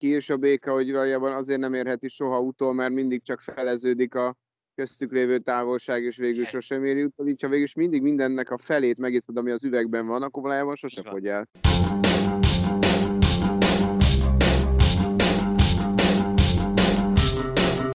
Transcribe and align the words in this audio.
ki, 0.00 0.08
és 0.08 0.30
a 0.30 0.36
béka, 0.36 0.72
hogy 0.72 0.92
valójában 0.92 1.32
azért 1.32 1.60
nem 1.60 1.74
érheti 1.74 2.08
soha 2.08 2.40
utol, 2.40 2.72
mert 2.72 2.92
mindig 2.92 3.22
csak 3.22 3.40
feleződik 3.40 4.14
a 4.14 4.36
köztük 4.74 5.12
lévő 5.12 5.38
távolság, 5.38 6.04
és 6.04 6.16
végül 6.16 6.44
sosem 6.44 6.84
éri 6.84 7.02
utol. 7.02 7.28
Így, 7.28 7.40
ha 7.42 7.48
végül 7.48 7.64
is 7.64 7.74
mindig 7.74 8.02
mindennek 8.02 8.50
a 8.50 8.58
felét 8.58 8.98
megiszod, 8.98 9.36
ami 9.36 9.50
az 9.50 9.64
üvegben 9.64 10.06
van, 10.06 10.22
akkor 10.22 10.42
valójában 10.42 10.76
sose 10.76 11.02
fogy 11.02 11.26
el. 11.26 11.48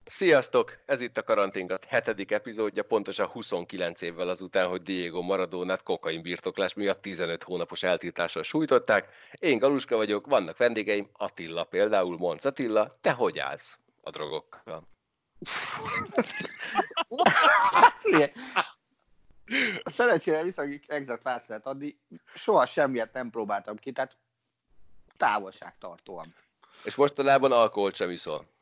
Sziasztok! 0.05 0.77
Ez 0.85 1.01
itt 1.01 1.17
a 1.17 1.23
Karanténkat 1.23 1.85
hetedik 1.85 2.31
epizódja, 2.31 2.83
pontosan 2.83 3.27
29 3.27 4.01
évvel 4.01 4.29
azután, 4.29 4.67
hogy 4.67 4.81
Diego 4.81 5.21
Maradonát 5.21 5.83
kokain 5.83 6.21
birtoklás 6.21 6.73
miatt 6.73 7.01
15 7.01 7.43
hónapos 7.43 7.83
eltiltással 7.83 8.43
sújtották. 8.43 9.13
Én 9.31 9.57
Galuska 9.57 9.95
vagyok, 9.95 10.27
vannak 10.27 10.57
vendégeim, 10.57 11.09
Attila 11.13 11.63
például, 11.63 12.17
Monc 12.17 12.45
Attila, 12.45 12.97
te 13.01 13.11
hogy 13.11 13.39
állsz 13.39 13.77
a 14.01 14.09
drogokkal? 14.09 14.87
Szerencsére 19.83 20.43
viszonylag 20.43 20.79
exakt 20.87 21.23
választ 21.23 21.47
lehet 21.47 21.65
adni. 21.65 21.99
Soha 22.35 22.65
semmiet 22.65 23.13
nem 23.13 23.29
próbáltam 23.29 23.75
ki, 23.75 23.91
tehát 23.91 24.17
távolságtartóan. 25.17 26.33
És 26.83 26.95
mostanában 26.95 27.51
alkoholt 27.51 27.95
sem 27.95 28.09
iszol. 28.09 28.54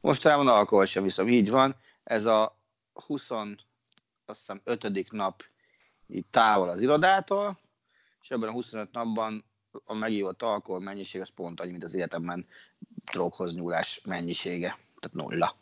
Mostanában 0.00 0.48
alkohol 0.48 0.86
sem 0.86 1.02
viszem, 1.02 1.28
így 1.28 1.50
van. 1.50 1.76
Ez 2.04 2.24
a 2.24 2.56
20, 2.92 3.30
azt 3.30 4.38
hiszem, 4.38 4.60
5. 4.64 5.10
nap 5.10 5.44
itt 6.06 6.32
távol 6.32 6.68
az 6.68 6.80
irodától, 6.80 7.58
és 8.22 8.30
ebben 8.30 8.48
a 8.48 8.52
25 8.52 8.92
napban 8.92 9.44
a 9.84 9.94
megívott 9.94 10.42
alkohol 10.42 10.80
mennyiség 10.80 11.20
az 11.20 11.28
pont 11.34 11.60
annyi, 11.60 11.70
mint 11.70 11.84
az 11.84 11.94
életemben 11.94 12.46
droghoz 13.10 13.54
nyúlás 13.54 14.00
mennyisége, 14.04 14.78
tehát 15.00 15.16
nulla. 15.16 15.56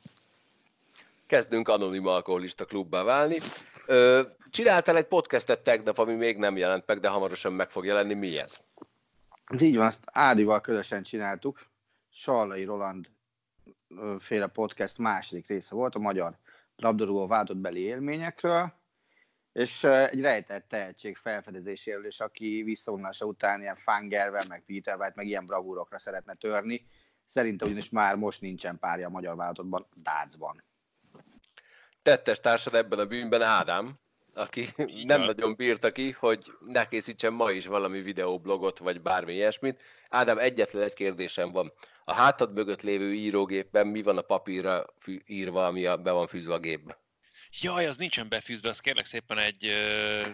Kezdünk 1.26 1.68
anonim 1.68 2.06
alkoholista 2.06 2.65
klubbá 2.65 3.02
válni. 3.02 3.38
Ö, 3.87 4.23
csináltál 4.50 4.96
egy 4.96 5.06
podcastet 5.06 5.60
tegnap, 5.60 5.98
ami 5.98 6.15
még 6.15 6.37
nem 6.37 6.56
jelent 6.56 6.87
meg, 6.87 7.00
de 7.00 7.09
hamarosan 7.09 7.52
meg 7.52 7.71
fog 7.71 7.84
jelenni. 7.84 8.15
Mi 8.15 8.38
ez? 8.38 8.60
Ez 9.45 9.62
így 9.62 9.76
van, 9.76 9.87
azt 9.87 10.02
Ádival 10.04 10.60
közösen 10.60 11.02
csináltuk. 11.02 11.66
Sallai 12.12 12.65
Roland 12.65 13.10
féle 14.18 14.46
podcast 14.46 14.98
második 14.98 15.46
része 15.46 15.74
volt, 15.74 15.95
a 15.95 15.98
magyar 15.98 16.38
labdarúgó 16.76 17.26
váltott 17.26 17.56
beli 17.56 17.80
élményekről, 17.80 18.73
és 19.52 19.84
egy 19.84 20.20
rejtett 20.20 20.68
tehetség 20.68 21.16
felfedezéséről, 21.16 22.06
és 22.06 22.20
aki 22.20 22.62
visszavonulása 22.62 23.24
után 23.24 23.60
ilyen 23.60 23.76
Fangervel, 23.76 24.45
meg 24.48 24.62
Peter 24.66 24.96
White, 25.01 25.12
meg 25.16 25.26
ilyen 25.26 25.46
bravúrokra 25.46 25.98
szeretne 25.98 26.34
törni, 26.34 26.87
szerintem 27.26 27.68
ugyanis 27.68 27.88
már 27.88 28.16
most 28.16 28.40
nincsen 28.40 28.78
párja 28.78 29.06
a 29.06 29.10
magyar 29.10 29.37
váltottban, 29.37 29.87
Dácban. 30.02 30.62
Tettes 32.02 32.40
társad 32.40 32.74
ebben 32.74 32.98
a 32.98 33.06
bűnben 33.06 33.43
Ádám, 33.43 33.98
aki 34.37 34.60
Igen. 34.76 35.06
nem 35.06 35.20
nagyon 35.20 35.54
bírta 35.56 35.90
ki, 35.90 36.10
hogy 36.10 36.52
ne 36.66 36.88
készítsen 36.88 37.32
ma 37.32 37.51
is 37.51 37.66
valami 37.66 38.01
videóblogot, 38.01 38.78
vagy 38.78 39.01
bármi 39.01 39.32
ilyesmit. 39.32 39.82
Ádám, 40.09 40.38
egyetlen 40.38 40.82
egy 40.82 40.95
kérdésem 40.95 41.52
van. 41.52 41.73
A 42.04 42.12
hátad 42.12 42.52
mögött 42.52 42.82
lévő 42.82 43.15
írógépben 43.15 43.87
mi 43.87 44.02
van 44.02 44.18
a 44.18 44.23
papírra 44.23 44.84
írva, 45.26 45.66
ami 45.66 45.87
a, 45.87 45.96
be 45.96 46.10
van 46.10 46.26
fűzve 46.26 46.54
a 46.54 46.59
gépbe? 46.59 46.98
Jaj, 47.60 47.87
az 47.87 47.96
nincsen 47.96 48.29
befűzve, 48.29 48.68
az 48.68 48.80
kérlek 48.80 49.04
szépen 49.04 49.38
egy 49.38 49.73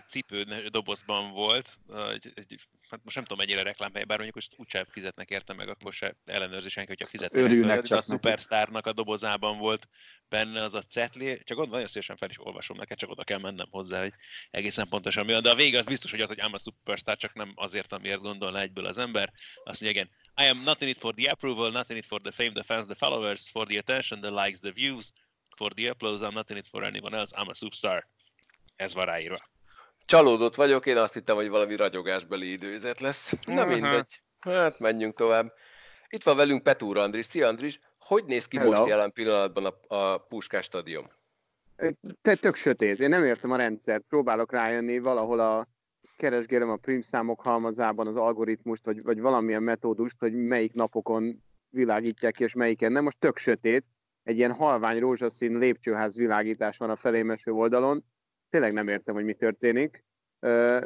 cipő 0.09 0.69
dobozban 0.69 1.31
volt. 1.31 1.73
egy, 2.13 2.33
egy, 2.35 2.61
hát 2.89 3.01
most 3.05 3.17
nem 3.17 3.25
tudom 3.25 3.45
mennyire 3.47 3.63
reklámhely, 3.63 4.05
bár 4.05 4.19
mondjuk 4.19 4.35
most 4.35 4.53
úgyse 4.57 4.87
fizetnek 4.91 5.31
érte 5.31 5.53
meg, 5.53 5.69
akkor 5.69 5.93
se 5.93 6.17
ellenőrzi 6.25 6.69
senki, 6.69 6.89
hogyha 6.89 7.07
fizetnek. 7.07 7.43
Örülnek 7.43 7.83
csak 7.83 7.99
a 7.99 8.03
Superstarnak 8.03 8.87
a 8.87 8.93
dobozában 8.93 9.59
volt 9.59 9.89
benne 10.29 10.63
az 10.63 10.75
a 10.75 10.83
cetli, 10.83 11.41
csak 11.45 11.59
ott 11.59 11.71
nagyon 11.71 11.87
szívesen 11.87 12.17
fel 12.17 12.31
is 12.31 12.47
olvasom 12.47 12.77
neked, 12.77 12.99
csak 12.99 13.11
oda 13.11 13.25
kell 13.25 13.39
mennem 13.39 13.69
hozzá, 13.71 14.01
hogy 14.01 14.13
egészen 14.51 14.89
pontosan 14.89 15.25
mi 15.25 15.33
van. 15.33 15.43
De 15.43 15.51
a 15.51 15.55
vége 15.55 15.79
az 15.79 15.85
biztos, 15.85 16.11
hogy 16.11 16.21
az, 16.21 16.29
hogy 16.29 16.41
ám 16.41 16.53
a 16.53 16.59
Superstar, 16.59 17.17
csak 17.17 17.35
nem 17.35 17.53
azért, 17.55 17.93
amiért 17.93 18.21
gondolna 18.21 18.61
egyből 18.61 18.87
az 18.87 18.99
ember. 18.99 19.33
Azt 19.65 19.81
mondja, 19.81 20.01
igen, 20.01 20.11
I 20.47 20.49
am 20.49 20.63
not 20.65 20.81
in 20.81 20.89
it 20.89 20.99
for 20.99 21.15
the 21.15 21.31
approval, 21.31 21.71
not 21.71 21.91
in 21.91 21.97
it 21.97 22.07
for 22.07 22.21
the 22.21 22.33
fame, 22.33 22.53
the 22.53 22.63
fans, 22.63 22.87
the 22.87 22.95
followers, 22.95 23.51
for 23.51 23.67
the 23.67 23.79
attention, 23.79 24.21
the 24.21 24.45
likes, 24.45 24.59
the 24.61 24.73
views, 24.73 25.13
for 25.57 25.73
the 25.73 25.89
applause, 25.89 26.27
I'm 26.27 26.35
not 26.35 26.51
in 26.51 26.57
it 26.57 26.69
for 26.69 26.85
anyone 26.85 27.17
else, 27.17 27.37
I'm 27.37 27.49
a 27.49 27.55
superstar. 27.55 28.07
Ez 28.77 28.95
van 28.95 29.05
ráírva. 29.05 29.37
Csalódott 30.07 30.55
vagyok, 30.55 30.87
én 30.87 30.97
azt 30.97 31.15
hittem, 31.15 31.37
hogy 31.37 31.49
valami 31.49 31.77
ragyogásbeli 31.77 32.53
időzet 32.53 33.01
lesz. 33.01 33.33
Na 33.47 33.65
mindegy. 33.65 34.21
Hát 34.41 34.79
menjünk 34.79 35.15
tovább. 35.15 35.53
Itt 36.09 36.23
van 36.23 36.37
velünk 36.37 36.63
Petúr 36.63 36.99
Andris. 36.99 37.25
Szia 37.25 37.47
Andris, 37.47 37.79
hogy 37.99 38.25
néz 38.25 38.49
ki 38.49 38.57
Hello. 38.57 38.71
most 38.71 38.87
jelen 38.87 39.13
pillanatban 39.13 39.65
a, 39.65 39.97
a 39.97 40.19
Puskás 40.19 40.65
stadion? 40.65 41.05
Te 42.23 42.35
tök 42.35 42.57
sötét. 42.57 43.01
Én 43.01 43.09
nem 43.09 43.25
értem 43.25 43.51
a 43.51 43.57
rendszert. 43.57 44.05
Próbálok 44.09 44.53
rájönni 44.53 44.99
valahol 44.99 45.41
a 45.41 45.69
keresgélem 46.17 46.71
a 46.71 46.77
prímszámok 46.77 47.41
halmazában 47.41 48.07
az 48.07 48.17
algoritmust, 48.17 48.85
vagy, 48.85 49.03
vagy 49.03 49.21
valamilyen 49.21 49.63
metódust, 49.63 50.17
hogy 50.19 50.33
melyik 50.33 50.73
napokon 50.73 51.43
világítják 51.69 52.35
ki, 52.35 52.45
és 52.45 52.53
melyiken 52.53 52.93
nem. 52.93 53.03
Most 53.03 53.19
tök 53.19 53.39
sötét 53.39 53.85
egy 54.23 54.37
ilyen 54.37 54.53
halvány 54.53 54.99
rózsaszín 54.99 55.59
lépcsőház 55.59 56.17
világítás 56.17 56.77
van 56.77 56.91
a 56.91 56.97
felémeső 56.97 57.51
oldalon. 57.53 58.05
Tényleg 58.51 58.73
nem 58.73 58.89
értem, 58.89 59.15
hogy 59.15 59.25
mi 59.25 59.35
történik. 59.35 60.05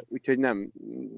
Úgyhogy 0.07 0.37
nem, 0.37 0.71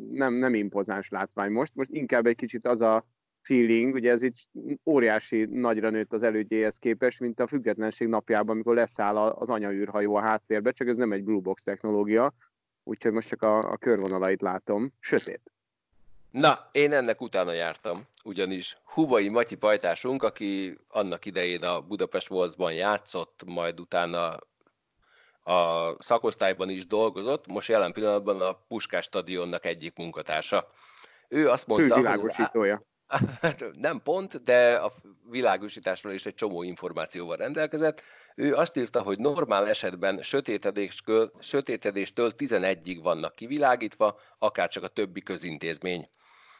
nem, 0.09 0.33
nem 0.33 0.53
impozáns 0.53 1.09
látvány 1.09 1.51
most. 1.51 1.75
Most 1.75 1.89
inkább 1.91 2.25
egy 2.25 2.35
kicsit 2.35 2.67
az 2.67 2.81
a 2.81 3.05
feeling, 3.41 3.93
ugye 3.93 4.11
ez 4.11 4.23
így 4.23 4.47
óriási 4.85 5.45
nagyra 5.45 5.89
nőtt 5.89 6.13
az 6.13 6.23
elődjéhez 6.23 6.77
képest, 6.77 7.19
mint 7.19 7.39
a 7.39 7.47
függetlenség 7.47 8.07
napjában, 8.07 8.55
amikor 8.55 8.75
leszáll 8.75 9.17
az 9.17 9.49
anyaűrhajó 9.49 10.15
a 10.15 10.21
háttérbe, 10.21 10.71
csak 10.71 10.87
ez 10.87 10.95
nem 10.95 11.11
egy 11.11 11.23
blue 11.23 11.41
box 11.41 11.63
technológia, 11.63 12.33
úgyhogy 12.83 13.11
most 13.11 13.27
csak 13.27 13.41
a, 13.41 13.71
a 13.71 13.77
körvonalait 13.77 14.41
látom. 14.41 14.91
Sötét. 14.99 15.41
Na, 16.31 16.69
én 16.71 16.93
ennek 16.93 17.21
utána 17.21 17.51
jártam, 17.51 18.07
ugyanis 18.23 18.77
Huvai 18.83 19.29
Matyi 19.29 19.55
pajtásunk, 19.55 20.23
aki 20.23 20.79
annak 20.87 21.25
idején 21.25 21.63
a 21.63 21.81
Budapest 21.81 22.29
Wolfsban 22.29 22.73
játszott, 22.73 23.41
majd 23.45 23.79
utána 23.79 24.39
a 25.43 25.95
szakosztályban 25.99 26.69
is 26.69 26.87
dolgozott, 26.87 27.47
most 27.47 27.67
jelen 27.67 27.91
pillanatban 27.91 28.41
a 28.41 28.53
Puskás 28.67 29.05
stadionnak 29.05 29.65
egyik 29.65 29.95
munkatársa. 29.95 30.71
Ő 31.27 31.49
azt 31.49 31.67
mondta, 31.67 31.95
hogy 31.95 32.31
nem 33.73 34.01
pont, 34.03 34.43
de 34.43 34.75
a 34.75 34.91
világosításról 35.29 36.13
is 36.13 36.25
egy 36.25 36.35
csomó 36.35 36.63
információval 36.63 37.35
rendelkezett. 37.35 38.01
Ő 38.35 38.55
azt 38.55 38.77
írta, 38.77 39.01
hogy 39.01 39.19
normál 39.19 39.67
esetben 39.67 40.21
sötétedéstől, 40.21 41.31
sötétedéstől 41.39 42.31
11-ig 42.37 42.99
vannak 43.03 43.35
kivilágítva, 43.35 44.19
akár 44.37 44.69
csak 44.69 44.83
a 44.83 44.87
többi 44.87 45.21
közintézmény. 45.21 46.09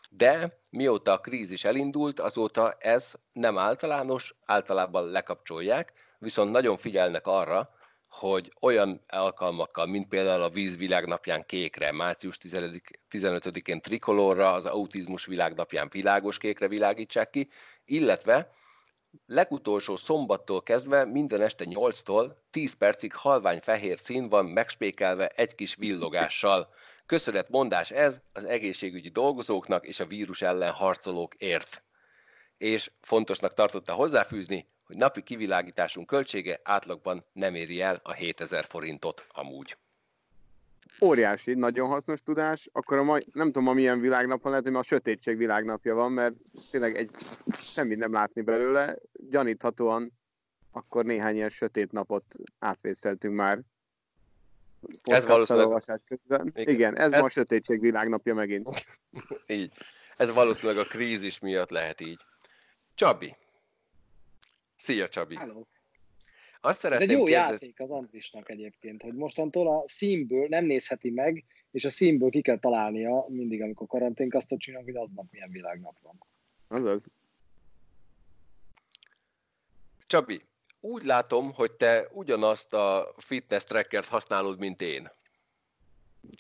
De 0.10 0.60
mióta 0.70 1.12
a 1.12 1.20
krízis 1.20 1.64
elindult, 1.64 2.20
azóta 2.20 2.76
ez 2.80 3.14
nem 3.32 3.58
általános, 3.58 4.36
általában 4.46 5.06
lekapcsolják, 5.06 5.94
viszont 6.20 6.52
nagyon 6.52 6.78
figyelnek 6.78 7.28
arra, 7.28 7.70
hogy 8.10 8.54
olyan 8.60 9.02
alkalmakkal, 9.08 9.86
mint 9.86 10.08
például 10.08 10.42
a 10.42 10.50
Víz 10.50 10.78
világnapján 10.78 11.46
kékre, 11.46 11.92
március 11.92 12.38
15-én 13.10 13.82
trikolorra, 13.82 14.52
az 14.54 14.66
autizmus 14.66 15.26
világnapján 15.26 15.88
világos 15.92 16.38
kékre 16.38 16.68
világítsák 16.68 17.30
ki, 17.30 17.50
illetve 17.86 18.52
legutolsó 19.26 19.96
szombattól 19.96 20.64
kezdve 20.64 21.06
minden 21.06 21.42
este 21.42 21.66
8-tól 21.68 22.32
10 22.52 22.74
percig 22.74 23.14
halvány 23.14 23.60
fehér 23.60 23.98
szín 23.98 24.30
van 24.30 24.46
megspékelve 24.46 25.28
egy 25.28 25.56
kis 25.56 25.76
villogással. 25.76 26.70
Köszönet 27.10 27.50
mondás 27.50 27.92
ez 27.92 28.22
az 28.34 28.46
egészségügyi 28.46 29.10
dolgozóknak 29.10 29.86
és 29.86 30.00
a 30.00 30.06
vírus 30.06 30.42
ellen 30.42 30.72
harcolókért. 30.72 31.84
És 32.58 32.92
fontosnak 33.02 33.54
tartotta 33.54 33.94
hozzáfűzni, 33.94 34.68
hogy 34.84 34.96
napi 34.96 35.24
kivilágításunk 35.24 36.08
költsége 36.08 36.60
átlagban 36.64 37.26
nem 37.32 37.56
éri 37.56 37.82
el 37.82 38.00
a 38.04 38.12
7000 38.12 38.66
forintot 38.66 39.26
amúgy. 39.30 39.78
Óriási, 41.02 41.54
nagyon 41.54 41.88
hasznos 41.88 42.22
tudás. 42.22 42.70
Akkor 42.72 42.98
a 42.98 43.04
mai, 43.04 43.26
nem 43.34 43.46
tudom, 43.46 43.68
a 43.68 43.74
milyen 43.74 44.00
világnap 44.00 44.42
van, 44.42 44.50
lehet, 44.50 44.66
hogy 44.66 44.74
ma 44.74 44.80
a 44.80 44.84
sötétség 44.84 45.38
világnapja 45.38 45.96
van, 45.96 46.12
mert 46.12 46.36
tényleg 46.72 46.96
egy, 46.96 47.10
semmit 47.62 47.98
nem 47.98 48.14
látni 48.14 48.42
belőle. 48.42 48.96
Gyaníthatóan 49.30 50.12
akkor 50.72 51.06
néhány 51.06 51.36
ilyen 51.36 51.50
sötét 51.50 51.92
napot 51.92 52.24
átvészeltünk 52.60 53.36
már. 53.36 53.60
Ez 55.04 55.26
valószínűleg... 55.26 55.84
Igen. 56.28 56.52
Igen, 56.56 56.98
ez, 56.98 57.12
ez 57.12 57.20
ma 57.20 57.26
a 57.26 57.30
sötétség 57.30 57.80
világnapja 57.80 58.34
megint. 58.34 58.70
így. 59.48 59.72
Ez 60.18 60.34
valószínűleg 60.34 60.86
a 60.86 60.88
krízis 60.88 61.40
miatt 61.40 61.70
lehet 61.70 62.02
így. 62.02 62.22
Csabi, 62.94 63.36
Szia, 64.80 65.08
Csabi! 65.08 65.36
Hello. 65.36 65.64
Azt 66.62 66.86
Ez 66.86 67.02
egy 67.02 67.12
jó 67.12 67.24
kérdez... 67.24 67.62
játék 67.62 67.80
az 67.80 67.90
Andrisnak 67.90 68.50
egyébként, 68.50 69.02
hogy 69.02 69.14
mostantól 69.14 69.68
a 69.68 69.84
színből 69.88 70.48
nem 70.48 70.66
nézheti 70.66 71.10
meg, 71.10 71.46
és 71.72 71.86
a 71.86 71.90
színből 71.90 72.30
ki 72.30 72.42
kell 72.42 72.60
találnia 72.60 73.26
mindig, 73.28 73.62
amikor 73.62 73.88
karanténkasztot 73.88 74.60
csinálunk, 74.60 74.90
hogy 74.90 74.98
aznap 74.98 75.26
milyen 75.32 75.50
világnap 75.52 75.96
van. 76.02 76.18
Azaz. 76.68 77.02
Csabi, 80.08 80.42
úgy 80.82 81.04
látom, 81.04 81.54
hogy 81.54 81.72
te 81.72 82.08
ugyanazt 82.12 82.74
a 82.74 83.14
fitness 83.18 83.64
trackert 83.64 84.08
használod, 84.08 84.60
mint 84.60 84.82
én. 84.82 85.12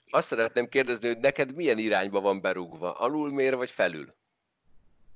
Azt 0.09 0.27
szeretném 0.27 0.69
kérdezni, 0.69 1.07
hogy 1.07 1.19
neked 1.19 1.55
milyen 1.55 1.77
irányba 1.77 2.21
van 2.21 2.41
berúgva? 2.41 2.93
Alul 2.93 3.29
mér 3.29 3.55
vagy 3.55 3.69
felül? 3.69 4.13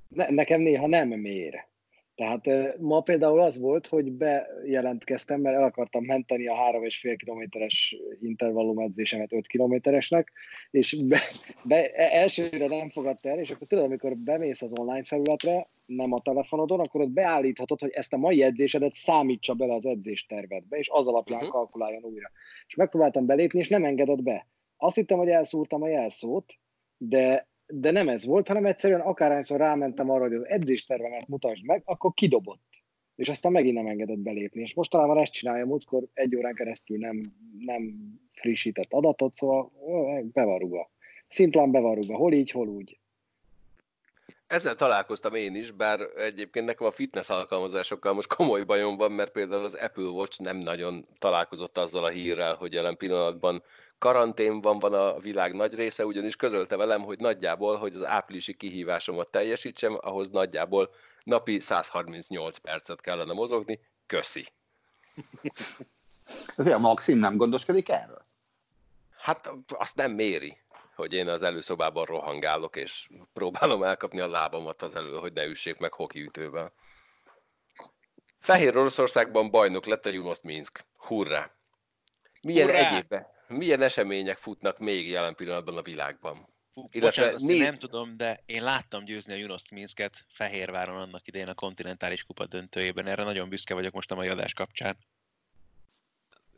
Ne, 0.08 0.30
nekem 0.30 0.60
néha 0.60 0.86
nem 0.86 1.08
mér. 1.08 1.66
Tehát 2.14 2.46
ma 2.78 3.00
például 3.00 3.40
az 3.40 3.58
volt, 3.58 3.86
hogy 3.86 4.12
bejelentkeztem, 4.12 5.40
mert 5.40 5.56
el 5.56 5.62
akartam 5.62 6.04
menteni 6.04 6.46
a 6.46 6.54
3,5 6.54 7.14
kilométeres 7.16 7.96
intervallum 8.20 8.78
edzésemet 8.78 9.32
5 9.32 9.46
kilométeresnek, 9.46 10.32
és 10.70 10.96
be, 11.08 11.20
be, 11.64 11.90
e, 11.90 12.18
elsőre 12.18 12.66
nem 12.66 12.90
fogadta 12.90 13.28
el, 13.28 13.38
és 13.38 13.50
akkor 13.50 13.66
tudod, 13.66 13.84
amikor 13.84 14.16
bemész 14.24 14.62
az 14.62 14.72
online 14.72 15.04
felületre, 15.04 15.66
nem 15.86 16.12
a 16.12 16.20
telefonodon, 16.20 16.80
akkor 16.80 17.00
ott 17.00 17.10
beállíthatod, 17.10 17.80
hogy 17.80 17.90
ezt 17.90 18.12
a 18.12 18.16
mai 18.16 18.42
edzésedet 18.42 18.94
számítsa 18.94 19.54
bele 19.54 19.74
az 19.74 19.86
edzéstervedbe, 19.86 20.76
és 20.76 20.88
az 20.92 21.06
alapján 21.06 21.38
uh-huh. 21.38 21.52
kalkuláljon 21.52 22.04
újra. 22.04 22.30
És 22.66 22.74
megpróbáltam 22.74 23.26
belépni, 23.26 23.58
és 23.58 23.68
nem 23.68 23.84
engedett 23.84 24.22
be. 24.22 24.46
Azt 24.76 24.96
hittem, 24.96 25.18
hogy 25.18 25.28
elszúrtam 25.28 25.82
a 25.82 25.88
jelszót, 25.88 26.54
de 26.96 27.48
de 27.80 27.90
nem 27.90 28.08
ez 28.08 28.24
volt, 28.24 28.48
hanem 28.48 28.66
egyszerűen 28.66 29.00
akárhányszor 29.00 29.58
rámentem 29.58 30.10
arra, 30.10 30.22
hogy 30.22 30.34
az 30.34 30.48
edzéstervemet 30.48 31.28
mutasd 31.28 31.64
meg, 31.64 31.82
akkor 31.84 32.12
kidobott. 32.14 32.82
És 33.16 33.28
aztán 33.28 33.52
megint 33.52 33.74
nem 33.74 33.86
engedett 33.86 34.18
belépni. 34.18 34.60
És 34.60 34.74
mostanában 34.74 35.18
ezt 35.18 35.32
csinálja, 35.32 35.66
múltkor 35.66 36.02
egy 36.14 36.36
órán 36.36 36.54
keresztül 36.54 36.98
nem, 36.98 37.34
nem 37.58 37.94
frissített 38.32 38.92
adatot, 38.92 39.36
szóval 39.36 39.72
be 40.32 40.44
van 40.44 40.58
rúgva. 40.58 40.90
Szimplán 41.28 41.70
be. 41.70 41.78
Hol 42.06 42.32
így, 42.32 42.50
hol 42.50 42.68
úgy. 42.68 42.98
Ezzel 44.46 44.74
találkoztam 44.74 45.34
én 45.34 45.54
is, 45.54 45.70
bár 45.70 46.00
egyébként 46.16 46.66
nekem 46.66 46.86
a 46.86 46.90
fitness 46.90 47.28
alkalmazásokkal 47.28 48.12
most 48.12 48.34
komoly 48.34 48.64
bajom 48.64 48.96
van, 48.96 49.12
mert 49.12 49.32
például 49.32 49.64
az 49.64 49.74
Apple 49.74 50.08
Watch 50.08 50.40
nem 50.40 50.56
nagyon 50.56 51.06
találkozott 51.18 51.78
azzal 51.78 52.04
a 52.04 52.08
hírrel, 52.08 52.54
hogy 52.54 52.72
jelen 52.72 52.96
pillanatban 52.96 53.62
karanténban 54.04 54.78
van 54.78 54.94
a 54.94 55.18
világ 55.18 55.54
nagy 55.54 55.74
része, 55.74 56.04
ugyanis 56.04 56.36
közölte 56.36 56.76
velem, 56.76 57.02
hogy 57.02 57.18
nagyjából, 57.18 57.76
hogy 57.76 57.94
az 57.94 58.04
áprilisi 58.04 58.54
kihívásomat 58.54 59.30
teljesítsem, 59.30 59.98
ahhoz 60.00 60.28
nagyjából 60.28 60.90
napi 61.22 61.60
138 61.60 62.56
percet 62.56 63.00
kellene 63.00 63.32
mozogni. 63.32 63.80
Köszi. 64.06 64.46
a 66.56 66.78
Maxim 66.78 67.18
nem 67.18 67.36
gondoskodik 67.36 67.88
erről? 67.88 68.26
Hát 69.16 69.50
azt 69.68 69.96
nem 69.96 70.12
méri, 70.12 70.58
hogy 70.94 71.12
én 71.12 71.28
az 71.28 71.42
előszobában 71.42 72.04
rohangálok, 72.04 72.76
és 72.76 73.08
próbálom 73.32 73.82
elkapni 73.82 74.20
a 74.20 74.28
lábamat 74.28 74.82
az 74.82 74.94
elő, 74.94 75.16
hogy 75.16 75.32
ne 75.32 75.44
üssék 75.44 75.78
meg 75.78 75.92
hokiütővel. 75.92 76.72
Fehér 78.38 78.76
Oroszországban 78.76 79.50
bajnok 79.50 79.84
lett 79.84 80.06
a 80.06 80.10
Junost 80.10 80.42
Minsk. 80.42 80.84
Hurrá! 80.96 81.50
Milyen 82.42 82.66
Hurrá! 82.66 82.88
egyéb 82.88 83.32
milyen 83.56 83.82
események 83.82 84.38
futnak 84.38 84.78
még 84.78 85.08
jelen 85.08 85.34
pillanatban 85.34 85.76
a 85.76 85.82
világban? 85.82 86.52
Illetve 86.90 87.22
Bocsánat, 87.22 87.40
négy... 87.40 87.60
nem 87.60 87.78
tudom, 87.78 88.16
de 88.16 88.42
én 88.46 88.62
láttam 88.62 89.04
győzni 89.04 89.32
a 89.32 89.36
Junost 89.36 89.70
Minsket 89.70 90.24
Fehérváron 90.28 91.00
annak 91.00 91.26
idején 91.26 91.48
a 91.48 91.54
kontinentális 91.54 92.22
kupa 92.22 92.46
döntőjében. 92.46 93.06
Erre 93.06 93.24
nagyon 93.24 93.48
büszke 93.48 93.74
vagyok 93.74 93.92
most 93.92 94.10
a 94.10 94.14
mai 94.14 94.28
adás 94.28 94.52
kapcsán. 94.52 94.96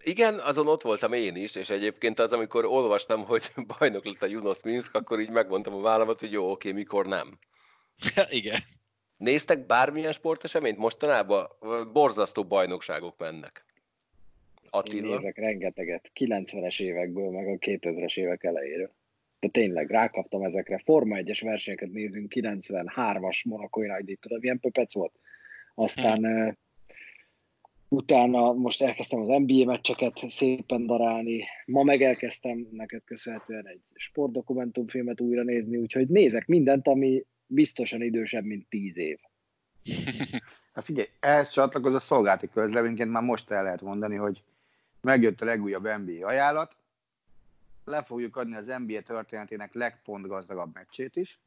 Igen, 0.02 0.38
azon 0.38 0.68
ott 0.68 0.82
voltam 0.82 1.12
én 1.12 1.36
is, 1.36 1.54
és 1.54 1.70
egyébként 1.70 2.18
az, 2.18 2.32
amikor 2.32 2.64
olvastam, 2.64 3.24
hogy 3.24 3.50
bajnok 3.78 4.04
lett 4.04 4.22
a 4.22 4.26
Junos 4.26 4.62
Minsk, 4.62 4.94
akkor 4.94 5.20
így 5.20 5.30
megmondtam 5.30 5.74
a 5.74 5.80
vállamat, 5.80 6.20
hogy 6.20 6.32
jó, 6.32 6.50
oké, 6.50 6.72
mikor 6.72 7.06
nem. 7.06 7.38
Igen. 8.28 8.60
Néztek 9.16 9.66
bármilyen 9.66 10.12
sporteseményt 10.12 10.78
mostanában? 10.78 11.48
Borzasztó 11.92 12.44
bajnokságok 12.44 13.18
mennek. 13.18 13.64
Attila? 14.70 15.06
Én 15.06 15.14
nézek 15.14 15.36
rengeteget, 15.36 16.10
90-es 16.20 16.80
évekből, 16.80 17.30
meg 17.30 17.46
a 17.46 17.58
2000-es 17.58 18.16
évek 18.16 18.44
elejéről. 18.44 18.94
De 19.40 19.48
tényleg, 19.48 19.90
rákaptam 19.90 20.42
ezekre. 20.42 20.78
Forma 20.84 21.16
1-es 21.18 21.40
versenyeket 21.42 21.90
nézünk, 21.90 22.32
93-as 22.34 23.44
Monakói 23.44 23.86
Nagy 23.86 24.18
tudod, 24.20 24.40
milyen 24.40 24.60
pöpec 24.60 24.94
volt? 24.94 25.12
Aztán 25.74 26.24
uh, 26.24 26.52
utána 27.88 28.52
most 28.52 28.82
elkezdtem 28.82 29.20
az 29.20 29.26
NBA 29.26 29.64
meccseket 29.64 30.18
szépen 30.26 30.86
darálni, 30.86 31.44
ma 31.66 31.82
meg 31.82 32.02
elkezdtem 32.02 32.68
neked 32.70 33.04
köszönhetően 33.04 33.66
egy 33.66 33.82
sportdokumentumfilmet 33.94 35.20
újra 35.20 35.42
nézni, 35.42 35.76
úgyhogy 35.76 36.08
nézek 36.08 36.46
mindent, 36.46 36.88
ami 36.88 37.24
biztosan 37.46 38.02
idősebb, 38.02 38.44
mint 38.44 38.68
10 38.68 38.96
év. 38.96 39.18
Hát 40.72 40.84
figyelj, 40.84 41.08
ehhez 41.20 41.50
csatlakozó 41.50 41.98
szolgálati 41.98 42.48
közleményként 42.48 43.10
már 43.10 43.22
most 43.22 43.50
el 43.50 43.62
lehet 43.62 43.82
mondani, 43.82 44.16
hogy 44.16 44.42
megjött 45.06 45.40
a 45.40 45.44
legújabb 45.44 45.84
NBA 45.84 46.26
ajánlat, 46.26 46.76
le 47.84 48.02
fogjuk 48.02 48.36
adni 48.36 48.54
az 48.54 48.66
NBA 48.66 49.00
történetének 49.00 49.74
legpontgazdagabb 49.74 50.74
meccsét 50.74 51.16
is. 51.16 51.38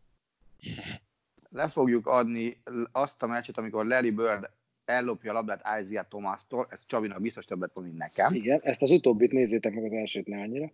Le 1.50 1.68
fogjuk 1.68 2.08
adni 2.08 2.62
azt 2.92 3.24
a 3.24 3.28
meccset, 3.28 3.58
amikor 3.58 3.86
Larry 3.86 4.12
Bird 4.12 4.50
ellopja 4.86 5.32
a 5.32 5.34
labdát 5.34 5.82
Isaiah 5.82 6.08
Thomas-tól, 6.08 6.68
ez 6.70 6.84
Csabinak 6.86 7.22
biztos 7.22 7.46
többet 7.46 7.72
mond, 7.76 7.88
mint 7.88 8.00
nekem. 8.00 8.34
Igen, 8.34 8.60
ezt 8.64 8.82
az 8.82 8.92
utóbbit 8.92 9.32
nézzétek 9.32 9.74
meg 9.74 9.84
az 9.84 9.92
elsőt, 9.92 10.28
ne 10.28 10.42
annyira. 10.42 10.72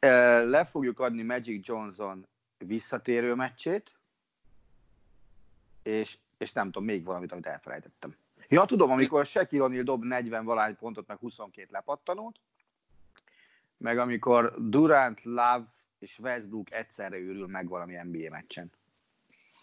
Le 0.50 0.64
fogjuk 0.64 1.00
adni 1.00 1.22
Magic 1.22 1.66
Johnson 1.66 2.26
visszatérő 2.58 3.34
meccsét, 3.34 3.92
és, 5.82 6.18
és 6.38 6.52
nem 6.52 6.64
tudom, 6.64 6.84
még 6.84 7.04
valamit, 7.04 7.32
amit 7.32 7.46
elfelejtettem. 7.46 8.16
Ja, 8.48 8.64
tudom, 8.64 8.90
amikor 8.90 9.26
Shaquille 9.26 9.66
O'Neal 9.68 9.82
dob 9.84 10.04
40 10.04 10.44
valány 10.44 10.76
pontot, 10.76 11.06
meg 11.06 11.18
22 11.18 11.68
lepattanót, 11.70 12.40
meg 13.76 13.98
amikor 13.98 14.54
Durant, 14.68 15.22
Love 15.22 15.74
és 15.98 16.18
Westbrook 16.18 16.72
egyszerre 16.72 17.16
őrül 17.16 17.46
meg 17.46 17.68
valami 17.68 17.94
NBA 17.94 18.30
meccsen. 18.30 18.72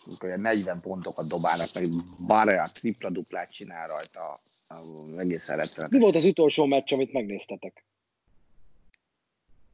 Amikor 0.06 0.28
ilyen 0.28 0.42
40 0.42 0.80
pontokat 0.80 1.28
dobálnak, 1.28 1.74
meg 1.74 1.90
bárja 2.28 2.70
tripla-duplát 2.74 3.52
csinál 3.54 3.88
rajta, 3.88 4.42
egész 5.18 5.48
rettenetes. 5.48 5.90
Mi 5.90 6.00
volt 6.00 6.16
az 6.16 6.26
utolsó 6.26 6.66
meccs, 6.66 6.94
amit 6.94 7.14
megnéztetek? 7.14 7.86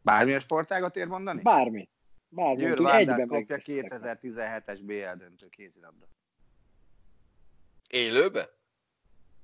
Bármilyen 0.01 0.39
sportágat 0.39 0.95
ér 0.95 1.07
mondani? 1.07 1.41
Bármi. 1.41 1.89
Bármi. 2.29 2.61
Győr 2.61 2.81
Várdász 2.81 3.27
kopja 3.27 3.57
2017-es 3.59 4.79
BL 4.81 5.17
döntő 5.17 5.47
kézilabda. 5.49 6.05
Élőbe? 7.87 8.58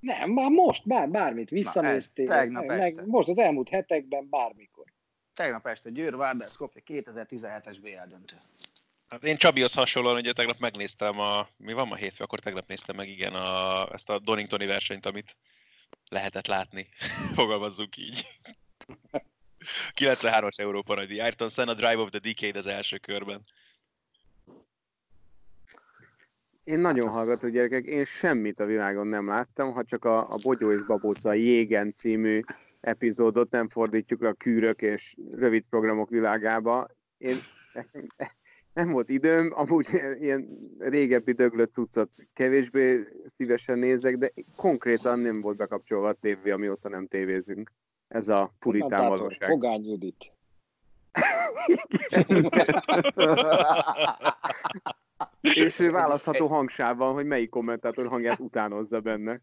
Nem, 0.05 0.29
már 0.29 0.49
most, 0.49 0.87
bár, 0.87 1.09
bármit 1.09 1.49
visszanéztél. 1.49 2.25
Na, 2.25 2.33
tegnap 2.33 2.65
meg, 2.65 2.97
este. 2.97 3.03
most 3.05 3.27
az 3.27 3.37
elmúlt 3.37 3.69
hetekben, 3.69 4.29
bármikor. 4.29 4.85
Tegnap 5.33 5.67
este 5.67 5.89
Győr 5.89 6.15
Skopje 6.49 6.81
2017-es 6.87 7.77
BL 7.81 8.09
döntő. 8.09 8.35
Hát 9.07 9.23
én 9.23 9.37
Csabihoz 9.37 9.73
hasonlóan, 9.73 10.15
ugye 10.15 10.33
tegnap 10.33 10.59
megnéztem 10.59 11.19
a, 11.19 11.47
mi 11.57 11.73
van 11.73 11.87
ma 11.87 11.95
hétfő, 11.95 12.23
akkor 12.23 12.39
tegnap 12.39 12.67
néztem 12.67 12.95
meg 12.95 13.09
igen 13.09 13.33
a, 13.33 13.87
ezt 13.93 14.09
a 14.09 14.19
Doningtoni 14.19 14.65
versenyt, 14.65 15.05
amit 15.05 15.37
lehetett 16.09 16.47
látni, 16.47 16.87
fogalmazzunk 17.35 17.97
így. 17.97 18.27
93-as 19.95 20.59
Európa 20.59 20.95
nagydíj. 20.95 21.19
Ayrton 21.19 21.49
Senna 21.49 21.73
Drive 21.73 21.97
of 21.97 22.09
the 22.09 22.19
Decade 22.19 22.59
az 22.59 22.65
első 22.65 22.97
körben. 22.97 23.45
Én 26.65 26.79
nagyon 26.79 27.05
hát 27.05 27.15
hallgató 27.15 27.47
gyerekek, 27.47 27.85
én 27.85 28.05
semmit 28.05 28.59
a 28.59 28.65
világon 28.65 29.07
nem 29.07 29.27
láttam, 29.27 29.73
ha 29.73 29.83
csak 29.83 30.05
a, 30.05 30.29
a 30.29 30.35
Bogyó 30.43 30.71
és 30.71 30.81
Babóca 30.81 31.33
Jégen 31.33 31.93
című 31.93 32.41
epizódot 32.81 33.51
nem 33.51 33.69
fordítjuk 33.69 34.21
a 34.21 34.33
kűrök 34.33 34.81
és 34.81 35.15
rövid 35.31 35.65
programok 35.69 36.09
világába. 36.09 36.87
Én 37.17 37.35
nem 38.73 38.91
volt 38.91 39.09
időm, 39.09 39.51
amúgy 39.55 39.87
ilyen 40.19 40.47
régebbi 40.79 41.31
döglött 41.31 41.73
cuccot 41.73 42.09
kevésbé 42.33 43.07
szívesen 43.37 43.79
nézek, 43.79 44.17
de 44.17 44.31
konkrétan 44.57 45.19
nem 45.19 45.41
volt 45.41 45.57
bekapcsolva 45.57 46.07
a 46.07 46.13
tévé, 46.13 46.51
amióta 46.51 46.89
nem 46.89 47.07
tévézünk. 47.07 47.71
Ez 48.07 48.27
a 48.27 48.53
puritán 48.59 49.09
valóság. 49.09 49.49
Pogány 49.49 49.85
Judit. 49.85 50.31
és 55.41 55.77
választható 55.77 56.47
hangsávban, 56.47 57.13
hogy 57.13 57.25
melyik 57.25 57.49
kommentátor 57.49 58.07
hangját 58.07 58.39
utánozza 58.39 58.99
benne. 58.99 59.41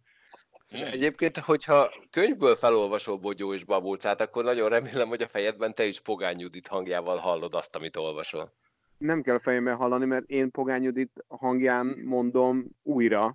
És 0.70 0.80
egyébként, 0.80 1.38
hogyha 1.38 1.90
könyvből 2.10 2.54
felolvasol 2.54 3.16
Bogyó 3.16 3.54
és 3.54 3.64
Babulcát, 3.64 4.20
akkor 4.20 4.44
nagyon 4.44 4.68
remélem, 4.68 5.08
hogy 5.08 5.22
a 5.22 5.28
fejedben 5.28 5.74
te 5.74 5.84
is 5.84 6.00
Pogány 6.00 6.40
Judit 6.40 6.68
hangjával 6.68 7.16
hallod 7.16 7.54
azt, 7.54 7.76
amit 7.76 7.96
olvasol. 7.96 8.52
Nem 8.98 9.22
kell 9.22 9.34
a 9.34 9.40
fejemben 9.40 9.76
hallani, 9.76 10.04
mert 10.04 10.30
én 10.30 10.50
Pogány 10.50 10.82
Judit 10.82 11.24
hangján 11.28 11.86
mondom 12.04 12.64
újra 12.82 13.32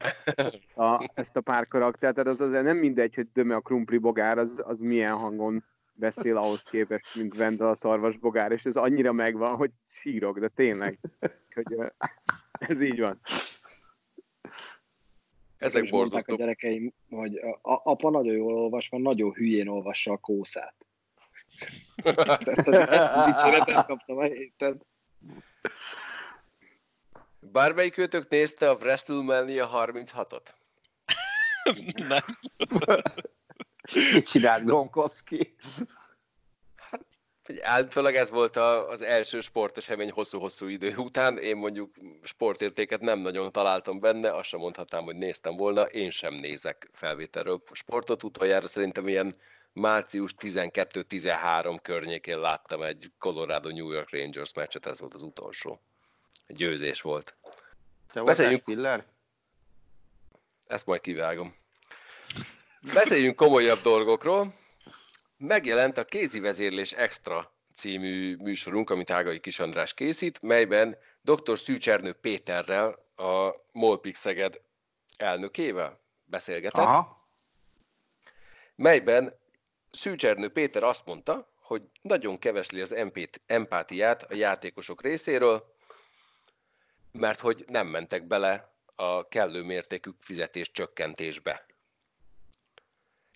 a, 0.75 1.09
ezt 1.13 1.35
a 1.35 1.41
pár 1.41 1.67
karaktert. 1.67 2.15
Tehát 2.15 2.29
az 2.29 2.41
azért 2.41 2.63
nem 2.63 2.77
mindegy, 2.77 3.15
hogy 3.15 3.27
Döme 3.33 3.55
a 3.55 3.61
krumpli 3.61 3.97
bogár, 3.97 4.37
az, 4.37 4.61
az 4.65 4.79
milyen 4.79 5.13
hangon 5.13 5.63
beszél 5.97 6.37
ahhoz 6.37 6.63
képest, 6.63 7.15
mint 7.15 7.35
Vendel 7.35 7.69
a 7.69 7.75
szarvas 7.75 8.17
bogár, 8.17 8.51
és 8.51 8.65
ez 8.65 8.75
annyira 8.75 9.11
megvan, 9.11 9.55
hogy 9.55 9.71
sírok, 9.85 10.39
de 10.39 10.47
tényleg. 10.47 10.99
Hogy, 11.53 11.77
ez 12.69 12.81
így 12.81 12.99
van. 12.99 13.19
Ezek 15.57 15.83
is 15.83 15.91
mondták 15.91 16.27
a 16.27 16.35
gyerekeim, 16.35 16.93
hogy 17.09 17.37
a, 17.37 17.71
a, 17.71 17.81
apa 17.83 18.09
nagyon 18.09 18.33
jól 18.33 18.53
olvas, 18.53 18.89
mert 18.89 19.03
nagyon 19.03 19.33
hülyén 19.33 19.67
olvassa 19.67 20.11
a 20.11 20.17
kószát. 20.17 20.75
Ezt, 21.95 22.67
a 22.67 23.25
dicséretet 23.31 23.85
kaptam 23.85 24.17
a 24.17 24.23
héten. 24.23 24.81
Bármelyik 27.39 27.97
őtök 27.97 28.29
nézte 28.29 28.69
a 28.69 28.75
WrestleMania 28.75 29.69
36-ot? 29.73 30.53
Nem. 31.95 32.37
Csinált 34.31 34.63
Gronkowski? 34.65 35.55
Figyelj, 37.43 37.65
Állítólag 37.65 38.15
ez 38.15 38.29
volt 38.29 38.55
a, 38.55 38.89
az 38.89 39.01
első 39.01 39.41
sportesemény 39.41 40.11
hosszú-hosszú 40.11 40.67
idő 40.67 40.95
után. 40.95 41.37
Én 41.37 41.57
mondjuk 41.57 41.95
sportértéket 42.23 43.01
nem 43.01 43.19
nagyon 43.19 43.51
találtam 43.51 43.99
benne, 43.99 44.31
azt 44.31 44.47
sem 44.47 44.59
mondhatnám, 44.59 45.03
hogy 45.03 45.15
néztem 45.15 45.55
volna. 45.55 45.81
Én 45.81 46.11
sem 46.11 46.33
nézek 46.33 46.89
felvételről 46.93 47.61
sportot. 47.71 48.23
Utoljára 48.23 48.67
szerintem 48.67 49.07
ilyen 49.07 49.35
március 49.73 50.33
12-13 50.39 51.77
környékén 51.81 52.39
láttam 52.39 52.81
egy 52.81 53.11
Colorado-New 53.17 53.91
York 53.91 54.11
Rangers 54.11 54.53
meccset, 54.53 54.85
ez 54.85 54.99
volt 54.99 55.13
az 55.13 55.21
utolsó. 55.21 55.81
Győzés 56.47 57.01
volt. 57.01 57.35
Te 58.11 58.21
Beszéljünk- 58.21 58.61
Spiller? 58.61 59.05
Ezt 60.67 60.85
majd 60.85 61.01
kivágom. 61.01 61.55
Beszéljünk 62.93 63.35
komolyabb 63.35 63.81
dolgokról. 63.81 64.53
Megjelent 65.37 65.97
a 65.97 66.05
Kézi 66.05 66.39
Vezérlés 66.39 66.91
Extra 66.91 67.51
című 67.75 68.35
műsorunk, 68.35 68.89
amit 68.89 69.11
Ágai 69.11 69.39
Kis 69.39 69.59
András 69.59 69.93
készít, 69.93 70.41
melyben 70.41 70.97
dr. 71.21 71.59
Szűcsernő 71.59 72.13
Péterrel, 72.13 73.05
a 73.15 73.55
Molpix 73.71 74.19
Szeged 74.19 74.61
elnökével 75.17 75.99
beszélgetett, 76.25 76.83
Aha. 76.83 77.17
melyben 78.75 79.39
Szűcsernő 79.91 80.49
Péter 80.49 80.83
azt 80.83 81.05
mondta, 81.05 81.51
hogy 81.61 81.81
nagyon 82.01 82.39
kevesli 82.39 82.81
az 82.81 82.93
empét- 82.93 83.41
empátiát 83.45 84.23
a 84.23 84.35
játékosok 84.35 85.01
részéről, 85.01 85.75
mert 87.11 87.39
hogy 87.39 87.65
nem 87.67 87.87
mentek 87.87 88.27
bele 88.27 88.75
a 88.95 89.27
kellő 89.27 89.63
mértékű 89.63 90.09
fizetés 90.19 90.71
csökkentésbe. 90.71 91.66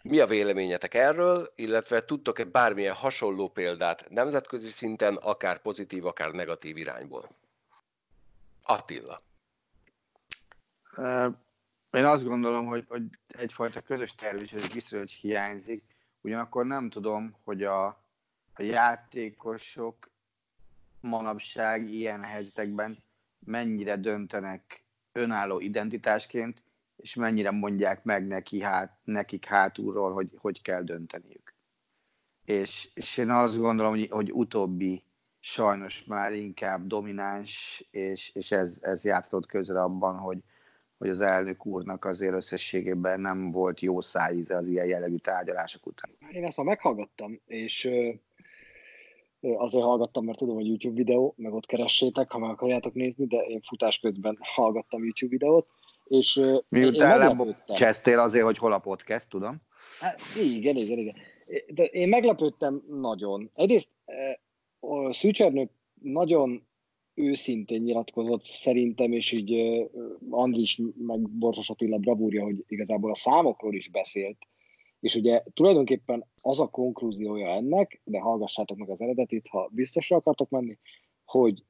Mi 0.03 0.19
a 0.19 0.25
véleményetek 0.25 0.93
erről, 0.93 1.51
illetve 1.55 2.05
tudtok-e 2.05 2.43
bármilyen 2.43 2.95
hasonló 2.95 3.49
példát 3.49 4.09
nemzetközi 4.09 4.69
szinten, 4.69 5.15
akár 5.15 5.61
pozitív, 5.61 6.05
akár 6.05 6.31
negatív 6.31 6.77
irányból? 6.77 7.29
Attila. 8.63 9.21
Én 11.91 12.05
azt 12.05 12.23
gondolom, 12.23 12.65
hogy, 12.65 12.85
hogy 12.87 13.03
egyfajta 13.27 13.81
közös 13.81 14.15
tervezés 14.15 14.69
biztos, 14.69 14.99
hogy 14.99 15.11
hiányzik. 15.11 15.81
Ugyanakkor 16.21 16.65
nem 16.65 16.89
tudom, 16.89 17.35
hogy 17.43 17.63
a, 17.63 17.85
a 18.53 18.61
játékosok 18.61 20.09
manapság 21.01 21.89
ilyen 21.89 22.23
helyzetekben 22.23 23.03
mennyire 23.39 23.97
döntenek 23.97 24.83
önálló 25.11 25.59
identitásként, 25.59 26.61
és 27.01 27.15
mennyire 27.15 27.51
mondják 27.51 28.03
meg 28.03 28.27
neki 28.27 28.61
hát, 28.61 28.97
nekik 29.03 29.45
hátulról, 29.45 30.13
hogy 30.13 30.29
hogy 30.37 30.61
kell 30.61 30.83
dönteniük. 30.83 31.53
És, 32.45 32.89
és 32.93 33.17
én 33.17 33.29
azt 33.29 33.57
gondolom, 33.57 33.91
hogy, 33.91 34.09
hogy 34.09 34.31
utóbbi 34.31 35.03
sajnos 35.39 36.03
már 36.03 36.33
inkább 36.33 36.87
domináns, 36.87 37.83
és, 37.91 38.31
és 38.33 38.51
ez, 38.51 38.73
ez 38.81 39.03
játszott 39.03 39.45
közre 39.45 39.81
abban, 39.81 40.17
hogy, 40.17 40.37
hogy 40.97 41.09
az 41.09 41.21
elnök 41.21 41.65
úrnak 41.65 42.05
azért 42.05 42.33
összességében 42.33 43.19
nem 43.19 43.51
volt 43.51 43.79
jó 43.79 44.01
szájíze 44.01 44.55
az 44.55 44.67
ilyen 44.67 44.85
jellegű 44.85 45.15
tárgyalások 45.15 45.85
után. 45.85 46.11
Én 46.31 46.45
ezt 46.45 46.57
már 46.57 46.65
meghallgattam, 46.65 47.39
és 47.45 47.89
azért 49.41 49.83
hallgattam, 49.83 50.25
mert 50.25 50.37
tudom, 50.37 50.55
hogy 50.55 50.67
YouTube 50.67 50.95
videó, 50.95 51.33
meg 51.37 51.53
ott 51.53 51.65
keressétek, 51.65 52.31
ha 52.31 52.39
meg 52.39 52.49
akarjátok 52.49 52.93
nézni, 52.93 53.25
de 53.25 53.37
én 53.37 53.61
futás 53.61 53.99
közben 53.99 54.37
hallgattam 54.39 55.03
YouTube 55.03 55.31
videót, 55.31 55.67
és 56.11 56.41
Miután 56.69 57.19
meglepődtem. 57.19 57.63
lecsesztél 57.67 58.19
azért, 58.19 58.45
hogy 58.45 58.57
hol 58.57 58.73
a 58.73 58.79
podcast, 58.79 59.29
tudom. 59.29 59.61
Hát, 59.99 60.19
igen, 60.43 60.75
igen, 60.75 60.97
igen. 60.97 61.15
De 61.73 61.83
én 61.83 62.09
meglepődtem 62.09 62.83
nagyon. 62.89 63.51
Egyrészt 63.53 63.89
a 64.79 65.13
Szűcsernő 65.13 65.69
nagyon 66.01 66.67
őszintén 67.13 67.81
nyilatkozott 67.81 68.41
szerintem, 68.41 69.11
és 69.11 69.31
így 69.31 69.81
Andris 70.29 70.79
meg 70.97 71.29
Borsos 71.29 71.69
Attila 71.69 71.97
bravúrja, 71.97 72.43
hogy 72.43 72.63
igazából 72.67 73.11
a 73.11 73.15
számokról 73.15 73.73
is 73.73 73.89
beszélt, 73.89 74.37
és 74.99 75.15
ugye 75.15 75.43
tulajdonképpen 75.53 76.25
az 76.41 76.59
a 76.59 76.67
konklúziója 76.67 77.47
ennek, 77.47 78.01
de 78.03 78.19
hallgassátok 78.19 78.77
meg 78.77 78.89
az 78.89 79.01
eredetit, 79.01 79.47
ha 79.47 79.69
biztosra 79.71 80.17
akartok 80.17 80.49
menni, 80.49 80.77
hogy 81.25 81.63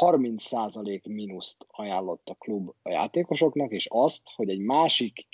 30% 0.00 1.08
mínuszt 1.08 1.66
ajánlott 1.70 2.28
a 2.28 2.34
klub 2.34 2.70
a 2.82 2.90
játékosoknak, 2.90 3.72
és 3.72 3.86
azt, 3.90 4.22
hogy 4.34 4.50
egy 4.50 4.58
másik 4.58 5.26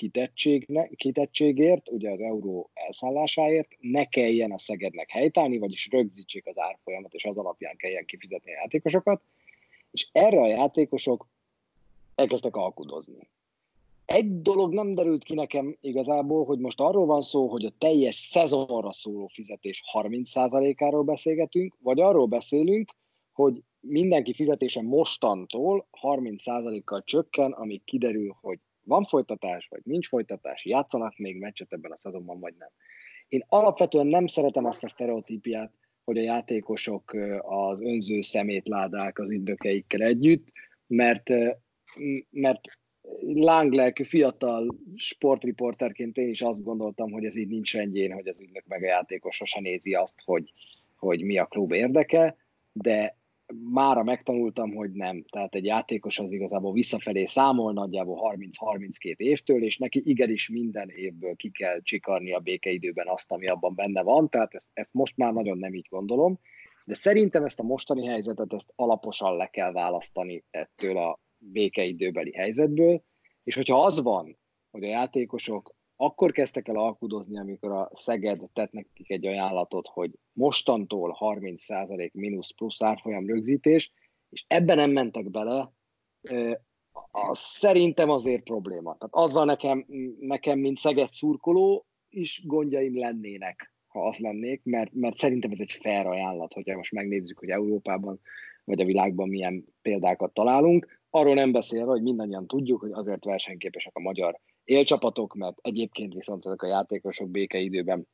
kitettségért, 0.96 1.90
ugye 1.90 2.10
az 2.10 2.20
euró 2.20 2.70
elszállásáért 2.74 3.68
ne 3.80 4.04
kelljen 4.04 4.52
a 4.52 4.58
Szegednek 4.58 5.10
helytállni, 5.10 5.58
vagyis 5.58 5.88
rögzítsék 5.90 6.46
az 6.46 6.58
árfolyamat, 6.60 7.14
és 7.14 7.24
az 7.24 7.36
alapján 7.36 7.76
kelljen 7.76 8.04
kifizetni 8.04 8.50
a 8.50 8.58
játékosokat, 8.60 9.22
és 9.90 10.08
erre 10.12 10.40
a 10.40 10.48
játékosok 10.48 11.28
elkezdtek 12.14 12.56
alkudozni. 12.56 13.28
Egy 14.04 14.42
dolog 14.42 14.72
nem 14.72 14.94
derült 14.94 15.24
ki 15.24 15.34
nekem 15.34 15.76
igazából, 15.80 16.44
hogy 16.44 16.58
most 16.58 16.80
arról 16.80 17.06
van 17.06 17.22
szó, 17.22 17.48
hogy 17.48 17.64
a 17.64 17.72
teljes 17.78 18.16
szezonra 18.16 18.92
szóló 18.92 19.26
fizetés 19.26 19.82
30%-áról 19.92 21.02
beszélgetünk, 21.02 21.76
vagy 21.82 22.00
arról 22.00 22.26
beszélünk, 22.26 22.92
hogy 23.32 23.62
mindenki 23.80 24.34
fizetése 24.34 24.82
mostantól 24.82 25.88
30%-kal 26.02 27.02
csökken, 27.04 27.52
amíg 27.52 27.84
kiderül, 27.84 28.36
hogy 28.40 28.58
van 28.84 29.04
folytatás, 29.04 29.66
vagy 29.68 29.80
nincs 29.84 30.08
folytatás, 30.08 30.64
játszanak 30.64 31.16
még 31.16 31.38
meccset 31.38 31.72
ebben 31.72 31.92
a 31.92 31.96
szezonban, 31.96 32.40
vagy 32.40 32.54
nem. 32.58 32.68
Én 33.28 33.44
alapvetően 33.48 34.06
nem 34.06 34.26
szeretem 34.26 34.64
azt 34.64 34.84
a 34.84 34.88
sztereotípiát, 34.88 35.72
hogy 36.04 36.18
a 36.18 36.22
játékosok 36.22 37.16
az 37.40 37.80
önző 37.80 38.20
szemétládák 38.20 39.18
az 39.18 39.30
ügynökeikkel 39.30 40.02
együtt, 40.02 40.52
mert, 40.86 41.30
mert 42.30 42.60
lánglelkű 43.20 44.04
fiatal 44.04 44.78
sportriporterként 44.94 46.16
én 46.16 46.28
is 46.28 46.42
azt 46.42 46.62
gondoltam, 46.62 47.10
hogy 47.10 47.24
ez 47.24 47.36
így 47.36 47.48
nincs 47.48 47.74
rendjén, 47.74 48.12
hogy 48.12 48.28
az 48.28 48.40
ügynök 48.40 48.66
meg 48.66 48.82
a 48.82 48.86
játékos 48.86 49.36
sose 49.36 49.60
nézi 49.60 49.94
azt, 49.94 50.22
hogy, 50.24 50.52
hogy 50.96 51.22
mi 51.22 51.38
a 51.38 51.46
klub 51.46 51.72
érdeke, 51.72 52.36
de 52.72 53.17
mára 53.54 54.02
megtanultam, 54.02 54.74
hogy 54.74 54.92
nem. 54.92 55.24
Tehát 55.30 55.54
egy 55.54 55.64
játékos 55.64 56.18
az 56.18 56.32
igazából 56.32 56.72
visszafelé 56.72 57.24
számol 57.24 57.72
nagyjából 57.72 58.36
30-32 58.36 59.16
évtől, 59.16 59.64
és 59.64 59.78
neki 59.78 60.02
igenis 60.04 60.48
minden 60.48 60.88
évből 60.88 61.36
ki 61.36 61.50
kell 61.50 61.80
csikarni 61.82 62.32
a 62.32 62.38
békeidőben 62.38 63.08
azt, 63.08 63.32
ami 63.32 63.48
abban 63.48 63.74
benne 63.74 64.02
van, 64.02 64.28
tehát 64.28 64.54
ezt, 64.54 64.68
ezt 64.72 64.92
most 64.92 65.16
már 65.16 65.32
nagyon 65.32 65.58
nem 65.58 65.74
így 65.74 65.86
gondolom, 65.90 66.38
de 66.84 66.94
szerintem 66.94 67.44
ezt 67.44 67.60
a 67.60 67.62
mostani 67.62 68.06
helyzetet 68.06 68.52
ezt 68.52 68.72
alaposan 68.76 69.36
le 69.36 69.46
kell 69.46 69.72
választani 69.72 70.44
ettől 70.50 70.96
a 70.96 71.20
békeidőbeli 71.38 72.32
helyzetből, 72.32 73.02
és 73.44 73.54
hogyha 73.54 73.84
az 73.84 74.02
van, 74.02 74.38
hogy 74.70 74.84
a 74.84 74.88
játékosok 74.88 75.74
akkor 76.00 76.32
kezdtek 76.32 76.68
el 76.68 76.76
alkudozni, 76.76 77.38
amikor 77.38 77.72
a 77.72 77.90
Szeged 77.92 78.42
tett 78.52 78.72
nekik 78.72 79.10
egy 79.10 79.26
ajánlatot, 79.26 79.88
hogy 79.88 80.10
mostantól 80.32 81.16
30% 81.20 82.12
mínusz 82.12 82.50
plusz 82.50 82.82
árfolyam 82.82 83.26
rögzítés, 83.26 83.92
és 84.28 84.44
ebben 84.46 84.76
nem 84.76 84.90
mentek 84.90 85.30
bele, 85.30 85.72
az 87.10 87.38
szerintem 87.38 88.10
azért 88.10 88.42
probléma. 88.42 88.96
Tehát 88.96 89.14
azzal 89.14 89.44
nekem, 89.44 89.86
nekem 90.20 90.58
mint 90.58 90.78
Szeged 90.78 91.10
szurkoló 91.10 91.86
is 92.08 92.42
gondjaim 92.46 92.98
lennének, 92.98 93.74
ha 93.86 94.06
az 94.06 94.18
lennék, 94.18 94.60
mert, 94.64 94.92
mert 94.92 95.16
szerintem 95.16 95.50
ez 95.50 95.60
egy 95.60 95.72
fair 95.72 96.06
ajánlat, 96.06 96.52
hogyha 96.52 96.76
most 96.76 96.92
megnézzük, 96.92 97.38
hogy 97.38 97.50
Európában 97.50 98.20
vagy 98.64 98.80
a 98.80 98.84
világban 98.84 99.28
milyen 99.28 99.64
példákat 99.82 100.32
találunk. 100.32 101.00
Arról 101.10 101.34
nem 101.34 101.52
beszélve, 101.52 101.90
hogy 101.90 102.02
mindannyian 102.02 102.46
tudjuk, 102.46 102.80
hogy 102.80 102.92
azért 102.92 103.24
versenyképesek 103.24 103.96
a 103.96 104.00
magyar 104.00 104.40
élcsapatok, 104.68 105.34
mert 105.34 105.58
egyébként 105.62 106.14
viszont 106.14 106.46
ezek 106.46 106.62
a 106.62 106.66
játékosok 106.66 107.28
békeidőben 107.28 108.08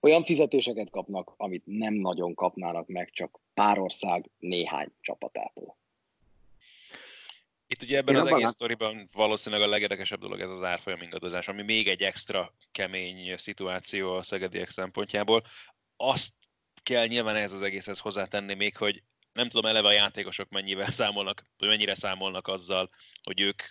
olyan 0.00 0.24
fizetéseket 0.24 0.90
kapnak, 0.90 1.34
amit 1.36 1.62
nem 1.66 1.94
nagyon 1.94 2.34
kapnának 2.34 2.86
meg 2.86 3.10
csak 3.10 3.40
pár 3.54 3.78
ország 3.78 4.30
néhány 4.38 4.92
csapatától. 5.00 5.76
Itt 7.66 7.82
ugye 7.82 7.96
ebben 7.96 8.14
Én 8.14 8.20
az 8.20 8.26
abban 8.26 8.38
egész 8.38 8.50
sztoriban 8.50 9.06
valószínűleg 9.12 9.66
a 9.66 9.70
legérdekesebb 9.70 10.20
dolog 10.20 10.40
ez 10.40 10.50
az 10.50 10.62
árfolyam 10.62 11.02
ingadozás, 11.02 11.48
ami 11.48 11.62
még 11.62 11.88
egy 11.88 12.02
extra 12.02 12.52
kemény 12.72 13.36
szituáció 13.36 14.12
a 14.12 14.22
szegediek 14.22 14.70
szempontjából. 14.70 15.42
Azt 15.96 16.32
kell 16.82 17.06
nyilván 17.06 17.36
ez 17.36 17.52
az 17.52 17.62
egészhez 17.62 17.98
hozzátenni 17.98 18.54
még, 18.54 18.76
hogy 18.76 19.02
nem 19.32 19.48
tudom 19.48 19.70
eleve 19.70 19.88
a 19.88 19.92
játékosok 19.92 20.48
mennyivel 20.48 20.90
számolnak, 21.00 21.44
vagy 21.58 21.68
mennyire 21.68 21.94
számolnak 21.94 22.48
azzal, 22.48 22.90
hogy 23.22 23.40
ők 23.40 23.62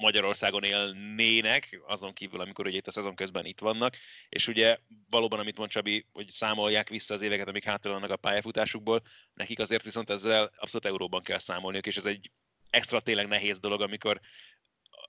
Magyarországon 0.00 0.64
élnének, 0.64 1.80
azon 1.86 2.12
kívül, 2.12 2.40
amikor 2.40 2.66
ugye 2.66 2.76
itt 2.76 2.86
a 2.86 2.90
szezon 2.90 3.14
közben 3.14 3.44
itt 3.44 3.60
vannak, 3.60 3.96
és 4.28 4.46
ugye 4.46 4.78
valóban, 5.10 5.38
amit 5.38 5.56
mond 5.56 5.70
Csabi, 5.70 6.06
hogy 6.12 6.30
számolják 6.30 6.88
vissza 6.88 7.14
az 7.14 7.22
éveket, 7.22 7.48
amik 7.48 7.64
hátra 7.64 7.92
vannak 7.92 8.10
a 8.10 8.16
pályafutásukból, 8.16 9.02
nekik 9.34 9.58
azért 9.58 9.82
viszont 9.82 10.10
ezzel 10.10 10.52
abszolút 10.56 10.86
euróban 10.86 11.22
kell 11.22 11.38
számolniuk, 11.38 11.86
és 11.86 11.96
ez 11.96 12.04
egy 12.04 12.30
extra 12.70 13.00
tényleg 13.00 13.28
nehéz 13.28 13.58
dolog, 13.58 13.80
amikor 13.80 14.20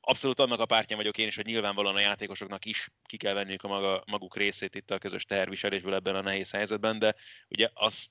abszolút 0.01 0.39
annak 0.39 0.59
a 0.59 0.65
pártján 0.65 0.99
vagyok 0.99 1.17
én 1.17 1.27
is, 1.27 1.35
hogy 1.35 1.45
nyilvánvalóan 1.45 1.95
a 1.95 1.99
játékosoknak 1.99 2.65
is 2.65 2.89
ki 3.05 3.17
kell 3.17 3.33
venniük 3.33 3.63
a 3.63 3.67
maga, 3.67 4.03
maguk 4.05 4.35
részét 4.35 4.75
itt 4.75 4.91
a 4.91 4.97
közös 4.97 5.25
teherviselésből 5.25 5.93
ebben 5.93 6.15
a 6.15 6.21
nehéz 6.21 6.51
helyzetben, 6.51 6.99
de 6.99 7.15
ugye 7.49 7.69
azt 7.73 8.09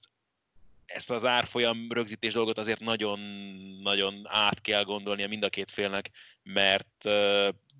ezt 0.88 1.10
az 1.10 1.24
árfolyam 1.24 1.92
rögzítés 1.92 2.32
dolgot 2.32 2.58
azért 2.58 2.80
nagyon-nagyon 2.80 4.22
át 4.24 4.60
kell 4.60 4.84
gondolnia 4.84 5.28
mind 5.28 5.42
a 5.42 5.48
két 5.48 5.70
félnek, 5.70 6.10
mert 6.42 7.08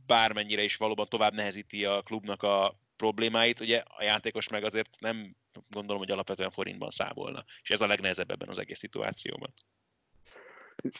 bármennyire 0.07 0.63
is 0.63 0.77
valóban 0.77 1.07
tovább 1.09 1.35
nehezíti 1.35 1.85
a 1.85 2.03
klubnak 2.03 2.43
a 2.43 2.79
problémáit, 2.97 3.61
ugye 3.61 3.83
a 3.87 4.03
játékos 4.03 4.49
meg 4.49 4.65
azért 4.65 5.01
nem 5.01 5.37
gondolom, 5.71 6.01
hogy 6.01 6.11
alapvetően 6.11 6.51
forintban 6.51 6.91
számolna. 6.91 7.45
És 7.63 7.71
ez 7.71 7.81
a 7.81 7.87
legnehezebb 7.87 8.31
ebben 8.31 8.49
az 8.49 8.59
egész 8.59 8.79
szituációban. 8.79 9.55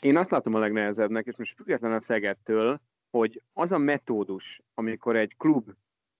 Én 0.01 0.17
azt 0.17 0.31
látom 0.31 0.55
a 0.55 0.59
legnehezebbnek, 0.59 1.27
és 1.27 1.37
most 1.37 1.55
független 1.57 1.93
a 1.93 2.01
Szegettől, 2.01 2.81
hogy 3.11 3.43
az 3.53 3.73
a 3.73 3.79
metódus, 3.79 4.61
amikor 4.75 5.17
egy 5.17 5.37
klub 5.37 5.71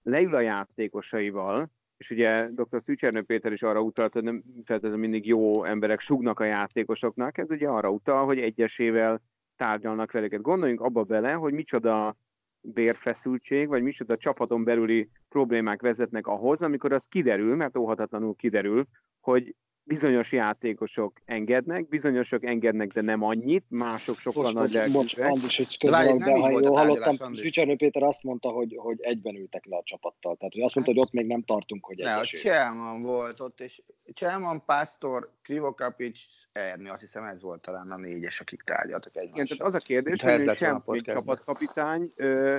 leül 0.03 0.35
a 0.35 0.41
játékosaival, 0.41 1.71
és 1.99 2.11
ugye 2.11 2.49
dr. 2.51 2.83
Szűcsernő 2.83 3.23
Péter 3.23 3.53
is 3.53 3.63
arra 3.63 3.81
utalt, 3.81 4.13
hogy 4.13 4.23
nem 4.23 4.43
feltétlenül 4.65 4.99
mindig 4.99 5.27
jó 5.27 5.65
emberek 5.65 6.01
sugnak 6.01 6.41
a 6.41 6.45
játékosoknak, 6.45 7.39
ez 7.39 7.51
ugye 7.51 7.69
arra 7.69 7.91
utal, 7.91 8.25
hogy 8.25 8.39
egyesével 8.39 9.23
tárgyalnak 9.57 10.13
velük. 10.13 10.41
Gondoljunk 10.41 10.81
abba 10.81 11.03
bele, 11.03 11.33
hogy 11.33 11.53
micsoda 11.53 12.17
bérfeszültség, 12.61 13.69
vagy 13.69 13.83
micsoda 13.83 14.17
csapaton 14.17 14.65
belüli 14.65 15.09
problémák 15.29 15.81
vezetnek 15.81 16.27
ahhoz, 16.27 16.63
amikor 16.63 16.93
az 16.93 17.05
kiderül, 17.05 17.57
mert 17.57 17.77
óhatatlanul 17.77 18.35
kiderül, 18.35 18.87
hogy 19.21 19.55
bizonyos 19.89 20.33
játékosok 20.33 21.21
engednek, 21.25 21.89
bizonyosok 21.89 22.45
engednek, 22.45 22.93
de 22.93 23.01
nem 23.01 23.23
annyit, 23.23 23.65
mások 23.69 24.19
sokkal 24.19 24.43
most, 24.43 24.55
nagy 24.55 24.73
lelkűek. 24.73 24.97
Most, 24.97 25.19
Andis, 25.19 25.57
hogy 25.57 25.79
közben, 25.79 26.19
de 26.19 26.31
ha 26.31 26.51
jól 26.51 26.73
hallottam, 26.73 27.35
Szücsernő 27.35 27.77
Péter 27.77 28.03
azt 28.03 28.23
mondta, 28.23 28.49
hogy, 28.49 28.75
hogy 28.77 29.01
egyben 29.01 29.37
ültek 29.37 29.65
le 29.65 29.77
a 29.77 29.83
csapattal. 29.85 30.37
Tehát 30.37 30.53
hogy 30.53 30.63
azt 30.63 30.75
mondta, 30.75 30.93
hogy 30.93 31.03
ott 31.03 31.13
még 31.13 31.27
nem 31.27 31.43
tartunk, 31.43 31.87
hogy 31.87 31.97
ne, 31.97 32.17
a 32.17 32.25
Cselman 32.25 33.03
volt 33.03 33.41
ott, 33.41 33.61
és 33.61 33.83
Cselman, 34.13 34.65
Pásztor, 34.65 35.31
Krivokapics, 35.43 36.21
Erni, 36.53 36.89
azt 36.89 37.01
hiszem 37.01 37.25
ez 37.25 37.43
volt 37.43 37.61
talán 37.61 37.91
a 37.91 37.97
négyes, 37.97 38.41
akik 38.41 38.63
tárgyaltak 38.63 39.17
egymással. 39.17 39.45
Igen, 39.45 39.57
tehát 39.57 39.75
az 39.75 39.83
a 39.83 39.87
kérdés, 39.87 40.23
hogy 40.23 40.57
sem 40.57 40.83
csapatkapitány 41.03 42.09
ö, 42.17 42.59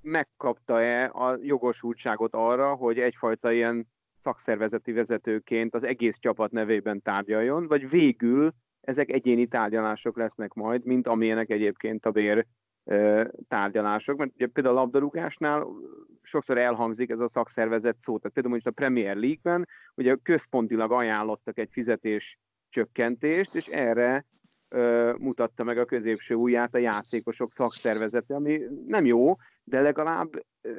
megkapta-e 0.00 1.04
a 1.04 1.38
jogosultságot 1.42 2.34
arra, 2.34 2.74
hogy 2.74 2.98
egyfajta 2.98 3.52
ilyen 3.52 3.86
szakszervezeti 4.26 4.92
vezetőként 4.92 5.74
az 5.74 5.84
egész 5.84 6.18
csapat 6.18 6.50
nevében 6.50 7.02
tárgyaljon, 7.02 7.66
vagy 7.66 7.90
végül 7.90 8.52
ezek 8.80 9.10
egyéni 9.10 9.46
tárgyalások 9.46 10.16
lesznek 10.16 10.52
majd, 10.52 10.84
mint 10.84 11.06
amilyenek 11.06 11.50
egyébként 11.50 12.06
a 12.06 12.10
bér 12.10 12.46
tárgyalások, 13.48 14.16
mert 14.16 14.30
ugye 14.34 14.46
például 14.46 14.76
a 14.76 14.80
labdarúgásnál 14.80 15.66
sokszor 16.22 16.58
elhangzik 16.58 17.10
ez 17.10 17.20
a 17.20 17.28
szakszervezet 17.28 17.96
szó, 18.00 18.18
tehát 18.18 18.32
például 18.32 18.54
most 18.54 18.66
a 18.66 18.70
Premier 18.70 19.16
League-ben 19.16 19.68
ugye 19.94 20.16
központilag 20.22 20.92
ajánlottak 20.92 21.58
egy 21.58 21.68
fizetés 21.70 22.38
csökkentést, 22.68 23.54
és 23.54 23.66
erre 23.66 24.26
ö, 24.68 25.14
mutatta 25.18 25.64
meg 25.64 25.78
a 25.78 25.84
középső 25.84 26.34
ujját 26.34 26.74
a 26.74 26.78
játékosok 26.78 27.50
szakszervezete, 27.50 28.34
ami 28.34 28.60
nem 28.86 29.04
jó, 29.04 29.36
de 29.64 29.80
legalább 29.80 30.30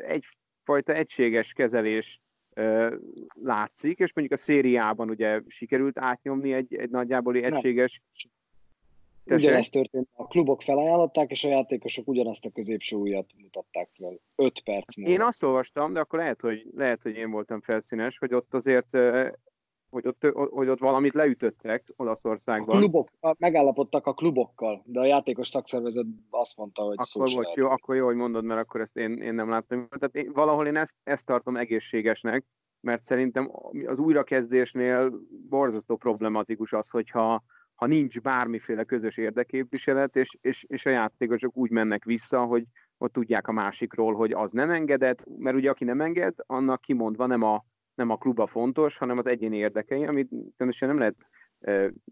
egyfajta 0.07 0.93
egységes 0.93 1.53
kezelés 1.53 2.21
látszik, 3.43 3.99
és 3.99 4.13
mondjuk 4.13 4.39
a 4.39 4.43
szériában 4.43 5.09
ugye 5.09 5.41
sikerült 5.47 5.99
átnyomni 5.99 6.53
egy, 6.53 6.75
egy 6.75 6.89
nagyjából 6.89 7.35
egységes... 7.35 8.01
Nem. 9.23 9.37
Ugyanezt 9.37 9.71
történt, 9.71 10.09
a 10.11 10.27
klubok 10.27 10.61
felajánlották, 10.61 11.31
és 11.31 11.43
a 11.43 11.47
játékosok 11.47 12.07
ugyanazt 12.07 12.45
a 12.45 12.49
középső 12.49 12.95
ujjat 12.95 13.33
mutatták 13.37 13.89
fel. 13.93 14.17
5 14.35 14.61
perc 14.63 14.97
múlva. 14.97 15.13
Én 15.13 15.21
azt 15.21 15.43
olvastam, 15.43 15.93
de 15.93 15.99
akkor 15.99 16.19
lehet 16.19 16.41
hogy, 16.41 16.65
lehet, 16.75 17.01
hogy 17.01 17.15
én 17.15 17.31
voltam 17.31 17.61
felszínes, 17.61 18.17
hogy 18.17 18.33
ott 18.33 18.53
azért 18.53 18.97
hogy 19.89 20.07
ott, 20.07 20.27
hogy 20.33 20.69
ott 20.69 20.79
valamit 20.79 21.13
leütöttek 21.13 21.93
Olaszországban. 21.95 22.75
A 22.75 22.79
klubok, 22.79 23.09
megállapodtak 23.37 24.05
a 24.05 24.13
klubokkal, 24.13 24.81
de 24.85 24.99
a 24.99 25.05
játékos 25.05 25.47
szakszervezet 25.47 26.05
azt 26.29 26.57
mondta, 26.57 26.83
hogy 26.83 26.97
akkor 26.97 27.29
szó 27.29 27.41
jó, 27.55 27.69
akkor 27.69 27.95
jó, 27.95 28.05
hogy 28.05 28.15
mondod, 28.15 28.43
mert 28.43 28.59
akkor 28.59 28.81
ezt 28.81 28.97
én, 28.97 29.21
én 29.21 29.33
nem 29.33 29.49
láttam. 29.49 29.87
Tehát 29.89 30.15
én, 30.15 30.31
valahol 30.33 30.67
én 30.67 30.75
ezt, 30.75 30.95
ezt 31.03 31.25
tartom 31.25 31.57
egészségesnek, 31.57 32.45
mert 32.79 33.03
szerintem 33.03 33.51
az 33.85 33.99
újrakezdésnél 33.99 35.19
borzasztó 35.49 35.95
problematikus 35.95 36.73
az, 36.73 36.89
hogyha 36.89 37.43
ha 37.75 37.85
nincs 37.85 38.21
bármiféle 38.21 38.83
közös 38.83 39.17
érdeképviselet, 39.17 40.15
és, 40.15 40.37
és, 40.41 40.63
és 40.63 40.85
a 40.85 40.89
játékosok 40.89 41.57
úgy 41.57 41.69
mennek 41.69 42.03
vissza, 42.03 42.43
hogy 42.43 42.63
ott 42.97 43.13
tudják 43.13 43.47
a 43.47 43.51
másikról, 43.51 44.13
hogy 44.13 44.31
az 44.31 44.51
nem 44.51 44.69
engedett, 44.69 45.23
mert 45.37 45.55
ugye 45.55 45.69
aki 45.69 45.83
nem 45.83 46.01
enged, 46.01 46.33
annak 46.45 46.81
kimondva 46.81 47.25
nem 47.25 47.43
a 47.43 47.65
nem 47.97 48.09
a 48.09 48.17
kluba 48.17 48.45
fontos, 48.45 48.97
hanem 48.97 49.17
az 49.17 49.25
egyéni 49.25 49.57
érdekei, 49.57 50.05
amit 50.05 50.29
természetesen 50.29 50.87
nem 50.87 50.97
lehet 50.97 51.15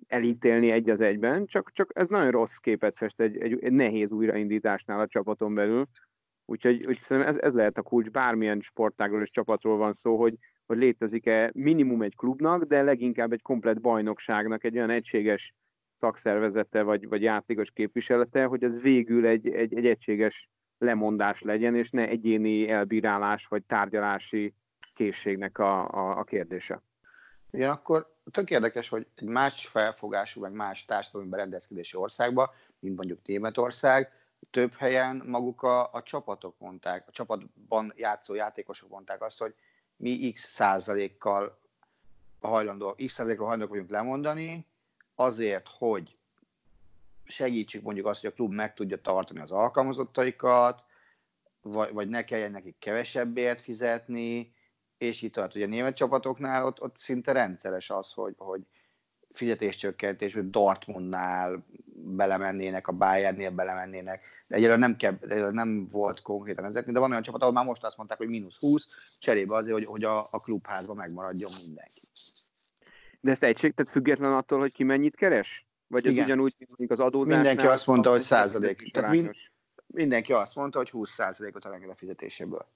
elítélni 0.07 0.71
egy 0.71 0.89
az 0.89 1.01
egyben, 1.01 1.45
csak, 1.45 1.71
csak 1.71 1.91
ez 1.93 2.07
nagyon 2.07 2.31
rossz 2.31 2.55
képet 2.55 2.97
fest 2.97 3.19
egy, 3.19 3.37
egy, 3.37 3.63
egy 3.63 3.71
nehéz 3.71 4.11
újraindításnál 4.11 4.99
a 4.99 5.07
csapaton 5.07 5.53
belül. 5.53 5.85
Úgyhogy, 6.45 6.85
úgy 6.85 6.99
ez, 7.09 7.37
ez 7.37 7.53
lehet 7.53 7.77
a 7.77 7.81
kulcs, 7.81 8.09
bármilyen 8.09 8.59
sportágról 8.59 9.21
és 9.21 9.29
csapatról 9.29 9.77
van 9.77 9.93
szó, 9.93 10.17
hogy, 10.17 10.35
hogy 10.65 10.77
létezik-e 10.77 11.51
minimum 11.53 12.01
egy 12.01 12.15
klubnak, 12.15 12.63
de 12.63 12.81
leginkább 12.81 13.31
egy 13.31 13.41
komplet 13.41 13.81
bajnokságnak 13.81 14.63
egy 14.63 14.75
olyan 14.75 14.89
egységes 14.89 15.53
szakszervezete 15.97 16.81
vagy, 16.83 17.07
vagy 17.07 17.21
játékos 17.21 17.71
képviselete, 17.71 18.43
hogy 18.43 18.63
ez 18.63 18.81
végül 18.81 19.25
egy, 19.25 19.49
egy, 19.49 19.75
egy 19.75 19.85
egységes 19.85 20.49
lemondás 20.77 21.41
legyen, 21.41 21.75
és 21.75 21.89
ne 21.89 22.07
egyéni 22.07 22.69
elbírálás 22.69 23.45
vagy 23.45 23.63
tárgyalási 23.63 24.53
készségnek 24.95 25.57
a, 25.57 25.89
a, 25.89 26.17
a 26.19 26.23
kérdése. 26.23 26.81
Igen, 27.51 27.69
akkor 27.69 28.13
tök 28.31 28.49
érdekes, 28.49 28.89
hogy 28.89 29.07
egy 29.15 29.27
más 29.27 29.67
felfogású, 29.67 30.41
vagy 30.41 30.51
más 30.51 30.85
társadalmi 30.85 31.29
berendezkedési 31.29 31.97
országban, 31.97 32.49
mint 32.79 32.95
mondjuk 32.95 33.19
Németország, 33.25 34.11
több 34.49 34.73
helyen 34.73 35.21
maguk 35.25 35.61
a, 35.61 35.93
a 35.93 36.03
csapatok 36.03 36.55
mondták, 36.59 37.07
a 37.07 37.11
csapatban 37.11 37.93
játszó 37.95 38.33
játékosok 38.33 38.89
mondták 38.89 39.21
azt, 39.21 39.39
hogy 39.39 39.53
mi 39.95 40.31
x 40.31 40.47
százalékkal 40.47 41.59
hajlandó, 42.41 42.95
x 43.05 43.13
százalékról 43.13 43.47
hajlandók 43.47 43.73
vagyunk 43.73 43.89
lemondani, 43.89 44.65
azért, 45.15 45.67
hogy 45.77 46.11
segítsük 47.23 47.83
mondjuk 47.83 48.05
azt, 48.05 48.21
hogy 48.21 48.29
a 48.29 48.33
klub 48.33 48.53
meg 48.53 48.73
tudja 48.73 49.01
tartani 49.01 49.39
az 49.39 49.51
alkalmazottaikat, 49.51 50.83
vagy, 51.61 51.93
vagy 51.93 52.09
ne 52.09 52.23
kelljen 52.23 52.51
nekik 52.51 52.75
kevesebbért 52.79 53.61
fizetni, 53.61 54.54
és 54.97 55.21
itt 55.21 55.33
tovább. 55.33 55.55
Ugye 55.55 55.65
a 55.65 55.67
német 55.67 55.95
csapatoknál 55.95 56.65
ott, 56.65 56.81
ott 56.81 56.97
szinte 56.97 57.31
rendszeres 57.31 57.89
az, 57.89 58.11
hogy, 58.11 58.33
hogy 58.37 58.61
fizetéscsökkentés, 59.31 60.33
hogy 60.33 60.49
Dortmundnál 60.49 61.65
belemennének, 61.95 62.87
a 62.87 62.91
Bayernnél 62.91 63.51
belemennének, 63.51 64.23
de 64.47 64.55
egyelőre 64.55 64.79
nem, 64.79 64.95
kell, 64.95 65.17
egyelőre 65.21 65.51
nem 65.51 65.87
volt 65.91 66.21
konkrétan 66.21 66.65
ezek, 66.65 66.91
de 66.91 66.99
van 66.99 67.09
olyan 67.09 67.21
csapat, 67.21 67.41
ahol 67.41 67.53
már 67.53 67.65
most 67.65 67.83
azt 67.83 67.97
mondták, 67.97 68.17
hogy 68.17 68.27
mínusz 68.27 68.57
20, 68.59 68.87
cserébe 69.19 69.55
azért, 69.55 69.73
hogy, 69.73 69.85
hogy 69.85 70.03
a, 70.03 70.27
a 70.31 70.39
klubházban 70.39 70.95
megmaradjon 70.95 71.51
mindenki. 71.65 72.01
De 73.19 73.31
ezt 73.31 73.43
egység, 73.43 73.73
tehát 73.73 73.91
független 73.91 74.33
attól, 74.33 74.59
hogy 74.59 74.73
ki 74.73 74.83
mennyit 74.83 75.15
keres? 75.15 75.65
Vagy 75.87 76.05
ez 76.05 76.13
ugyanúgy, 76.13 76.53
mint 76.75 76.91
az 76.91 76.99
adózásnál? 76.99 77.43
Mindenki 77.43 77.67
azt 77.67 77.87
mondta, 77.87 78.09
hogy 78.09 78.21
százalék. 78.21 78.91
Tehát 78.91 79.11
mind, 79.11 79.31
mindenki 79.87 80.33
azt 80.33 80.55
mondta, 80.55 80.77
hogy 80.77 80.89
20 80.89 81.11
százalékot 81.13 81.65
elenged 81.65 81.89
a 81.89 81.95
fizetéséből. 81.95 82.67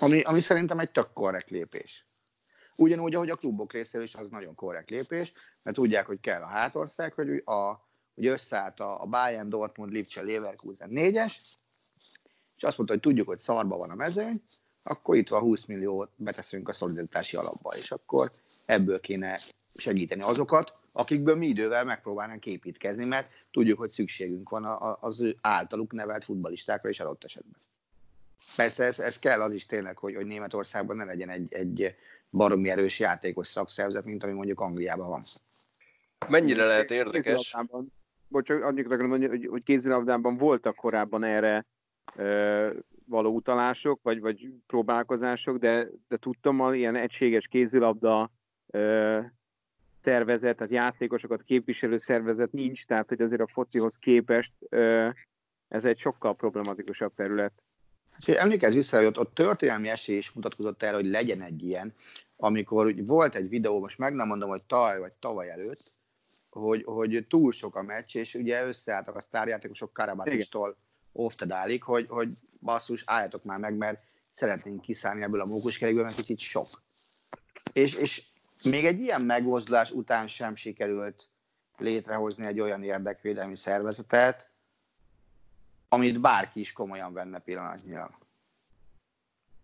Ami, 0.00 0.20
ami 0.20 0.40
szerintem 0.40 0.78
egy 0.78 0.90
tök 0.90 1.12
korrekt 1.12 1.50
lépés. 1.50 2.06
Ugyanúgy, 2.76 3.14
ahogy 3.14 3.30
a 3.30 3.36
klubok 3.36 3.72
részéről 3.72 4.06
is 4.06 4.14
az 4.14 4.28
nagyon 4.28 4.54
korrekt 4.54 4.90
lépés, 4.90 5.32
mert 5.62 5.76
tudják, 5.76 6.06
hogy 6.06 6.20
kell 6.20 6.42
a 6.42 6.46
hátország, 6.46 7.12
hogy, 7.12 7.42
a, 7.44 7.88
hogy 8.14 8.26
összeállt 8.26 8.80
a, 8.80 9.02
a 9.02 9.06
Bayern, 9.06 9.48
Dortmund, 9.48 9.92
Lipcse, 9.92 10.22
Leverkusen 10.22 10.88
négyes, 10.90 11.58
és 12.56 12.62
azt 12.62 12.76
mondta, 12.76 12.94
hogy 12.94 13.02
tudjuk, 13.02 13.26
hogy 13.26 13.40
szarba 13.40 13.76
van 13.76 13.90
a 13.90 13.94
mezőny, 13.94 14.42
akkor 14.82 15.16
itt 15.16 15.28
van 15.28 15.40
20 15.40 15.64
milliót 15.64 16.10
beteszünk 16.16 16.68
a 16.68 16.72
szolidaritási 16.72 17.36
alapba, 17.36 17.76
és 17.76 17.90
akkor 17.90 18.32
ebből 18.66 19.00
kéne 19.00 19.38
segíteni 19.74 20.22
azokat, 20.22 20.72
akikből 20.92 21.36
mi 21.36 21.46
idővel 21.46 21.84
megpróbálnánk 21.84 22.46
építkezni, 22.46 23.04
mert 23.04 23.30
tudjuk, 23.50 23.78
hogy 23.78 23.90
szükségünk 23.90 24.48
van 24.48 24.64
az 25.00 25.20
ő 25.20 25.36
általuk 25.40 25.92
nevelt 25.92 26.24
futbalistákra 26.24 26.88
is 26.88 27.00
adott 27.00 27.24
esetben. 27.24 27.60
Persze 28.56 28.84
ez, 28.84 28.98
ez 28.98 29.18
kell 29.18 29.40
az 29.40 29.52
is 29.52 29.66
tényleg, 29.66 29.98
hogy, 29.98 30.14
hogy 30.14 30.26
Németországban 30.26 30.96
ne 30.96 31.04
legyen 31.04 31.28
egy, 31.28 31.52
egy 31.52 31.94
baromi 32.30 32.68
erős 32.70 32.98
játékos 32.98 33.48
szakszervezet, 33.48 34.04
mint 34.04 34.22
ami 34.22 34.32
mondjuk 34.32 34.60
Angliában 34.60 35.08
van. 35.08 35.22
Mennyire 36.28 36.64
lehet 36.64 36.90
érdekes? 36.90 37.56
bocs, 38.28 38.50
annyit 38.50 38.86
akarom 38.86 39.08
mondani, 39.08 39.30
hogy, 39.30 39.46
hogy 39.46 39.62
kézilabdában 39.62 40.36
voltak 40.36 40.76
korábban 40.76 41.24
erre 41.24 41.66
ö, 42.16 42.70
való 43.06 43.34
utalások, 43.34 44.02
vagy, 44.02 44.20
vagy 44.20 44.48
próbálkozások, 44.66 45.56
de, 45.56 45.88
de 46.08 46.16
tudtam, 46.16 46.58
hogy 46.58 46.76
ilyen 46.76 46.96
egységes 46.96 47.46
kézilabda 47.46 48.30
ö, 48.66 49.20
szervezet, 50.02 50.56
tehát 50.56 50.72
játékosokat 50.72 51.42
képviselő 51.42 51.96
szervezet 51.96 52.52
nincs, 52.52 52.86
tehát 52.86 53.08
hogy 53.08 53.20
azért 53.20 53.40
a 53.40 53.46
focihoz 53.46 53.96
képest 53.96 54.54
ö, 54.68 55.08
ez 55.68 55.84
egy 55.84 55.98
sokkal 55.98 56.34
problematikusabb 56.34 57.14
terület. 57.14 57.62
És 58.18 58.26
emlékezz 58.26 58.74
vissza, 58.74 58.96
hogy 58.96 59.06
ott, 59.06 59.18
ott 59.18 59.34
történelmi 59.34 59.88
esély 59.88 60.16
is 60.16 60.32
mutatkozott 60.32 60.82
el, 60.82 60.94
hogy 60.94 61.06
legyen 61.06 61.42
egy 61.42 61.62
ilyen, 61.62 61.92
amikor 62.36 62.94
volt 63.04 63.34
egy 63.34 63.48
videó, 63.48 63.80
most 63.80 63.98
meg 63.98 64.14
nem 64.14 64.26
mondom, 64.26 64.48
hogy 64.48 64.62
tavaly 64.62 64.98
vagy 64.98 65.12
tavaly 65.12 65.50
előtt, 65.50 65.94
hogy, 66.50 66.82
hogy 66.84 67.26
túl 67.28 67.52
sok 67.52 67.76
a 67.76 67.82
meccs, 67.82 68.16
és 68.16 68.34
ugye 68.34 68.66
összeálltak 68.66 69.16
a 69.16 69.20
sztárjátékosok 69.20 69.92
Karabatistól 69.92 70.76
Oftadálig, 71.12 71.82
hogy, 71.82 72.06
hogy 72.08 72.28
basszus, 72.60 73.02
álljatok 73.06 73.44
már 73.44 73.58
meg, 73.58 73.76
mert 73.76 74.02
szeretnénk 74.32 74.80
kiszállni 74.80 75.22
ebből 75.22 75.40
a 75.40 75.46
mókuskerékből, 75.46 76.04
mert 76.04 76.16
kicsit 76.16 76.38
sok. 76.38 76.82
És, 77.72 77.94
és 77.94 78.24
még 78.64 78.84
egy 78.84 79.00
ilyen 79.00 79.22
megmozdulás 79.22 79.90
után 79.90 80.28
sem 80.28 80.54
sikerült 80.54 81.28
létrehozni 81.76 82.46
egy 82.46 82.60
olyan 82.60 82.82
érdekvédelmi 82.82 83.56
szervezetet, 83.56 84.50
amit 85.88 86.20
bárki 86.20 86.60
is 86.60 86.72
komolyan 86.72 87.12
venne 87.12 87.38
pillanatnyilag. 87.38 88.10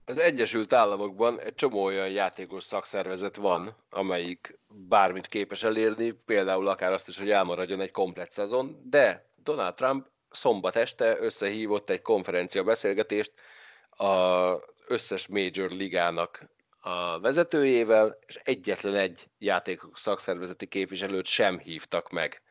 Az 0.07 0.19
Egyesült 0.19 0.73
Államokban 0.73 1.41
egy 1.41 1.55
csomó 1.55 1.83
olyan 1.83 2.09
játékos 2.09 2.63
szakszervezet 2.63 3.37
van, 3.37 3.77
amelyik 3.91 4.59
bármit 4.69 5.27
képes 5.27 5.63
elérni, 5.63 6.11
például 6.11 6.69
akár 6.69 6.93
azt 6.93 7.09
is, 7.09 7.19
hogy 7.19 7.31
elmaradjon 7.31 7.81
egy 7.81 7.91
komplet 7.91 8.31
szezon, 8.31 8.81
de 8.85 9.31
Donald 9.37 9.75
Trump 9.75 10.07
szombat 10.31 10.77
este 10.77 11.19
összehívott 11.19 11.91
egy 11.91 12.03
konferencia 12.03 12.63
beszélgetést 12.63 13.33
az 13.91 14.65
összes 14.89 15.27
major 15.27 15.71
ligának 15.71 16.49
a 16.81 17.21
vezetőjével, 17.21 18.19
és 18.27 18.41
egyetlen 18.43 18.95
egy 18.95 19.29
játékos 19.39 20.01
szakszervezeti 20.01 20.67
képviselőt 20.67 21.27
sem 21.27 21.59
hívtak 21.59 22.11
meg. 22.11 22.43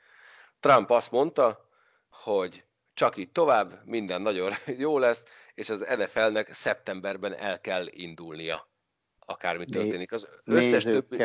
Trump 0.60 0.90
azt 0.90 1.12
mondta, 1.12 1.70
hogy 2.10 2.64
csak 2.94 3.18
így 3.18 3.32
tovább, 3.32 3.82
minden 3.86 4.22
nagyon 4.22 4.52
jó 4.78 4.98
lesz, 4.98 5.24
és 5.56 5.70
az 5.70 5.86
NFL-nek 5.98 6.54
szeptemberben 6.54 7.36
el 7.36 7.62
kell 7.62 7.88
indulnia. 7.90 8.68
Akármi 9.20 9.66
történik. 9.66 10.12
Az 10.12 10.28
összes 10.44 10.84
többi... 10.84 11.24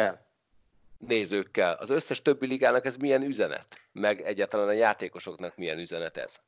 Nézőkkel. 0.98 1.74
Az 1.74 1.90
összes 1.90 2.22
többi 2.22 2.46
ligának 2.46 2.84
ez 2.84 2.96
milyen 2.96 3.22
üzenet? 3.22 3.66
Meg 3.92 4.20
egyáltalán 4.20 4.68
a 4.68 4.72
játékosoknak 4.72 5.56
milyen 5.56 5.78
üzenet 5.78 6.16
ez? 6.16 6.40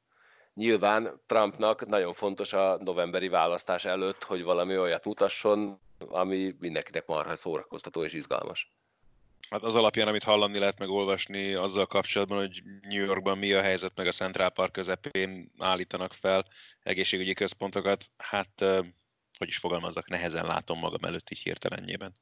Nyilván 0.55 1.21
Trumpnak 1.27 1.87
nagyon 1.87 2.13
fontos 2.13 2.53
a 2.53 2.79
novemberi 2.85 3.29
választás 3.29 3.85
előtt, 3.85 4.25
hogy 4.25 4.43
valami 4.43 4.79
olyat 4.79 5.05
mutasson, 5.05 5.81
ami 6.09 6.57
mindenkinek 6.59 7.07
marha 7.07 7.37
szórakoztató 7.37 8.05
és 8.05 8.13
izgalmas. 8.13 8.73
Hát 9.51 9.63
az 9.63 9.77
alapján, 9.77 10.09
amit 10.09 10.23
hallani 10.23 10.59
lehet 10.59 10.79
meg 10.79 10.89
olvasni 10.89 11.53
azzal 11.53 11.87
kapcsolatban, 11.87 12.39
hogy 12.39 12.63
New 12.89 13.05
Yorkban 13.05 13.39
mi 13.39 13.53
a 13.53 13.61
helyzet, 13.61 13.93
meg 13.97 14.07
a 14.07 14.13
Central 14.13 14.51
Park 14.51 14.73
közepén 14.73 15.53
állítanak 15.59 16.13
fel 16.13 16.45
egészségügyi 16.83 17.33
központokat, 17.33 18.05
hát 18.17 18.65
hogy 19.39 19.49
is 19.49 19.59
fogalmazzak, 19.59 20.09
nehezen 20.09 20.47
látom 20.47 20.79
magam 20.79 21.05
előtt 21.05 21.31
így 21.31 21.39
hirtelenjében. 21.39 22.15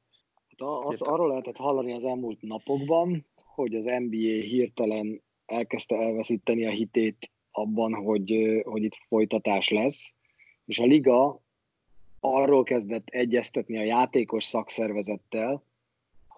Hát 0.47 0.85
az, 0.85 1.01
arról 1.01 1.27
lehetett 1.27 1.57
hallani 1.57 1.93
az 1.93 2.05
elmúlt 2.05 2.41
napokban, 2.41 3.25
hogy 3.35 3.75
az 3.75 3.83
NBA 3.83 4.41
hirtelen 4.41 5.21
elkezdte 5.45 5.95
elveszíteni 5.95 6.65
a 6.65 6.69
hitét 6.69 7.31
abban, 7.51 7.93
hogy, 7.93 8.61
hogy 8.63 8.83
itt 8.83 8.97
folytatás 9.07 9.69
lesz, 9.69 10.13
és 10.65 10.79
a 10.79 10.85
liga 10.85 11.41
arról 12.19 12.63
kezdett 12.63 13.07
egyeztetni 13.07 13.77
a 13.77 13.83
játékos 13.83 14.43
szakszervezettel, 14.43 15.63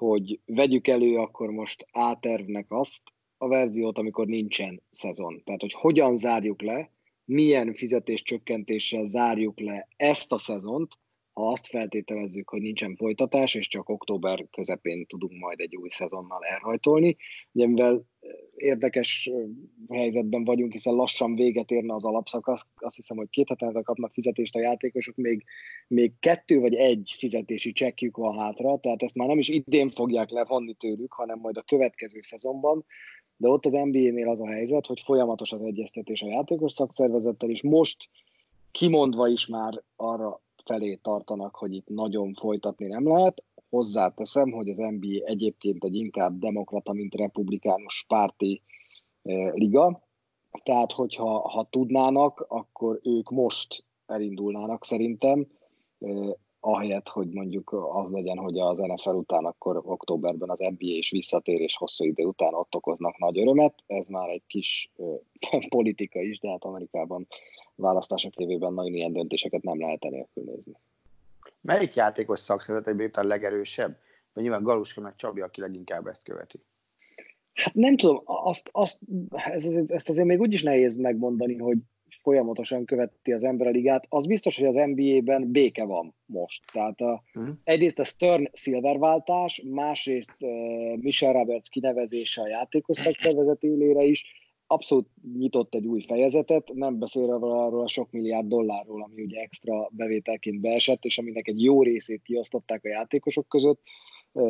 hogy 0.05 0.39
vegyük 0.45 0.87
elő 0.87 1.15
akkor 1.17 1.49
most 1.49 1.85
átervnek 1.91 2.65
azt 2.69 3.01
a 3.37 3.47
verziót, 3.47 3.97
amikor 3.97 4.27
nincsen 4.27 4.81
szezon. 4.89 5.41
Tehát, 5.43 5.61
hogy 5.61 5.73
hogyan 5.73 6.17
zárjuk 6.17 6.61
le, 6.61 6.91
milyen 7.25 7.73
fizetéscsökkentéssel 7.73 9.05
zárjuk 9.05 9.59
le 9.59 9.87
ezt 9.97 10.31
a 10.31 10.37
szezont, 10.37 10.97
ha 11.41 11.51
azt 11.51 11.67
feltételezzük, 11.67 12.49
hogy 12.49 12.62
nincsen 12.62 12.95
folytatás, 12.95 13.56
és 13.56 13.67
csak 13.67 13.89
október 13.89 14.47
közepén 14.51 15.06
tudunk 15.06 15.39
majd 15.39 15.60
egy 15.60 15.75
új 15.75 15.89
szezonnal 15.89 16.43
elhajtolni. 16.43 17.17
Ugye 17.51 17.67
mivel 17.67 18.06
érdekes 18.56 19.32
helyzetben 19.89 20.43
vagyunk, 20.43 20.71
hiszen 20.71 20.93
lassan 20.93 21.36
véget 21.36 21.71
érne 21.71 21.93
az 21.93 22.06
alapszakasz, 22.06 22.67
azt 22.75 22.95
hiszem, 22.95 23.17
hogy 23.17 23.30
két 23.30 23.49
hetente 23.49 23.82
kapnak 23.82 24.13
fizetést 24.13 24.56
a 24.56 24.60
játékosok, 24.60 25.15
még, 25.15 25.43
még 25.88 26.12
kettő 26.19 26.60
vagy 26.60 26.75
egy 26.75 27.13
fizetési 27.17 27.71
csekkjük 27.71 28.17
van 28.17 28.38
hátra, 28.38 28.80
tehát 28.80 29.04
ezt 29.04 29.15
már 29.15 29.27
nem 29.27 29.38
is 29.38 29.49
idén 29.49 29.89
fogják 29.89 30.30
levonni 30.30 30.73
tőlük, 30.73 31.13
hanem 31.13 31.39
majd 31.39 31.58
a 31.58 31.62
következő 31.62 32.21
szezonban, 32.21 32.86
de 33.38 33.47
ott 33.47 33.65
az 33.65 33.73
NBA-nél 33.73 34.30
az 34.30 34.41
a 34.41 34.47
helyzet, 34.47 34.86
hogy 34.86 35.01
folyamatos 35.01 35.51
az 35.51 35.62
egyeztetés 35.62 36.21
a 36.21 36.27
játékos 36.27 36.71
szakszervezettel, 36.71 37.49
és 37.49 37.62
most 37.62 38.10
kimondva 38.71 39.27
is 39.27 39.47
már 39.47 39.84
arra 39.95 40.41
felé 40.65 40.95
tartanak, 40.95 41.56
hogy 41.56 41.74
itt 41.74 41.88
nagyon 41.88 42.34
folytatni 42.34 42.88
nem 42.88 43.08
lehet. 43.08 43.43
Hozzáteszem, 43.69 44.52
hogy 44.52 44.69
az 44.69 44.78
NBA 44.78 45.26
egyébként 45.26 45.84
egy 45.84 45.95
inkább 45.95 46.39
demokrata, 46.39 46.93
mint 46.93 47.15
republikánus 47.15 48.06
párti 48.08 48.62
e, 49.24 49.52
liga, 49.54 50.04
tehát 50.63 50.91
hogyha 50.91 51.50
ha 51.50 51.67
tudnának, 51.69 52.45
akkor 52.47 53.00
ők 53.04 53.30
most 53.30 53.86
elindulnának 54.06 54.86
szerintem, 54.86 55.47
e, 56.00 56.38
ahelyett, 56.60 57.08
hogy 57.08 57.30
mondjuk 57.30 57.71
az 57.93 58.10
legyen, 58.10 58.38
hogy 58.38 58.60
az 58.60 58.78
NFL 58.78 59.10
után 59.10 59.45
akkor 59.45 59.82
októberben 59.86 60.50
az 60.50 60.60
NBA 60.60 60.76
is 60.80 61.10
visszatér, 61.10 61.60
és 61.60 61.76
hosszú 61.76 62.06
idő 62.06 62.24
után 62.24 62.54
ott 62.54 62.76
okoznak 62.76 63.17
nagy 63.17 63.39
örömet. 63.39 63.76
Ez 63.88 64.08
már 64.08 64.30
egy 64.30 64.43
kis 64.47 64.91
e, 64.97 65.04
politika 65.76 66.21
is, 66.21 66.39
de 66.39 66.50
hát 66.50 66.63
Amerikában 66.63 67.28
választások 67.75 68.36
évében 68.36 68.73
nagyon 68.73 68.93
ilyen 68.93 69.13
döntéseket 69.13 69.63
nem 69.63 69.79
lehet 69.79 70.05
enélkül 70.05 70.43
nézni. 70.43 70.73
Melyik 71.62 71.95
játékos 71.95 72.39
szakszervezet 72.39 73.17
a 73.17 73.23
legerősebb? 73.23 73.97
Vagy 74.34 74.43
nyilván 74.43 74.63
Galuska 74.63 75.01
meg 75.01 75.15
Csabi, 75.15 75.41
aki 75.41 75.62
leginkább 75.62 76.07
ezt 76.07 76.23
követi. 76.23 76.60
Hát 77.53 77.73
nem 77.73 77.97
tudom, 77.97 78.21
azt, 78.25 78.69
azt, 78.71 78.97
ez, 79.29 79.65
ezt 79.88 80.10
azért 80.10 80.27
még 80.27 80.39
úgy 80.39 80.53
is 80.53 80.63
nehéz 80.63 80.95
megmondani, 80.95 81.57
hogy 81.57 81.77
folyamatosan 82.21 82.86
követi 82.86 83.34
az 83.34 83.43
ember 83.43 83.67
a 83.67 83.69
ligát. 83.69 84.05
Az 84.10 84.25
biztos, 84.25 84.57
hogy 84.57 84.67
az 84.67 84.75
NBA-ben 84.75 85.51
béke 85.51 85.84
van 85.84 86.15
most. 86.25 86.63
Tehát 86.71 87.01
a, 87.01 87.23
uh-huh. 87.34 87.55
egyrészt 87.63 87.99
a 87.99 88.03
Stern 88.03 88.49
Silver 88.53 88.97
váltás, 88.97 89.63
másrészt 89.69 90.36
uh, 90.39 90.97
Michel 90.97 91.34
Roberts 91.34 91.69
kinevezése 91.69 92.41
a 92.41 92.47
játékos 92.47 92.97
szakszervezet 92.97 93.63
élére 93.63 94.03
is, 94.03 94.25
abszolút 94.71 95.07
nyitott 95.38 95.75
egy 95.75 95.86
új 95.86 96.01
fejezetet, 96.01 96.73
nem 96.73 96.99
beszélve 96.99 97.34
arról 97.34 97.81
a 97.81 97.88
sok 97.88 98.12
milliárd 98.12 98.47
dollárról, 98.47 99.03
ami 99.03 99.21
ugye 99.21 99.39
extra 99.39 99.89
bevételként 99.91 100.62
beesett, 100.62 101.03
és 101.03 101.17
aminek 101.17 101.47
egy 101.47 101.63
jó 101.63 101.84
részét 101.84 102.21
kiosztották 102.21 102.84
a 102.86 102.89
játékosok 102.89 103.47
között. 103.47 103.81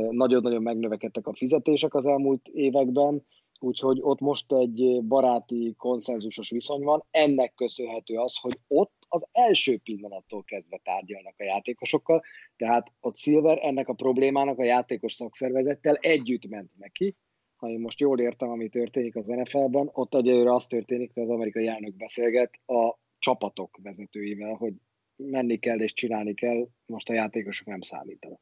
Nagyon-nagyon 0.09 0.61
megnövekedtek 0.61 1.27
a 1.27 1.33
fizetések 1.33 1.93
az 1.93 2.05
elmúlt 2.05 2.47
években, 2.47 3.25
úgyhogy 3.59 3.99
ott 4.01 4.19
most 4.19 4.53
egy 4.53 5.03
baráti, 5.03 5.73
konszenzusos 5.77 6.49
viszony 6.49 6.83
van. 6.83 7.03
Ennek 7.11 7.53
köszönhető 7.53 8.15
az, 8.15 8.37
hogy 8.37 8.59
ott 8.67 9.05
az 9.07 9.25
első 9.31 9.77
pillanattól 9.77 10.43
kezdve 10.43 10.79
tárgyalnak 10.83 11.35
a 11.37 11.43
játékosokkal, 11.43 12.21
tehát 12.57 12.91
ott 12.99 13.15
Silver 13.15 13.59
ennek 13.61 13.87
a 13.87 13.93
problémának 13.93 14.59
a 14.59 14.63
játékos 14.63 15.13
szakszervezettel 15.13 15.95
együtt 15.95 16.47
ment 16.47 16.71
neki, 16.77 17.15
ha 17.61 17.69
én 17.69 17.79
most 17.79 17.99
jól 17.99 18.19
értem, 18.19 18.49
ami 18.49 18.69
történik 18.69 19.15
az 19.15 19.25
NFL-ben, 19.25 19.89
ott 19.93 20.15
egyelőre 20.15 20.53
az 20.53 20.67
történik, 20.67 21.11
hogy 21.13 21.23
az 21.23 21.29
amerikai 21.29 21.67
elnök 21.67 21.95
beszélget 21.95 22.59
a 22.65 22.97
csapatok 23.19 23.77
vezetőivel, 23.83 24.53
hogy 24.53 24.73
menni 25.15 25.57
kell 25.57 25.79
és 25.79 25.93
csinálni 25.93 26.33
kell, 26.33 26.67
most 26.85 27.09
a 27.09 27.13
játékosok 27.13 27.67
nem 27.67 27.81
számítanak. 27.81 28.39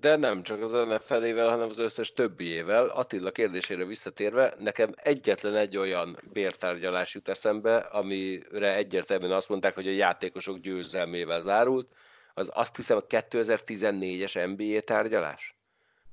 De 0.00 0.16
nem 0.16 0.42
csak 0.42 0.62
az 0.62 0.70
NFL-ével, 0.70 1.48
hanem 1.48 1.68
az 1.68 1.78
összes 1.78 2.12
többiével. 2.12 2.86
Attila 2.86 3.30
kérdésére 3.30 3.84
visszatérve, 3.84 4.54
nekem 4.58 4.92
egyetlen 4.96 5.54
egy 5.54 5.76
olyan 5.76 6.18
bértárgyalás 6.32 7.14
jut 7.14 7.28
eszembe, 7.28 7.76
amire 7.76 8.74
egyértelműen 8.74 9.32
azt 9.32 9.48
mondták, 9.48 9.74
hogy 9.74 9.86
a 9.86 9.90
játékosok 9.90 10.58
győzelmével 10.58 11.40
zárult, 11.40 11.92
az 12.34 12.50
azt 12.54 12.76
hiszem 12.76 12.96
a 12.96 13.06
2014-es 13.06 14.56
NBA 14.56 14.80
tárgyalás? 14.80 15.59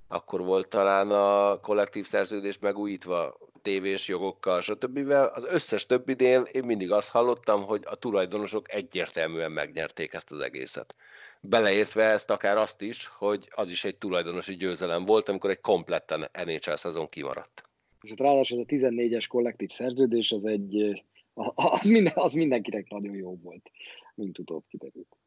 Akkor 0.07 0.41
volt 0.41 0.67
talán 0.67 1.11
a 1.11 1.59
kollektív 1.59 2.05
szerződés 2.05 2.59
megújítva 2.59 3.37
tévés 3.61 4.07
jogokkal, 4.07 4.61
stb. 4.61 5.09
Az 5.09 5.45
összes 5.45 5.85
többinél 5.85 6.41
én 6.41 6.63
mindig 6.65 6.91
azt 6.91 7.09
hallottam, 7.09 7.63
hogy 7.63 7.81
a 7.85 7.95
tulajdonosok 7.95 8.73
egyértelműen 8.73 9.51
megnyerték 9.51 10.13
ezt 10.13 10.31
az 10.31 10.39
egészet. 10.39 10.95
Beleértve 11.41 12.03
ezt 12.03 12.29
akár 12.29 12.57
azt 12.57 12.81
is, 12.81 13.07
hogy 13.07 13.49
az 13.55 13.69
is 13.69 13.83
egy 13.83 13.97
tulajdonosi 13.97 14.55
győzelem 14.55 15.05
volt, 15.05 15.29
amikor 15.29 15.49
egy 15.49 15.61
kompletten 15.61 16.29
NHL 16.45 16.75
szezon 16.75 17.09
kimaradt. 17.09 17.63
És 18.01 18.09
hát 18.09 18.19
ráadásul 18.19 18.59
az 18.59 18.65
a 18.67 18.75
14-es 18.75 19.25
kollektív 19.29 19.69
szerződés, 19.69 20.31
az 20.31 20.45
egy, 20.45 21.03
az, 21.55 21.85
minden, 21.85 22.13
az 22.15 22.33
mindenkinek 22.33 22.89
nagyon 22.89 23.15
jó 23.15 23.37
volt, 23.43 23.71
mint 24.15 24.39
utóbb 24.39 24.63
kiderült. 24.69 25.17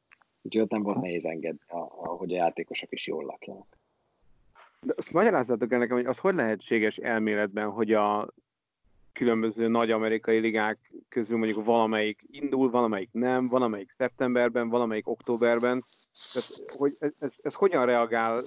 Úgyhogy 0.43 0.63
ott 0.63 0.71
nem 0.71 0.83
volt 0.83 1.01
nehéz 1.01 1.25
engedni, 1.25 1.61
hogy 1.91 2.33
a 2.33 2.37
játékosok 2.37 2.93
is 2.93 3.07
jól 3.07 3.25
lakjanak. 3.25 3.80
De 4.87 4.95
azt 4.97 5.13
magyarázzátok 5.13 5.73
el 5.73 5.79
nekem, 5.79 5.97
hogy 5.97 6.07
az 6.07 6.19
hogy 6.19 6.35
lehetséges 6.35 6.97
elméletben, 6.97 7.71
hogy 7.71 7.93
a 7.93 8.29
különböző 9.13 9.69
nagy 9.69 9.91
amerikai 9.91 10.39
ligák 10.39 10.93
közül 11.09 11.37
mondjuk 11.37 11.65
valamelyik 11.65 12.23
indul, 12.31 12.71
valamelyik 12.71 13.09
nem, 13.13 13.49
valamelyik 13.49 13.95
szeptemberben, 13.97 14.69
valamelyik 14.69 15.09
októberben. 15.09 15.83
Tehát, 16.33 16.49
hogy 16.79 16.93
ez, 16.99 17.13
ez, 17.19 17.33
ez 17.43 17.55
hogyan 17.55 17.87
reagál 17.87 18.43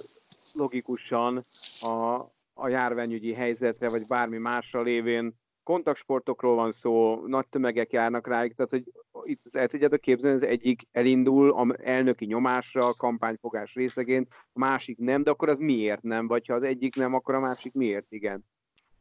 logikusan 0.54 1.40
a, 1.80 2.14
a 2.54 2.68
járványügyi 2.68 3.34
helyzetre, 3.34 3.88
vagy 3.88 4.06
bármi 4.06 4.38
másra 4.38 4.82
lévén 4.82 5.34
kontaktsportokról 5.64 6.54
van 6.54 6.72
szó, 6.72 7.20
nagy 7.26 7.48
tömegek 7.48 7.92
járnak 7.92 8.26
rájuk, 8.26 8.54
tehát 8.54 8.70
hogy 8.70 8.84
itt 9.22 9.40
el 9.50 9.68
tudjátok 9.68 10.00
képzelni, 10.00 10.36
az 10.36 10.42
egyik 10.42 10.82
elindul 10.92 11.50
a 11.50 11.76
elnöki 11.82 12.24
nyomásra, 12.24 12.86
a 12.86 12.94
kampányfogás 12.94 13.74
részeként, 13.74 14.28
a 14.52 14.58
másik 14.58 14.98
nem, 14.98 15.22
de 15.22 15.30
akkor 15.30 15.48
az 15.48 15.58
miért 15.58 16.02
nem? 16.02 16.26
Vagy 16.26 16.46
ha 16.46 16.54
az 16.54 16.64
egyik 16.64 16.96
nem, 16.96 17.14
akkor 17.14 17.34
a 17.34 17.40
másik 17.40 17.72
miért 17.72 18.12
igen? 18.12 18.44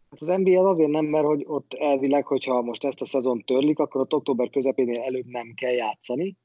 Hát 0.10 0.22
az 0.22 0.28
NBA 0.42 0.60
az 0.60 0.66
azért 0.66 0.90
nem, 0.90 1.06
mert 1.06 1.26
hogy 1.26 1.44
ott 1.48 1.74
elvileg, 1.74 2.26
hogyha 2.26 2.62
most 2.62 2.86
ezt 2.86 3.02
a 3.02 3.06
szezon 3.06 3.44
törlik, 3.46 3.80
akkor 3.80 4.02
ott 4.02 4.14
október 4.14 4.50
közepénél 4.50 5.02
előbb 5.02 5.26
nem 5.26 5.54
kell 5.56 5.72
játszani, 5.72 6.38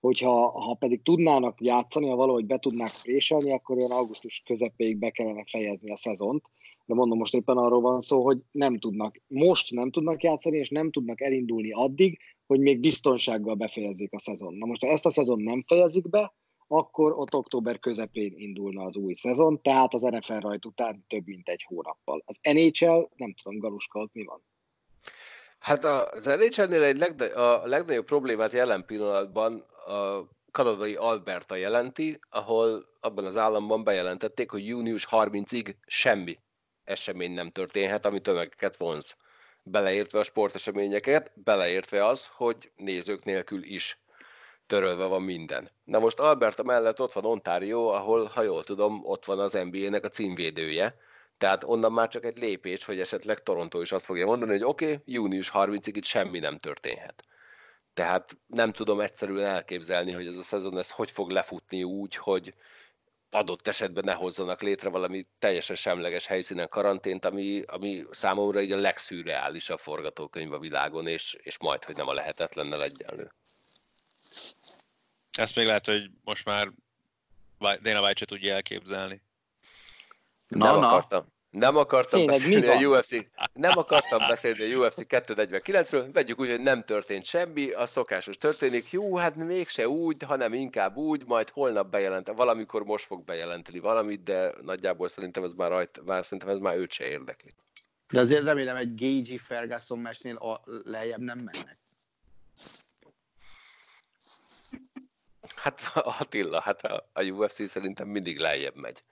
hogyha 0.00 0.60
ha 0.60 0.74
pedig 0.74 1.02
tudnának 1.02 1.60
játszani, 1.60 2.08
ha 2.08 2.16
valahogy 2.16 2.46
be 2.46 2.58
tudnák 2.58 2.90
préselni, 3.02 3.52
akkor 3.52 3.76
olyan 3.76 3.90
augusztus 3.90 4.42
közepéig 4.44 4.96
be 4.98 5.10
kellene 5.10 5.44
fejezni 5.46 5.90
a 5.90 5.96
szezont. 5.96 6.50
De 6.86 6.94
mondom, 6.94 7.18
most 7.18 7.34
éppen 7.34 7.56
arról 7.56 7.80
van 7.80 8.00
szó, 8.00 8.24
hogy 8.24 8.38
nem 8.50 8.78
tudnak, 8.78 9.16
most 9.26 9.70
nem 9.72 9.90
tudnak 9.90 10.22
játszani, 10.22 10.56
és 10.56 10.68
nem 10.68 10.90
tudnak 10.90 11.20
elindulni 11.20 11.72
addig, 11.72 12.18
hogy 12.46 12.60
még 12.60 12.80
biztonsággal 12.80 13.54
befejezzék 13.54 14.12
a 14.12 14.18
szezon. 14.18 14.54
Na 14.54 14.66
most, 14.66 14.84
ha 14.84 14.90
ezt 14.90 15.06
a 15.06 15.10
szezon 15.10 15.40
nem 15.40 15.64
fejezik 15.66 16.08
be, 16.08 16.34
akkor 16.68 17.12
ott 17.12 17.34
október 17.34 17.78
közepén 17.78 18.34
indulna 18.36 18.82
az 18.82 18.96
új 18.96 19.12
szezon, 19.12 19.62
tehát 19.62 19.94
az 19.94 20.02
NFL 20.02 20.38
rajt 20.38 20.64
után 20.64 21.04
több 21.08 21.26
mint 21.26 21.48
egy 21.48 21.62
hónappal. 21.62 22.22
Az 22.24 22.38
NHL, 22.42 23.08
nem 23.16 23.34
tudom, 23.42 23.58
Galuska, 23.58 24.00
ott 24.00 24.12
mi 24.12 24.24
van? 24.24 24.42
Hát 25.58 25.84
az 25.84 26.24
NHL-nél 26.24 26.82
egy 26.82 26.98
legna- 26.98 27.34
a 27.34 27.66
legnagyobb 27.66 28.04
problémát 28.04 28.52
jelen 28.52 28.84
pillanatban 28.86 29.64
a 29.86 30.28
kanadai 30.50 30.94
Alberta 30.94 31.54
jelenti, 31.54 32.18
ahol 32.30 32.86
abban 33.00 33.24
az 33.24 33.36
államban 33.36 33.84
bejelentették, 33.84 34.50
hogy 34.50 34.66
június 34.66 35.06
30-ig 35.10 35.74
semmi 35.86 36.38
esemény 36.86 37.32
nem 37.32 37.50
történhet, 37.50 38.06
ami 38.06 38.20
tömegeket 38.20 38.76
vonz. 38.76 39.16
Beleértve 39.62 40.18
a 40.18 40.22
sporteseményeket, 40.22 41.32
beleértve 41.34 42.06
az, 42.06 42.28
hogy 42.32 42.70
nézők 42.76 43.24
nélkül 43.24 43.62
is 43.62 44.00
törölve 44.66 45.04
van 45.04 45.22
minden. 45.22 45.70
Na 45.84 45.98
most 45.98 46.20
Alberta 46.20 46.62
mellett 46.62 47.00
ott 47.00 47.12
van 47.12 47.24
Ontario, 47.24 47.86
ahol, 47.86 48.24
ha 48.24 48.42
jól 48.42 48.64
tudom, 48.64 49.00
ott 49.04 49.24
van 49.24 49.38
az 49.38 49.52
NBA-nek 49.52 50.04
a 50.04 50.08
címvédője, 50.08 50.96
tehát 51.38 51.64
onnan 51.64 51.92
már 51.92 52.08
csak 52.08 52.24
egy 52.24 52.38
lépés, 52.38 52.84
hogy 52.84 53.00
esetleg 53.00 53.42
Toronto 53.42 53.80
is 53.80 53.92
azt 53.92 54.04
fogja 54.04 54.26
mondani, 54.26 54.50
hogy 54.50 54.64
oké, 54.64 54.84
okay, 54.84 55.02
június 55.04 55.50
30-ig 55.54 55.92
itt 55.92 56.04
semmi 56.04 56.38
nem 56.38 56.58
történhet. 56.58 57.24
Tehát 57.94 58.36
nem 58.46 58.72
tudom 58.72 59.00
egyszerűen 59.00 59.46
elképzelni, 59.46 60.12
hogy 60.12 60.26
ez 60.26 60.36
a 60.36 60.42
szezon 60.42 60.78
ez 60.78 60.90
hogy 60.90 61.10
fog 61.10 61.30
lefutni 61.30 61.82
úgy, 61.82 62.16
hogy 62.16 62.54
adott 63.30 63.68
esetben 63.68 64.04
ne 64.04 64.12
hozzanak 64.12 64.62
létre 64.62 64.88
valami 64.88 65.26
teljesen 65.38 65.76
semleges 65.76 66.26
helyszínen 66.26 66.68
karantént, 66.68 67.24
ami, 67.24 67.62
ami 67.66 68.04
számomra 68.10 68.60
így 68.60 68.72
a 68.72 68.76
legszürreálisabb 68.76 69.78
forgatókönyv 69.78 70.52
a 70.52 70.58
világon, 70.58 71.06
és, 71.06 71.36
és 71.42 71.58
majd, 71.58 71.84
hogy 71.84 71.96
nem 71.96 72.08
a 72.08 72.12
lehetetlennel 72.12 72.82
egyenlő. 72.82 73.32
Ezt 75.32 75.54
még 75.56 75.66
lehet, 75.66 75.86
hogy 75.86 76.10
most 76.24 76.44
már 76.44 76.72
Dana 77.58 78.00
White 78.00 78.18
se 78.18 78.24
tudja 78.24 78.54
elképzelni. 78.54 79.22
Na, 80.48 80.64
nem 80.70 80.80
na. 80.80 80.88
akartam. 80.88 81.34
Nem 81.50 81.76
akartam 81.76 82.18
Tényleg, 82.18 82.36
beszélni 82.36 82.84
a 82.84 82.88
UFC, 82.88 83.10
nem 83.52 83.78
akartam 83.78 84.28
beszélni 84.28 84.72
a 84.72 84.78
UFC 84.78 84.98
249-ről, 85.08 86.08
vegyük 86.12 86.38
úgy, 86.38 86.50
hogy 86.50 86.60
nem 86.60 86.84
történt 86.84 87.24
semmi, 87.24 87.70
a 87.70 87.86
szokásos 87.86 88.36
történik, 88.36 88.90
jó, 88.90 89.16
hát 89.16 89.36
mégse 89.36 89.88
úgy, 89.88 90.22
hanem 90.22 90.52
inkább 90.52 90.96
úgy, 90.96 91.26
majd 91.26 91.50
holnap 91.50 91.90
bejelent, 91.90 92.32
valamikor 92.34 92.84
most 92.84 93.04
fog 93.04 93.24
bejelenteni 93.24 93.78
valamit, 93.78 94.22
de 94.22 94.52
nagyjából 94.62 95.08
szerintem 95.08 95.44
ez 95.44 95.52
már, 95.52 95.70
rajt, 95.70 96.00
már, 96.04 96.24
szerintem 96.24 96.48
ez 96.48 96.58
már 96.58 96.76
őt 96.76 96.92
se 96.92 97.04
érdekli. 97.04 97.54
De 98.08 98.20
azért 98.20 98.44
remélem 98.44 98.76
egy 98.76 98.94
Gagey 98.94 99.38
Ferguson 99.38 99.98
mesnél 99.98 100.36
a, 100.36 100.62
lejjebb 100.84 101.20
nem 101.20 101.38
mennek. 101.38 101.78
Hát 105.56 105.80
Attila, 105.94 106.60
hát 106.60 106.84
a, 106.84 107.08
a 107.12 107.22
UFC 107.22 107.68
szerintem 107.68 108.08
mindig 108.08 108.38
lejjebb 108.38 108.76
megy. 108.76 109.02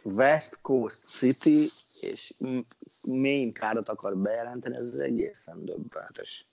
West 0.02 0.58
Coast 0.62 0.98
City 1.06 1.66
és 2.00 2.34
main 3.00 3.52
cardot 3.52 3.88
akar 3.88 4.16
bejelenteni, 4.16 4.76
ez 4.76 5.00
egészen 5.00 5.64
döbbenetes. 5.64 6.46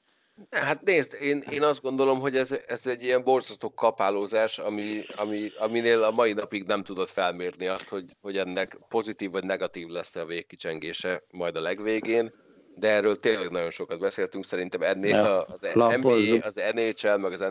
Hát 0.50 0.82
nézd, 0.82 1.18
én, 1.22 1.44
én 1.50 1.64
azt 1.64 1.82
gondolom, 1.82 2.20
hogy 2.20 2.38
ez, 2.38 2.56
ez 2.68 2.88
egy 2.88 3.04
ilyen 3.04 3.24
borzasztó 3.24 3.74
kapálózás, 3.74 4.60
ami, 4.60 5.02
ami, 5.16 5.50
aminél 5.58 6.04
a 6.04 6.12
mai 6.12 6.34
napig 6.34 6.64
nem 6.64 6.84
tudod 6.84 7.08
felmérni 7.08 7.68
azt, 7.68 7.88
hogy, 7.88 8.06
hogy 8.22 8.38
ennek 8.38 8.78
pozitív 8.90 9.32
vagy 9.32 9.44
negatív 9.44 9.88
lesz 9.88 10.16
a 10.16 10.26
végkicsengése 10.26 11.24
majd 11.32 11.56
a 11.56 11.62
legvégén 11.62 12.34
de 12.76 12.90
erről 12.90 13.20
tényleg 13.20 13.50
nagyon 13.50 13.72
sokat 13.72 14.00
beszéltünk, 14.00 14.46
szerintem 14.46 14.82
ennél 14.82 15.16
ja, 15.16 15.42
az 15.42 15.62
NBA, 15.62 16.46
az 16.46 16.56
NHL, 16.74 17.16
meg 17.16 17.32
az 17.32 17.46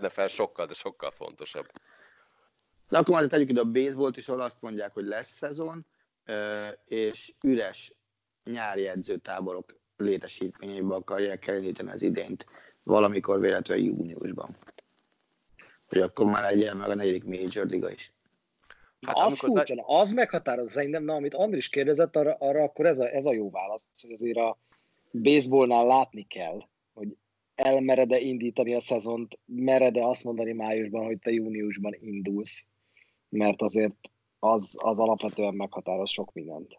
NFL 0.00 0.26
sokkal, 0.26 0.66
de 0.66 0.74
sokkal 0.74 1.10
fontosabb. 1.10 1.66
De 2.90 2.98
akkor 2.98 3.14
már 3.14 3.26
tegyük 3.26 3.48
ide 3.48 3.60
a 3.60 3.64
baseballt 3.64 4.16
is, 4.16 4.28
ahol 4.28 4.40
azt 4.40 4.60
mondják, 4.60 4.94
hogy 4.94 5.04
lesz 5.04 5.36
szezon, 5.36 5.86
és 6.84 7.34
üres 7.44 7.94
nyári 8.44 8.86
edzőtáborok 8.86 9.80
létesítményeibe 9.96 10.94
akarják 10.94 11.46
elindítani 11.46 11.90
az 11.90 12.02
idényt 12.02 12.46
valamikor 12.82 13.40
véletlenül 13.40 13.84
júniusban. 13.84 14.56
Hogy 15.88 16.00
akkor 16.00 16.26
már 16.26 16.42
legyen 16.42 16.76
meg 16.76 16.88
a 16.88 16.94
negyedik 16.94 17.24
Major 17.24 17.66
Liga 17.66 17.90
is. 17.90 18.12
Hát 19.00 19.16
az 19.16 19.38
furcsa, 19.38 19.74
le... 19.74 19.82
az 19.86 20.12
meghatározó 20.12 20.68
szerintem, 20.68 21.04
na, 21.04 21.14
amit 21.14 21.34
Andris 21.34 21.68
kérdezett, 21.68 22.16
arra, 22.16 22.36
arra 22.38 22.62
akkor 22.62 22.86
ez 22.86 22.98
a, 22.98 23.14
ez 23.14 23.26
a 23.26 23.32
jó 23.32 23.50
válasz, 23.50 23.90
hogy 24.00 24.12
azért 24.12 24.36
a, 24.36 24.58
baseballnál 25.12 25.86
látni 25.86 26.22
kell, 26.22 26.60
hogy 26.92 27.16
elmered-e 27.54 28.18
indítani 28.18 28.74
a 28.74 28.80
szezont, 28.80 29.38
mered-e 29.46 30.06
azt 30.06 30.24
mondani 30.24 30.52
májusban, 30.52 31.04
hogy 31.04 31.18
te 31.18 31.30
júniusban 31.30 31.96
indulsz, 32.00 32.66
mert 33.30 33.62
azért 33.62 33.94
az, 34.38 34.74
az 34.76 34.98
alapvetően 34.98 35.54
meghatároz 35.54 36.10
sok 36.10 36.32
mindent. 36.32 36.78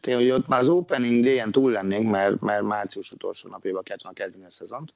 Tényleg, 0.00 0.22
hogy 0.22 0.32
ott 0.40 0.48
már 0.48 0.60
az 0.60 0.68
opening 0.68 1.24
day 1.24 1.50
túl 1.50 1.70
lennénk, 1.70 2.10
mert, 2.10 2.40
mert 2.40 2.62
március 2.62 3.12
utolsó 3.12 3.48
napjában 3.48 3.82
kellett 3.82 4.02
volna 4.02 4.18
kezdeni 4.18 4.44
a 4.44 4.50
szezont. 4.50 4.94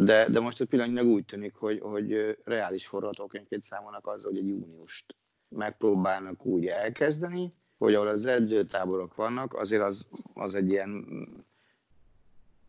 De, 0.00 0.28
de 0.28 0.40
most 0.40 0.60
a 0.60 0.66
pillanatnyilag 0.66 1.06
úgy 1.06 1.24
tűnik, 1.24 1.54
hogy, 1.54 1.80
hogy 1.80 2.38
reális 2.44 2.86
forgatókönyvként 2.86 3.64
számolnak 3.64 4.06
azzal, 4.06 4.30
hogy 4.30 4.38
egy 4.38 4.48
júniust 4.48 5.14
megpróbálnak 5.48 6.44
úgy 6.44 6.66
elkezdeni, 6.66 7.50
hogy 7.78 7.94
ahol 7.94 8.08
az 8.08 8.26
edzőtáborok 8.26 9.14
vannak, 9.14 9.54
azért 9.54 9.82
az, 9.82 10.06
az 10.34 10.54
egy 10.54 10.70
ilyen 10.70 11.06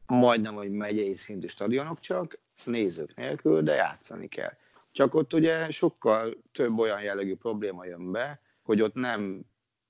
majdnem, 0.07 0.53
hogy 0.53 0.71
megyei 0.71 1.15
szintű 1.15 1.47
stadionok 1.47 1.99
csak, 1.99 2.39
nézők 2.65 3.15
nélkül, 3.15 3.61
de 3.61 3.73
játszani 3.73 4.27
kell. 4.27 4.53
Csak 4.95 5.15
ott 5.15 5.33
ugye 5.33 5.71
sokkal 5.71 6.33
több 6.51 6.77
olyan 6.77 7.01
jellegű 7.01 7.35
probléma 7.35 7.85
jön 7.85 8.11
be, 8.11 8.39
hogy 8.61 8.81
ott 8.81 8.93
nem 8.93 9.41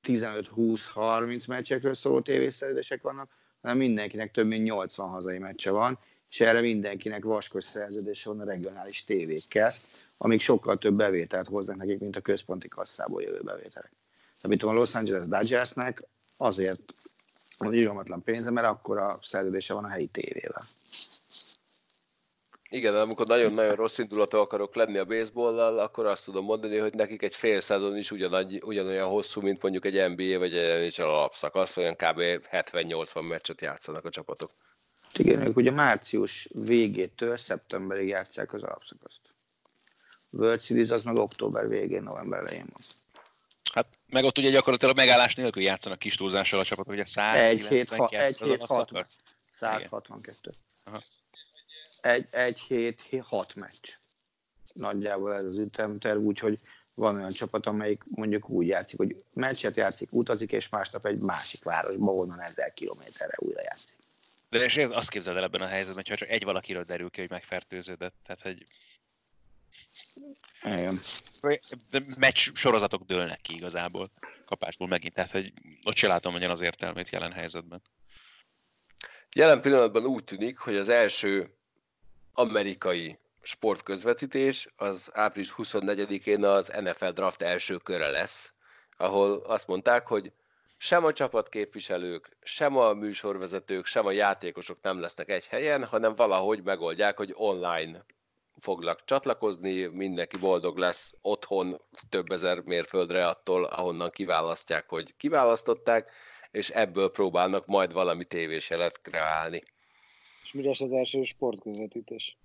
15-20-30 0.03 1.47
meccsekről 1.47 1.95
szóló 1.95 2.21
tévészerződések 2.21 3.01
vannak, 3.01 3.31
hanem 3.61 3.77
mindenkinek 3.77 4.31
több 4.31 4.45
mint 4.45 4.63
80 4.63 5.09
hazai 5.09 5.37
meccse 5.37 5.71
van, 5.71 5.99
és 6.29 6.39
erre 6.41 6.61
mindenkinek 6.61 7.23
vaskos 7.23 7.63
szerződése 7.63 8.29
van 8.29 8.39
a 8.39 8.45
regionális 8.45 9.03
tévékkel, 9.03 9.71
amik 10.17 10.41
sokkal 10.41 10.77
több 10.77 10.95
bevételt 10.95 11.47
hoznak 11.47 11.75
nekik, 11.75 11.99
mint 11.99 12.15
a 12.15 12.21
központi 12.21 12.67
kasszából 12.67 13.21
jövő 13.21 13.39
bevételek 13.43 13.91
amit 14.45 14.63
a 14.63 14.71
Los 14.71 14.95
Angeles 14.95 15.27
Dodgersnek 15.27 16.03
azért 16.37 16.93
az 17.57 17.71
irgalmatlan 17.71 18.23
pénze, 18.23 18.51
mert 18.51 18.67
akkor 18.67 18.97
a 18.97 19.19
szerződése 19.23 19.73
van 19.73 19.83
a 19.83 19.87
helyi 19.89 20.07
tévével. 20.07 20.63
Igen, 22.75 22.93
de 22.93 22.99
amikor 22.99 23.27
nagyon-nagyon 23.27 23.75
rossz 23.75 23.97
indulatú 23.97 24.37
akarok 24.37 24.75
lenni 24.75 24.97
a 24.97 25.05
baseballlal, 25.05 25.79
akkor 25.79 26.05
azt 26.05 26.23
tudom 26.23 26.45
mondani, 26.45 26.77
hogy 26.77 26.93
nekik 26.93 27.21
egy 27.21 27.35
fél 27.35 27.59
szezon 27.59 27.97
is 27.97 28.11
ugyanagy, 28.11 28.61
ugyanolyan 28.63 29.07
hosszú, 29.07 29.41
mint 29.41 29.61
mondjuk 29.61 29.85
egy 29.85 30.09
NBA 30.09 30.37
vagy 30.37 30.55
egy 30.57 30.97
NHL 30.97 31.07
alapszakasz, 31.07 31.77
olyan 31.77 31.95
kb. 31.95 32.21
70-80 32.51 33.27
meccset 33.27 33.61
játszanak 33.61 34.05
a 34.05 34.09
csapatok. 34.09 34.51
Igen, 35.13 35.47
ők 35.47 35.55
ugye 35.55 35.71
március 35.71 36.49
végétől 36.51 37.37
szeptemberig 37.37 38.07
játszák 38.07 38.53
az 38.53 38.63
alapszakaszt. 38.63 39.21
World 40.29 40.61
Series 40.61 40.89
az 40.89 41.03
meg 41.03 41.17
október 41.17 41.67
végén, 41.67 42.03
november 42.03 42.39
elején 42.39 42.67
van. 42.71 42.81
Hát 43.73 43.87
Meg 44.09 44.23
ott 44.23 44.37
ugye 44.37 44.49
gyakorlatilag 44.49 44.95
megállás 44.95 45.35
nélkül 45.35 45.63
játszanak 45.63 45.99
kis 45.99 46.15
túlzással 46.15 46.59
a 46.59 46.63
csapatok, 46.63 46.93
ugye 46.93 47.03
1-7-6 47.07 49.05
162. 49.59 50.51
Aha. 50.83 51.01
Egy, 52.05 52.27
egy 52.31 52.59
hét, 52.59 53.01
hat 53.23 53.55
meccs. 53.55 53.89
Nagyjából 54.73 55.33
ez 55.33 55.45
az 55.45 55.57
ütemterv, 55.57 56.19
úgyhogy 56.19 56.59
van 56.93 57.15
olyan 57.15 57.31
csapat, 57.31 57.65
amelyik 57.65 58.03
mondjuk 58.07 58.49
úgy 58.49 58.67
játszik, 58.67 58.97
hogy 58.97 59.23
meccset 59.33 59.75
játszik, 59.75 60.11
utazik, 60.11 60.51
és 60.51 60.69
másnap 60.69 61.05
egy 61.05 61.19
másik 61.19 61.63
városba, 61.63 62.11
onnan 62.11 62.41
ezer 62.41 62.73
kilométerre 62.73 63.33
újra 63.37 63.61
játszik. 63.61 63.95
De 64.49 64.63
és 64.63 64.77
azt 64.77 65.09
képzeld 65.09 65.37
el 65.37 65.43
ebben 65.43 65.61
a 65.61 65.65
helyzetben, 65.65 66.03
hogy 66.07 66.17
csak 66.17 66.29
egy 66.29 66.43
valakiről 66.43 66.83
derül 66.83 67.09
ki, 67.09 67.19
hogy 67.19 67.29
megfertőződött. 67.29 68.15
Tehát, 68.25 68.41
hogy 68.41 68.63
igen. 70.63 70.99
De 71.89 72.03
meccs 72.17 72.49
sorozatok 72.53 73.03
dőlnek 73.03 73.41
ki 73.41 73.53
igazából 73.53 74.09
kapásból 74.45 74.87
megint, 74.87 75.13
tehát 75.13 75.31
hogy 75.31 75.53
ott 75.83 75.95
se 75.95 76.07
látom 76.07 76.33
nagyon 76.33 76.49
az 76.49 76.61
értelmét 76.61 77.09
jelen 77.09 77.31
helyzetben. 77.31 77.81
Jelen 79.35 79.61
pillanatban 79.61 80.05
úgy 80.05 80.23
tűnik, 80.23 80.57
hogy 80.57 80.75
az 80.75 80.89
első 80.89 81.55
amerikai 82.35 83.17
sportközvetítés 83.41 84.67
az 84.75 85.09
április 85.13 85.53
24-én 85.57 86.45
az 86.45 86.67
NFL 86.67 87.09
draft 87.09 87.41
első 87.41 87.77
köre 87.77 88.09
lesz, 88.09 88.53
ahol 88.97 89.37
azt 89.45 89.67
mondták, 89.67 90.07
hogy 90.07 90.31
sem 90.77 91.05
a 91.05 91.13
csapatképviselők, 91.13 92.37
sem 92.41 92.77
a 92.77 92.93
műsorvezetők, 92.93 93.85
sem 93.85 94.05
a 94.05 94.11
játékosok 94.11 94.77
nem 94.81 94.99
lesznek 94.99 95.29
egy 95.29 95.45
helyen, 95.45 95.83
hanem 95.83 96.15
valahogy 96.15 96.63
megoldják, 96.63 97.17
hogy 97.17 97.33
online 97.33 98.05
foglak 98.59 99.05
csatlakozni, 99.05 99.85
mindenki 99.85 100.37
boldog 100.37 100.77
lesz 100.77 101.13
otthon 101.21 101.81
több 102.09 102.31
ezer 102.31 102.61
mérföldre 102.61 103.27
attól, 103.27 103.63
ahonnan 103.63 104.09
kiválasztják, 104.09 104.89
hogy 104.89 105.15
kiválasztották, 105.17 106.11
és 106.51 106.69
ebből 106.69 107.11
próbálnak 107.11 107.65
majd 107.65 107.93
valami 107.93 108.25
tévéselet 108.25 109.01
kreálni. 109.01 109.63
Lesz 110.63 110.81
az 110.81 110.93
első 110.93 111.23
sportközvetítés? 111.23 112.37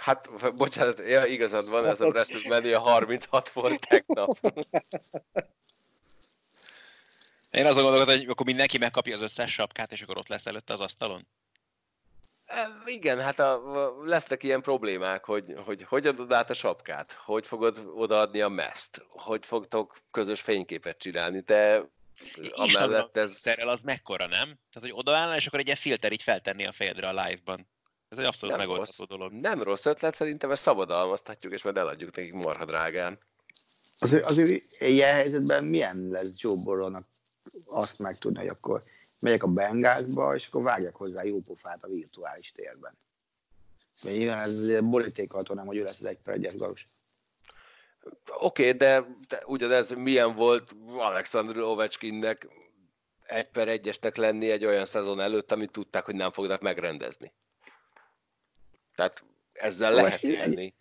Hát, 0.00 0.28
bocsánat, 0.56 0.98
ja, 0.98 1.24
igazad 1.24 1.68
van, 1.68 1.86
ez 1.86 2.00
a 2.00 2.06
wrestling 2.06 2.46
menü 2.46 2.72
a 2.72 2.78
36 2.78 3.48
volt 3.48 3.88
tegnap. 3.88 4.38
Én 7.50 7.66
azon 7.66 7.82
gondolkodom, 7.82 8.18
hogy 8.18 8.28
akkor 8.28 8.46
mindenki 8.46 8.78
megkapja 8.78 9.14
az 9.14 9.20
összes 9.20 9.52
sapkát, 9.52 9.92
és 9.92 10.02
akkor 10.02 10.18
ott 10.18 10.28
lesz 10.28 10.46
előtte 10.46 10.72
az 10.72 10.80
asztalon? 10.80 11.28
Igen, 12.84 13.20
hát 13.20 13.38
a, 13.38 13.62
lesznek 14.02 14.42
ilyen 14.42 14.62
problémák, 14.62 15.24
hogy, 15.24 15.54
hogy 15.64 15.82
hogy 15.82 16.06
adod 16.06 16.32
át 16.32 16.50
a 16.50 16.54
sapkát, 16.54 17.12
hogy 17.12 17.46
fogod 17.46 17.90
odaadni 17.94 18.40
a 18.40 18.48
meszt, 18.48 19.04
hogy 19.08 19.46
fogtok 19.46 19.96
közös 20.10 20.40
fényképet 20.40 20.98
csinálni, 20.98 21.40
de 21.40 21.90
amellett 22.50 23.16
ez... 23.16 23.32
Szerel 23.32 23.68
az 23.68 23.80
mekkora, 23.82 24.26
nem? 24.26 24.44
Tehát, 24.46 24.80
hogy 24.80 24.92
odaállna, 24.92 25.36
és 25.36 25.46
akkor 25.46 25.58
egy 25.58 25.66
ilyen 25.66 25.78
filter 25.78 26.12
így 26.12 26.22
feltenni 26.22 26.66
a 26.66 26.72
fejedre 26.72 27.08
a 27.08 27.24
live-ban. 27.24 27.68
Ez 28.08 28.18
egy 28.18 28.24
abszolút 28.24 28.56
nem 28.56 28.66
megoldható 28.66 29.04
rossz, 29.04 29.18
dolog. 29.18 29.32
Nem 29.32 29.62
rossz 29.62 29.86
ötlet, 29.86 30.14
szerintem 30.14 30.50
ezt 30.50 30.62
szabadalmaztatjuk, 30.62 31.52
és 31.52 31.62
majd 31.62 31.76
eladjuk 31.76 32.16
nekik 32.16 32.32
marha 32.32 32.64
drágán. 32.64 33.18
Azért, 33.98 34.24
azért 34.24 34.80
ilyen 34.80 35.14
helyzetben 35.14 35.64
milyen 35.64 36.08
lesz 36.08 36.30
Joe 36.36 36.54
Burrow-nak 36.54 37.06
azt 37.64 37.98
megtudni, 37.98 38.38
hogy 38.38 38.48
akkor 38.48 38.82
megyek 39.18 39.42
a 39.42 39.46
Bengázba, 39.46 40.34
és 40.34 40.46
akkor 40.46 40.62
vágjak 40.62 40.96
hozzá 40.96 41.24
jó 41.24 41.40
pofát 41.40 41.84
a 41.84 41.88
virtuális 41.88 42.52
térben. 42.52 42.96
Nyilván 44.02 44.38
ez 44.40 44.80
borítékolható, 44.80 45.54
nem, 45.54 45.66
hogy 45.66 45.76
ő 45.76 45.82
lesz 45.82 46.00
az 46.00 46.06
egy 46.06 46.18
per 46.18 46.34
egyes 46.34 46.56
galus. 46.56 46.86
Oké, 48.38 48.62
okay, 48.66 48.72
de, 48.72 49.06
de 49.28 49.42
ugyanez 49.46 49.90
milyen 49.90 50.34
volt 50.34 50.74
Alexander 50.96 51.58
Ovechkinnek 51.58 52.48
egy 53.26 53.48
per 53.48 53.68
egyesnek 53.68 54.16
lenni 54.16 54.50
egy 54.50 54.64
olyan 54.64 54.84
szezon 54.84 55.20
előtt, 55.20 55.52
amit 55.52 55.70
tudták, 55.70 56.04
hogy 56.04 56.14
nem 56.14 56.32
fognak 56.32 56.60
megrendezni. 56.60 57.32
Tehát 58.94 59.24
ezzel 59.52 59.92
Ovechkin 59.98 60.30
lehet 60.30 60.46
élni. 60.46 60.74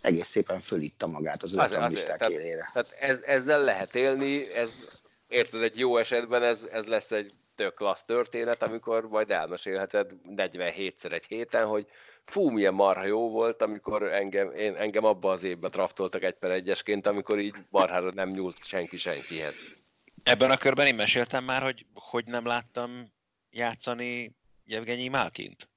Egész 0.00 0.28
szépen 0.28 0.60
fölitta 0.60 1.06
magát 1.06 1.42
az 1.42 1.52
ötlenisták 1.52 2.28
élére. 2.28 2.70
Tehát 2.72 2.90
ez, 3.00 3.20
ezzel 3.20 3.64
lehet 3.64 3.94
élni, 3.94 4.52
ez 4.52 5.00
érted, 5.28 5.62
egy 5.62 5.78
jó 5.78 5.96
esetben 5.96 6.42
ez, 6.42 6.64
ez 6.64 6.84
lesz 6.84 7.12
egy 7.12 7.32
tök 7.58 7.74
klassz 7.74 8.02
történet, 8.02 8.62
amikor 8.62 9.08
majd 9.08 9.30
elmesélheted 9.30 10.10
47-szer 10.36 11.12
egy 11.12 11.26
héten, 11.26 11.66
hogy 11.66 11.86
fú, 12.24 12.50
milyen 12.50 12.74
marha 12.74 13.04
jó 13.04 13.30
volt, 13.30 13.62
amikor 13.62 14.02
engem, 14.02 14.50
én, 14.50 14.74
engem 14.74 15.04
abba 15.04 15.30
az 15.30 15.42
évben 15.42 15.70
draftoltak 15.70 16.22
egy 16.22 16.34
per 16.34 16.50
egyesként, 16.50 17.06
amikor 17.06 17.38
így 17.38 17.54
marhára 17.70 18.10
nem 18.10 18.28
nyúlt 18.28 18.64
senki 18.64 18.96
senkihez. 18.96 19.60
Ebben 20.22 20.50
a 20.50 20.56
körben 20.56 20.86
én 20.86 20.94
meséltem 20.94 21.44
már, 21.44 21.62
hogy 21.62 21.86
hogy 21.94 22.24
nem 22.24 22.46
láttam 22.46 23.12
játszani 23.50 24.36
Jevgenyi 24.64 25.08
Málkint. 25.08 25.68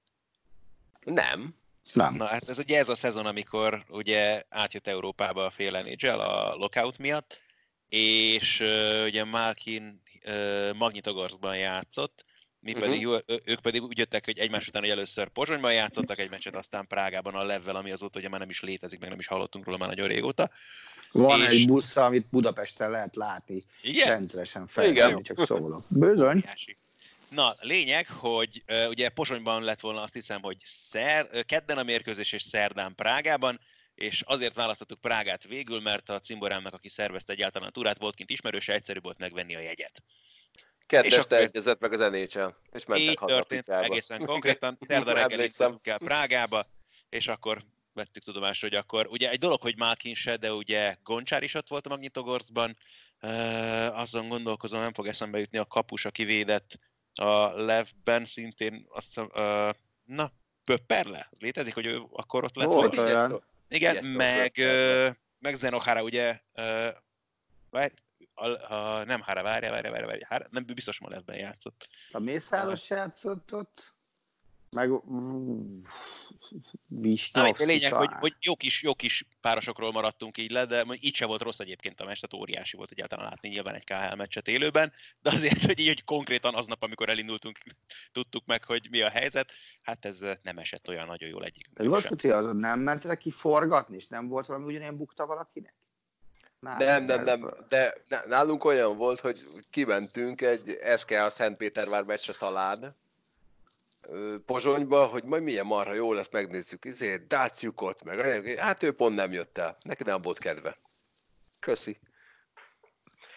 Nem. 1.04 1.56
Nem. 1.94 2.16
Na 2.16 2.26
hát 2.26 2.50
ez 2.50 2.60
ugye 2.60 2.78
ez 2.78 2.90
a 2.90 2.96
szezon, 2.96 3.26
amikor 3.26 3.84
ugye 3.90 4.44
átjött 4.50 4.88
Európába 4.88 5.46
a 5.46 5.50
fél 5.50 5.82
NHL 5.82 6.20
a 6.20 6.56
lockout 6.56 6.98
miatt, 6.98 7.42
és 7.90 8.60
uh, 8.60 9.04
ugye 9.06 9.24
Malkin 9.24 10.02
Magnitogorskban 10.74 11.58
játszott, 11.58 12.26
mi 12.60 12.74
uh-huh. 12.74 12.88
pedig, 12.88 13.08
ők 13.46 13.60
pedig 13.60 13.82
úgy 13.82 13.98
jöttek, 13.98 14.26
hogy 14.26 14.40
egymás 14.40 14.68
után, 14.68 14.82
hogy 14.82 14.92
először 14.92 15.28
Pozsonyban 15.28 15.74
játszottak 15.74 16.20
egy 16.20 16.30
meccset, 16.30 16.56
aztán 16.56 16.88
Prágában 16.88 17.36
a 17.36 17.44
Levvel, 17.44 17.76
ami 17.76 17.92
azóta 17.92 18.20
ugye 18.20 18.30
már 18.30 18.40
nem 18.40 18.50
is 18.50 18.62
létezik, 18.62 19.00
meg 19.00 19.10
nem 19.10 19.20
is 19.20 19.28
hallottunk 19.28 19.66
róla 19.66 19.78
már 19.78 19.90
nagyon 19.90 20.08
régóta. 20.08 20.50
Van 21.12 21.42
és... 21.42 21.48
egy 21.48 21.68
busz, 21.68 21.96
amit 21.96 22.28
Budapesten 22.30 22.92
lehet 22.92 23.16
látni. 23.16 23.64
Igen? 23.82 24.08
Rendszeresen 24.08 24.68
fel, 24.68 24.86
Igen. 24.86 25.24
csak 25.24 25.46
szólok. 25.46 25.86
Bizony. 25.90 26.44
Na, 27.30 27.56
lényeg, 27.60 28.08
hogy 28.08 28.64
ugye 28.90 29.10
Pozsonyban 29.10 29.64
lett 29.64 29.80
volna 29.80 30.02
azt 30.02 30.14
hiszem, 30.14 30.42
hogy 30.42 30.58
szer, 30.66 31.46
kedden 31.46 31.78
a 31.78 31.84
mérkőzés 31.84 32.32
és 32.32 32.44
szerdán 32.44 32.96
Prágában, 32.96 33.60
és 34.02 34.22
azért 34.26 34.56
választottuk 34.56 35.02
Prágát 35.02 35.44
végül, 35.44 35.82
mert 35.82 36.10
a 36.10 36.20
cimborámnak, 36.20 36.74
aki 36.74 36.90
szervezte 36.90 37.34
egyáltalán 37.34 37.68
a 37.68 37.72
túrát, 37.72 37.98
volt 37.98 38.16
kint 38.16 38.30
ismerőse, 38.30 38.74
egyszerű 38.74 39.00
volt 39.00 39.18
megvenni 39.18 39.56
a 39.56 39.60
jegyet. 39.60 40.04
Kedves 40.86 41.26
egyezett 41.26 41.80
meg 41.80 41.94
az 41.94 42.00
NHL, 42.00 42.48
és 42.72 42.86
mentek 42.86 43.10
Így 43.10 43.20
történt, 43.26 43.70
egészen 43.70 44.26
konkrétan. 44.26 44.78
Szerda 44.82 45.14
reggel 45.14 45.50
el 45.84 45.98
Prágába, 45.98 46.66
és 47.10 47.28
akkor 47.28 47.64
vettük 47.94 48.24
tudomást, 48.24 48.62
hogy 48.62 48.76
akkor, 48.76 49.08
ugye 49.08 49.30
egy 49.30 49.40
dolog, 49.40 49.62
hogy 49.62 49.78
Malkin 49.78 50.16
se, 50.16 50.38
de 50.38 50.54
ugye 50.54 50.96
Goncsár 51.04 51.44
is 51.44 51.54
ott 51.54 51.68
volt 51.68 51.86
a 51.86 51.90
Magnitogorskban, 51.90 52.78
uh, 53.22 54.00
azon 54.00 54.28
gondolkozom, 54.28 54.82
nem 54.82 54.94
fog 54.94 55.08
eszembe 55.08 55.40
jutni 55.40 55.58
a 55.58 55.66
kapus, 55.66 56.06
aki 56.06 56.24
védett 56.24 56.80
a 57.14 57.48
Levben 57.48 58.26
szintén, 58.26 58.86
azt 58.90 59.06
hiszem, 59.06 59.30
uh, 59.34 59.76
na, 60.04 60.32
Pöpperle? 60.66 61.30
Létezik, 61.40 61.74
hogy 61.74 61.86
ő 61.86 62.02
akkor 62.12 62.44
ott 62.44 62.56
lett? 62.56 62.68
Volt 62.68 62.98
olyan. 62.98 63.44
Igen, 63.72 64.06
meg, 64.06 64.54
uh, 64.58 65.16
meg 65.40 65.56
Zenohara 65.56 66.04
ugye, 66.04 66.40
uh, 66.54 66.88
várj, 67.70 67.94
a, 68.34 68.74
a, 68.74 69.04
nem 69.04 69.22
Hára, 69.22 69.44
várja, 69.44 69.72
várja, 69.72 69.92
várja, 69.92 70.08
várja, 70.08 70.26
Hára, 70.30 70.48
nem 70.50 70.66
biztos 70.66 71.00
ma 71.00 71.14
ebben 71.14 71.38
játszott. 71.38 71.88
A 72.12 72.20
Mészáros 72.20 72.90
játszott 72.90 73.54
ott? 73.54 73.91
Meg 74.76 74.90
Visnyov, 76.88 77.56
a 77.60 77.64
lényeg, 77.64 77.94
hogy, 77.94 78.10
hogy 78.20 78.36
jó, 78.40 78.56
kis, 78.56 78.82
jó 78.82 78.94
kis 78.94 79.26
párosokról 79.42 79.92
maradtunk 79.92 80.38
így 80.38 80.52
le, 80.52 80.66
de 80.66 80.86
így 81.00 81.16
sem 81.16 81.28
volt 81.28 81.42
rossz 81.42 81.60
egyébként 81.60 82.02
a 82.02 82.06
meccs, 82.06 82.20
tehát 82.20 82.44
óriási 82.44 82.78
volt 82.78 82.92
egyáltalán 82.92 83.26
látni 83.26 83.50
nyilván 83.50 83.76
egy 83.76 83.84
KHL 83.84 84.16
meccset 84.16 84.48
élőben, 84.48 84.92
de 85.22 85.30
azért, 85.30 85.66
hogy 85.66 85.80
így 85.80 85.88
hogy 85.88 86.04
konkrétan 86.04 86.56
aznap, 86.56 86.84
amikor 86.84 87.10
elindultunk, 87.10 87.58
tudtuk 88.12 88.46
meg, 88.46 88.64
hogy 88.64 88.88
mi 88.90 89.02
a 89.02 89.10
helyzet, 89.10 89.52
hát 89.82 90.06
ez 90.06 90.20
nem 90.42 90.58
esett 90.58 90.88
olyan 90.88 91.08
nagyon 91.08 91.30
jól 91.30 91.44
egyik. 91.44 91.70
De 91.74 91.90
Vaskuti 91.90 92.30
azon 92.30 92.56
nem 92.56 92.80
ment 92.80 93.18
ki 93.18 93.32
forgatni, 93.32 93.96
és 93.96 94.08
nem 94.08 94.28
volt 94.28 94.46
valami 94.46 94.66
ugyanilyen 94.66 94.98
bukta 94.98 95.26
valakinek? 95.26 95.74
Nem, 96.60 97.06
nem, 97.06 97.24
nem, 97.24 97.54
de 97.70 98.06
nálunk 98.28 98.64
olyan 98.64 98.98
volt, 98.98 99.20
hogy 99.20 99.46
kimentünk 99.70 100.42
egy 100.42 100.78
SKA 100.98 101.30
Szentpétervár 101.30 102.04
meccsre 102.04 102.34
talán, 102.34 102.96
Pozsonyba, 104.46 105.06
hogy 105.06 105.24
majd 105.24 105.44
milyen 105.44 105.66
marha 105.66 105.94
jó 105.94 106.14
lesz, 106.14 106.30
megnézzük, 106.32 106.86
izé, 106.86 107.18
Dáciukot, 107.18 108.04
meg 108.04 108.48
hát 108.58 108.84
ő 108.84 108.92
pont 108.92 109.16
nem 109.16 109.32
jött 109.32 109.58
el, 109.58 109.78
neki 109.84 110.04
nem 110.04 110.22
volt 110.22 110.40
kedve. 110.40 110.78
Köszi. 111.60 112.00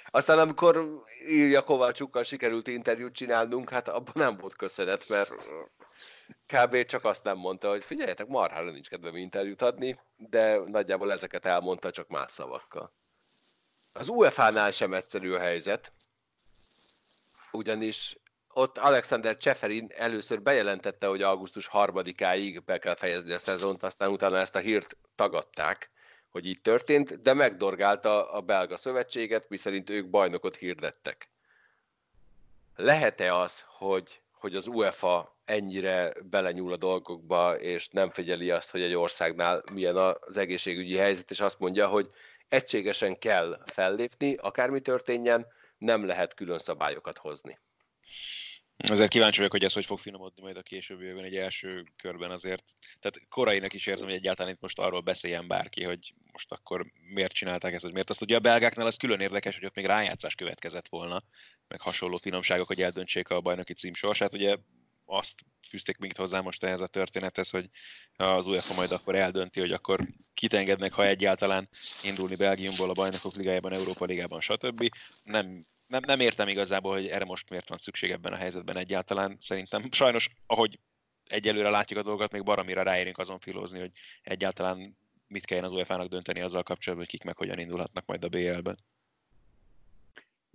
Aztán 0.06 0.38
amikor 0.38 1.02
Ilja 1.26 1.62
Kovácsukkal 1.62 2.22
sikerült 2.22 2.68
interjút 2.68 3.14
csinálnunk, 3.14 3.70
hát 3.70 3.88
abban 3.88 4.12
nem 4.14 4.36
volt 4.36 4.56
köszönet, 4.56 5.08
mert 5.08 5.32
kb. 6.46 6.84
csak 6.84 7.04
azt 7.04 7.24
nem 7.24 7.36
mondta, 7.36 7.68
hogy 7.68 7.84
figyeljetek, 7.84 8.26
marhára 8.26 8.70
nincs 8.70 8.88
kedvem 8.88 9.16
interjút 9.16 9.62
adni, 9.62 10.00
de 10.16 10.58
nagyjából 10.58 11.12
ezeket 11.12 11.46
elmondta 11.46 11.90
csak 11.90 12.08
más 12.08 12.30
szavakkal. 12.30 12.92
Az 13.92 14.08
UEFA-nál 14.08 14.70
sem 14.70 14.92
egyszerű 14.92 15.32
a 15.32 15.38
helyzet, 15.38 15.92
ugyanis 17.52 18.18
ott 18.54 18.78
Alexander 18.78 19.36
Cseferin 19.36 19.90
először 19.96 20.42
bejelentette, 20.42 21.06
hogy 21.06 21.22
augusztus 21.22 21.66
harmadikáig 21.66 22.64
be 22.64 22.78
kell 22.78 22.94
fejezni 22.94 23.32
a 23.32 23.38
szezont, 23.38 23.82
aztán 23.82 24.10
utána 24.10 24.38
ezt 24.38 24.54
a 24.54 24.58
hírt 24.58 24.96
tagadták, 25.14 25.90
hogy 26.30 26.46
így 26.46 26.60
történt, 26.60 27.22
de 27.22 27.34
megdorgálta 27.34 28.30
a 28.30 28.40
belga 28.40 28.76
szövetséget, 28.76 29.48
miszerint 29.48 29.90
ők 29.90 30.10
bajnokot 30.10 30.56
hirdettek. 30.56 31.28
Lehet-e 32.76 33.34
az, 33.34 33.64
hogy, 33.66 34.20
hogy 34.32 34.54
az 34.54 34.66
UEFA 34.66 35.36
ennyire 35.44 36.12
belenyúl 36.22 36.72
a 36.72 36.76
dolgokba, 36.76 37.58
és 37.58 37.88
nem 37.88 38.10
figyeli 38.10 38.50
azt, 38.50 38.70
hogy 38.70 38.82
egy 38.82 38.94
országnál 38.94 39.62
milyen 39.72 39.96
az 39.96 40.36
egészségügyi 40.36 40.96
helyzet, 40.96 41.30
és 41.30 41.40
azt 41.40 41.58
mondja, 41.58 41.88
hogy 41.88 42.10
egységesen 42.48 43.18
kell 43.18 43.62
fellépni, 43.66 44.34
akármi 44.34 44.80
történjen, 44.80 45.46
nem 45.78 46.06
lehet 46.06 46.34
külön 46.34 46.58
szabályokat 46.58 47.18
hozni. 47.18 47.58
Azért 48.76 49.10
kíváncsi 49.10 49.36
vagyok, 49.36 49.52
hogy 49.52 49.64
ez 49.64 49.72
hogy 49.72 49.86
fog 49.86 49.98
finomodni 49.98 50.42
majd 50.42 50.56
a 50.56 50.62
későbbiekben 50.62 51.24
egy 51.24 51.36
első 51.36 51.84
körben 51.96 52.30
azért. 52.30 52.62
Tehát 53.00 53.20
korainak 53.28 53.72
is 53.72 53.86
érzem, 53.86 54.06
hogy 54.06 54.16
egyáltalán 54.16 54.52
itt 54.52 54.60
most 54.60 54.78
arról 54.78 55.00
beszéljen 55.00 55.48
bárki, 55.48 55.84
hogy 55.84 56.14
most 56.32 56.52
akkor 56.52 56.86
miért 57.14 57.32
csinálták 57.32 57.72
ezt, 57.72 57.82
vagy 57.82 57.92
miért. 57.92 58.10
Azt 58.10 58.22
ugye 58.22 58.36
a 58.36 58.40
belgáknál 58.40 58.86
az 58.86 58.96
külön 58.96 59.20
érdekes, 59.20 59.54
hogy 59.54 59.64
ott 59.64 59.74
még 59.74 59.86
rájátszás 59.86 60.34
következett 60.34 60.88
volna, 60.88 61.22
meg 61.68 61.80
hasonló 61.80 62.16
finomságok, 62.16 62.66
hogy 62.66 62.82
eldöntsék 62.82 63.28
a 63.28 63.40
bajnoki 63.40 63.74
cím 63.74 63.94
sorsát. 63.94 64.34
Ugye 64.34 64.56
azt 65.04 65.34
fűzték 65.68 65.98
még 65.98 66.16
hozzá 66.16 66.40
most 66.40 66.64
ehhez 66.64 66.80
a 66.80 66.86
történethez, 66.86 67.50
hogy 67.50 67.68
az 68.16 68.46
UEFA 68.46 68.74
majd 68.74 68.92
akkor 68.92 69.14
eldönti, 69.14 69.60
hogy 69.60 69.72
akkor 69.72 70.00
kit 70.34 70.52
engednek, 70.54 70.92
ha 70.92 71.06
egyáltalán 71.06 71.68
indulni 72.02 72.36
Belgiumból 72.36 72.90
a 72.90 72.92
bajnokok 72.92 73.34
ligájában, 73.34 73.72
Európa 73.72 74.04
ligában, 74.04 74.40
stb. 74.40 74.88
Nem 75.22 75.66
nem, 75.86 76.02
nem 76.06 76.20
értem 76.20 76.48
igazából, 76.48 76.92
hogy 76.92 77.06
erre 77.06 77.24
most 77.24 77.50
miért 77.50 77.68
van 77.68 77.78
szükség 77.78 78.10
ebben 78.10 78.32
a 78.32 78.36
helyzetben 78.36 78.76
egyáltalán. 78.76 79.36
Szerintem 79.40 79.82
sajnos, 79.90 80.28
ahogy 80.46 80.78
egyelőre 81.24 81.70
látjuk 81.70 81.98
a 81.98 82.02
dolgokat, 82.02 82.32
még 82.32 82.42
baromira 82.42 82.82
ráérünk 82.82 83.18
azon 83.18 83.38
filózni, 83.38 83.78
hogy 83.78 83.90
egyáltalán 84.22 84.96
mit 85.26 85.44
kelljen 85.44 85.66
az 85.66 85.72
UEFA-nak 85.72 86.08
dönteni 86.08 86.40
azzal 86.40 86.62
kapcsolatban, 86.62 87.06
hogy 87.08 87.18
kik 87.18 87.26
meg 87.26 87.36
hogyan 87.36 87.58
indulhatnak 87.58 88.06
majd 88.06 88.24
a 88.24 88.28
BL-ben. 88.28 88.78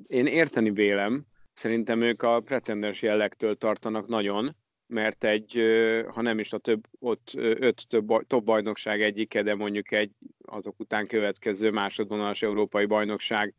Én 0.07 0.25
érteni 0.25 0.71
vélem, 0.71 1.25
szerintem 1.53 2.01
ők 2.01 2.23
a 2.23 2.39
precedens 2.39 3.01
jellegtől 3.01 3.57
tartanak 3.57 4.07
nagyon, 4.07 4.55
mert 4.87 5.23
egy, 5.23 5.61
ha 6.07 6.21
nem 6.21 6.39
is 6.39 6.53
a 6.53 6.57
több, 6.57 6.87
ott 6.99 7.31
öt 7.33 7.85
több, 7.87 8.27
top 8.27 8.43
bajnokság 8.43 9.01
egyike, 9.01 9.41
de 9.41 9.55
mondjuk 9.55 9.91
egy 9.91 10.11
azok 10.41 10.79
után 10.79 11.07
következő 11.07 11.71
másodvonalas 11.71 12.41
európai 12.41 12.85
bajnokság 12.85 13.55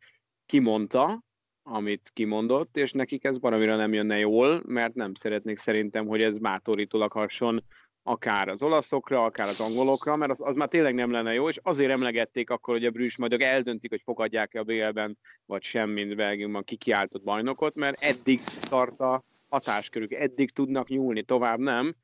kimondta, 0.47 1.23
amit 1.71 2.11
kimondott, 2.15 2.77
és 2.77 2.93
nekik 2.93 3.25
ez 3.25 3.41
valamire 3.41 3.77
nem 3.77 3.93
jönne 3.93 4.19
jól, 4.19 4.63
mert 4.67 4.95
nem 4.95 5.15
szeretnék 5.15 5.59
szerintem, 5.59 6.07
hogy 6.07 6.23
ez 6.23 6.39
bátorítólag 6.39 7.13
hasson 7.13 7.65
akár 8.03 8.49
az 8.49 8.63
olaszokra, 8.63 9.25
akár 9.25 9.49
az 9.49 9.61
angolokra, 9.61 10.17
mert 10.17 10.31
az, 10.31 10.37
az 10.41 10.57
már 10.57 10.69
tényleg 10.69 10.95
nem 10.95 11.11
lenne 11.11 11.33
jó, 11.33 11.49
és 11.49 11.59
azért 11.63 11.91
emlegették 11.91 12.51
akkor, 12.51 12.75
hogy 12.75 12.85
a 12.85 12.91
Brüss 12.91 13.17
majd 13.17 13.33
eldöntik, 13.33 13.91
hogy 13.91 14.03
fogadják-e 14.05 14.59
a 14.59 14.63
BL-ben, 14.63 15.19
vagy 15.47 15.63
sem, 15.63 15.91
mint 15.91 16.17
Belgiumban 16.17 16.65
kikiáltott 16.65 17.23
bajnokot, 17.23 17.75
mert 17.75 18.03
eddig 18.03 18.41
tart 18.69 19.01
a 19.01 19.25
hatáskörük, 19.49 20.13
eddig 20.13 20.53
tudnak 20.53 20.89
nyúlni, 20.89 21.23
tovább 21.23 21.59
nem. 21.59 21.95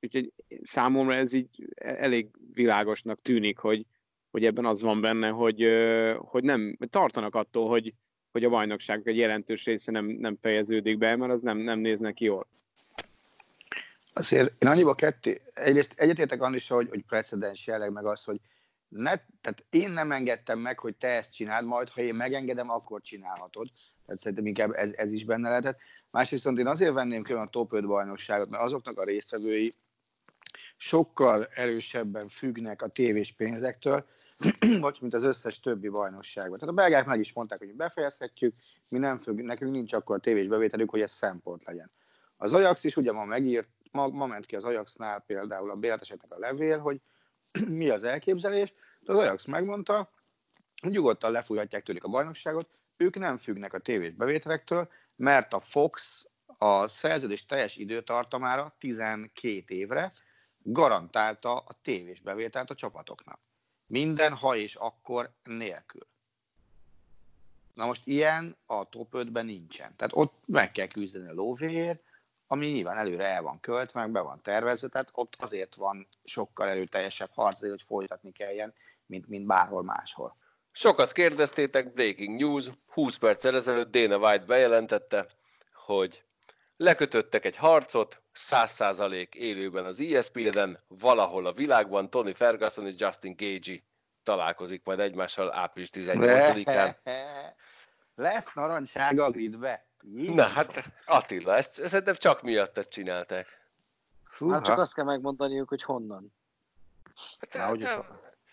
Úgyhogy 0.00 0.32
számomra 0.62 1.14
ez 1.14 1.32
így 1.32 1.68
elég 1.74 2.28
világosnak 2.52 3.20
tűnik, 3.20 3.58
hogy, 3.58 3.84
hogy 4.30 4.44
ebben 4.44 4.64
az 4.64 4.82
van 4.82 5.00
benne, 5.00 5.28
hogy, 5.28 5.66
hogy 6.16 6.42
nem 6.42 6.76
tartanak 6.90 7.34
attól, 7.34 7.68
hogy, 7.68 7.92
hogy 8.38 8.46
a 8.46 8.56
bajnokság 8.56 9.08
egy 9.08 9.16
jelentős 9.16 9.64
része 9.64 9.90
nem, 9.90 10.06
nem 10.06 10.38
fejeződik 10.40 10.98
be, 10.98 11.16
mert 11.16 11.32
az 11.32 11.40
nem, 11.40 11.58
nem 11.58 11.78
néznek 11.78 12.20
jól. 12.20 12.46
Azért 14.12 14.62
én 14.62 14.68
annyiba 14.68 14.94
ketté, 14.94 15.40
egyrészt 15.54 15.92
egyetértek 15.96 16.54
is, 16.54 16.68
hogy, 16.68 16.88
hogy 16.88 17.04
precedens 17.04 17.66
jelleg, 17.66 17.92
meg 17.92 18.04
az, 18.04 18.24
hogy 18.24 18.40
ne, 18.88 19.16
tehát 19.40 19.64
én 19.70 19.90
nem 19.90 20.12
engedtem 20.12 20.58
meg, 20.58 20.78
hogy 20.78 20.94
te 20.96 21.08
ezt 21.08 21.32
csináld, 21.32 21.66
majd 21.66 21.88
ha 21.88 22.00
én 22.00 22.14
megengedem, 22.14 22.70
akkor 22.70 23.00
csinálhatod. 23.00 23.68
Tehát 24.06 24.20
szerintem 24.20 24.46
inkább 24.46 24.72
ez, 24.72 24.90
ez 24.96 25.12
is 25.12 25.24
benne 25.24 25.48
lehetett. 25.48 25.78
Másrészt 26.10 26.46
én 26.46 26.66
azért 26.66 26.92
venném 26.92 27.22
külön 27.22 27.42
a 27.42 27.48
top 27.48 27.72
5 27.72 27.86
bajnokságot, 27.86 28.48
mert 28.48 28.62
azoknak 28.62 28.98
a 28.98 29.04
résztvevői 29.04 29.74
sokkal 30.76 31.44
erősebben 31.44 32.28
függnek 32.28 32.82
a 32.82 32.88
tévés 32.88 33.32
pénzektől, 33.32 34.06
vagy 34.80 34.98
mint 35.00 35.14
az 35.14 35.22
összes 35.22 35.60
többi 35.60 35.88
bajnokságban. 35.88 36.58
Tehát 36.58 36.74
a 36.74 36.76
belgák 36.76 37.06
meg 37.06 37.20
is 37.20 37.32
mondták, 37.32 37.58
hogy 37.58 37.74
befejezhetjük, 37.74 38.54
mi 38.90 38.98
nem 38.98 39.18
függ, 39.18 39.38
nekünk 39.38 39.72
nincs 39.72 39.92
akkor 39.92 40.16
a 40.16 40.20
tévés 40.20 40.46
bevételük, 40.46 40.90
hogy 40.90 41.00
ez 41.00 41.12
szempont 41.12 41.64
legyen. 41.64 41.90
Az 42.36 42.52
Ajax 42.52 42.84
is 42.84 42.96
ugye 42.96 43.12
ma 43.12 43.24
megírt, 43.24 43.68
ma, 43.90 44.08
ma 44.08 44.26
ment 44.26 44.46
ki 44.46 44.56
az 44.56 44.64
Ajaxnál 44.64 45.20
például 45.20 45.70
a 45.70 45.76
béleteseknek 45.76 46.32
a 46.32 46.38
levél, 46.38 46.78
hogy 46.78 47.00
mi 47.68 47.88
az 47.88 48.04
elképzelés, 48.04 48.72
de 49.00 49.12
az 49.12 49.18
Ajax 49.18 49.44
megmondta, 49.44 50.10
nyugodtan 50.82 51.32
lefújhatják 51.32 51.82
tőlük 51.82 52.04
a 52.04 52.08
bajnokságot, 52.08 52.68
ők 52.96 53.18
nem 53.18 53.36
függnek 53.36 53.72
a 53.72 53.78
tévés 53.78 54.14
bevételektől, 54.14 54.88
mert 55.16 55.52
a 55.52 55.60
Fox 55.60 56.26
a 56.58 56.88
szerződés 56.88 57.46
teljes 57.46 57.76
időtartamára 57.76 58.74
12 58.78 59.74
évre 59.74 60.12
garantálta 60.62 61.56
a 61.56 61.78
tévés 61.82 62.20
bevételt 62.20 62.70
a 62.70 62.74
csapatoknak. 62.74 63.40
Minden 63.88 64.34
ha 64.34 64.56
és 64.56 64.74
akkor 64.74 65.30
nélkül. 65.44 66.06
Na 67.74 67.86
most 67.86 68.06
ilyen 68.06 68.56
a 68.66 68.88
top 68.88 69.08
5-ben 69.12 69.44
nincsen. 69.44 69.96
Tehát 69.96 70.12
ott 70.14 70.34
meg 70.46 70.72
kell 70.72 70.86
küzdeni 70.86 71.28
a 71.28 71.32
lóvér, 71.32 72.00
ami 72.46 72.66
nyilván 72.66 72.96
előre 72.96 73.24
el 73.24 73.42
van 73.42 73.60
költve, 73.60 74.00
meg 74.00 74.10
be 74.10 74.20
van 74.20 74.42
tervezve, 74.42 74.88
tehát 74.88 75.10
ott 75.12 75.36
azért 75.38 75.74
van 75.74 76.06
sokkal 76.24 76.68
erőteljesebb 76.68 77.30
harc, 77.32 77.58
hogy 77.58 77.84
folytatni 77.86 78.32
kelljen, 78.32 78.74
mint, 79.06 79.28
mint 79.28 79.46
bárhol 79.46 79.82
máshol. 79.82 80.36
Sokat 80.72 81.12
kérdeztétek, 81.12 81.92
breaking 81.92 82.40
news, 82.40 82.70
20 82.86 83.16
perccel 83.16 83.56
ezelőtt 83.56 83.90
Dana 83.90 84.16
White 84.16 84.44
bejelentette, 84.44 85.26
hogy 85.72 86.24
lekötöttek 86.78 87.44
egy 87.44 87.56
harcot, 87.56 88.22
100% 88.34 89.34
élőben 89.34 89.84
az 89.84 90.00
ESPN-en, 90.00 90.78
valahol 90.88 91.46
a 91.46 91.52
világban 91.52 92.10
Tony 92.10 92.34
Ferguson 92.34 92.86
és 92.86 92.94
Justin 92.96 93.34
Gagey 93.36 93.84
találkozik 94.22 94.84
majd 94.84 95.00
egymással 95.00 95.54
április 95.54 95.88
18-án. 95.92 96.96
Lesz 98.14 98.52
narancsága 98.54 99.24
a 99.24 99.30
gridbe. 99.30 99.86
Na 100.12 100.42
hát 100.42 100.84
Attila, 101.06 101.56
ezt, 101.56 101.78
ezt 101.78 101.88
szerintem 101.88 102.14
csak 102.14 102.42
miattad 102.42 102.88
csinálták. 102.88 103.46
Húha. 104.38 104.54
Hát 104.54 104.64
csak 104.64 104.78
azt 104.78 104.94
kell 104.94 105.04
megmondaniuk, 105.04 105.68
hogy 105.68 105.82
honnan. 105.82 106.34
Hát, 107.40 107.54
Na, 107.54 107.66
hogy 107.66 107.84
hát, 107.84 108.04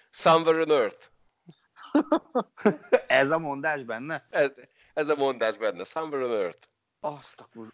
somewhere 0.09 0.61
on 0.61 0.71
earth. 0.71 1.07
ez 3.07 3.29
a 3.29 3.37
mondás 3.37 3.83
benne? 3.83 4.25
Ez, 4.29 4.51
ez 4.93 5.09
a 5.09 5.15
mondás 5.15 5.57
benne, 5.57 5.83
somewhere 5.83 6.25
on 6.25 6.31
earth. 6.31 6.67
Azt 6.99 7.39
a 7.39 7.47
kur... 7.53 7.73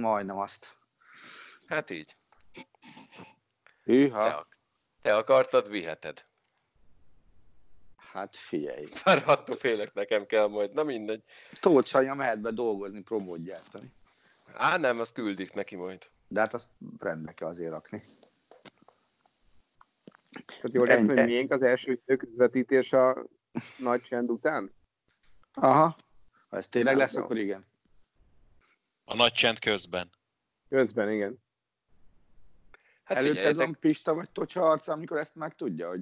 Majdnem 0.00 0.38
azt. 0.38 0.76
Hát 1.66 1.90
így. 1.90 2.16
Hűha. 3.84 4.28
Te, 4.28 4.46
te 5.02 5.16
akartad, 5.16 5.70
viheted. 5.70 6.24
Hát 7.96 8.36
figyelj. 8.36 8.86
Már 9.04 9.22
attól 9.26 9.56
félek 9.56 9.94
nekem 9.94 10.26
kell 10.26 10.48
majd, 10.48 10.72
na 10.72 10.82
mindegy. 10.82 11.22
Tóth 11.60 11.88
Sanya 11.88 12.14
mehet 12.14 12.40
be 12.40 12.50
dolgozni, 12.50 13.00
promót 13.02 13.42
gyártani. 13.42 13.92
Á, 14.54 14.76
nem, 14.76 15.00
azt 15.00 15.12
küldik 15.12 15.52
neki 15.52 15.76
majd. 15.76 16.08
De 16.28 16.40
hát 16.40 16.54
azt 16.54 16.68
rendbe 16.98 17.32
kell 17.32 17.48
azért 17.48 17.70
rakni. 17.70 18.00
Tehát 20.46 20.72
jól 20.72 20.86
lesz, 20.86 21.06
hogy 21.06 21.24
miénk 21.24 21.52
az 21.52 21.62
első 21.62 22.02
közvetítés 22.06 22.92
a 22.92 23.26
nagy 23.78 24.02
csend 24.02 24.30
után? 24.30 24.72
Aha. 25.54 25.96
Ha 26.48 26.56
ez 26.56 26.68
tényleg 26.68 26.96
lesz, 26.96 27.14
akkor 27.14 27.36
igen. 27.36 27.66
A 29.08 29.14
nagy 29.14 29.32
csend 29.32 29.58
közben. 29.58 30.10
Közben, 30.68 31.12
igen. 31.12 31.42
Hát 33.04 33.18
Előtted 33.18 33.56
van 33.56 33.76
Pista 33.80 34.14
vagy 34.14 34.30
Tocsa 34.30 34.70
arca, 34.70 34.92
amikor 34.92 35.18
ezt 35.18 35.34
meg 35.34 35.54
tudja, 35.54 35.88
hogy 35.88 36.00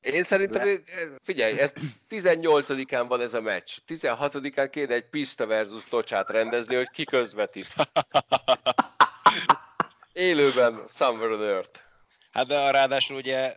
én 0.00 0.22
szerintem, 0.22 0.66
Le... 0.66 0.74
figyelj, 1.22 1.60
ez 1.60 1.72
18-án 2.08 3.04
van 3.08 3.20
ez 3.20 3.34
a 3.34 3.40
meccs. 3.40 3.76
16-án 3.88 4.68
kéne 4.70 4.94
egy 4.94 5.08
Pista 5.08 5.46
versus 5.46 5.84
Tocsát 5.84 6.28
rendezni, 6.28 6.74
hogy 6.74 6.90
ki 6.90 7.04
közvetít. 7.04 7.74
Élőben, 10.12 10.84
Somewhere 10.88 11.34
on 11.34 11.42
Earth. 11.42 11.80
Hát 12.30 12.46
de 12.46 12.70
ráadásul 12.70 13.16
ugye 13.16 13.56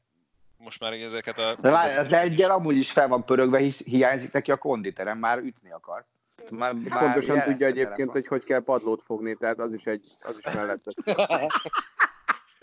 most 0.57 0.79
már 0.79 0.93
ezeket 0.93 1.37
a... 1.37 1.55
De 1.61 1.69
várj, 1.69 1.97
az 1.97 2.11
egyel 2.11 2.51
amúgy 2.51 2.77
is 2.77 2.91
fel 2.91 3.07
van 3.07 3.25
pörögve, 3.25 3.57
hisz, 3.57 3.83
hiányzik 3.83 4.31
neki 4.31 4.51
a 4.51 4.57
konditerem, 4.57 5.17
már 5.17 5.37
ütni 5.37 5.71
akar. 5.71 6.05
Már, 6.51 6.73
már 6.73 6.99
Pontosan 6.99 7.41
tudja 7.41 7.67
egyébként, 7.67 7.87
telefon. 7.87 8.13
hogy 8.13 8.27
hogy 8.27 8.43
kell 8.43 8.63
padlót 8.63 9.03
fogni, 9.03 9.35
tehát 9.35 9.59
az 9.59 9.73
is 9.73 9.85
egy, 9.85 10.15
az 10.21 10.37
is 10.37 10.53
mellett. 10.53 10.83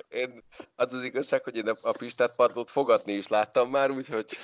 Én, 0.08 0.42
az 0.74 0.92
az 0.92 1.04
igazság, 1.04 1.44
hogy 1.44 1.56
én 1.56 1.68
a 1.82 1.92
Pistát 1.92 2.36
padlót 2.36 2.70
fogatni 2.70 3.12
is 3.12 3.28
láttam 3.28 3.70
már, 3.70 3.90
úgyhogy 3.90 4.38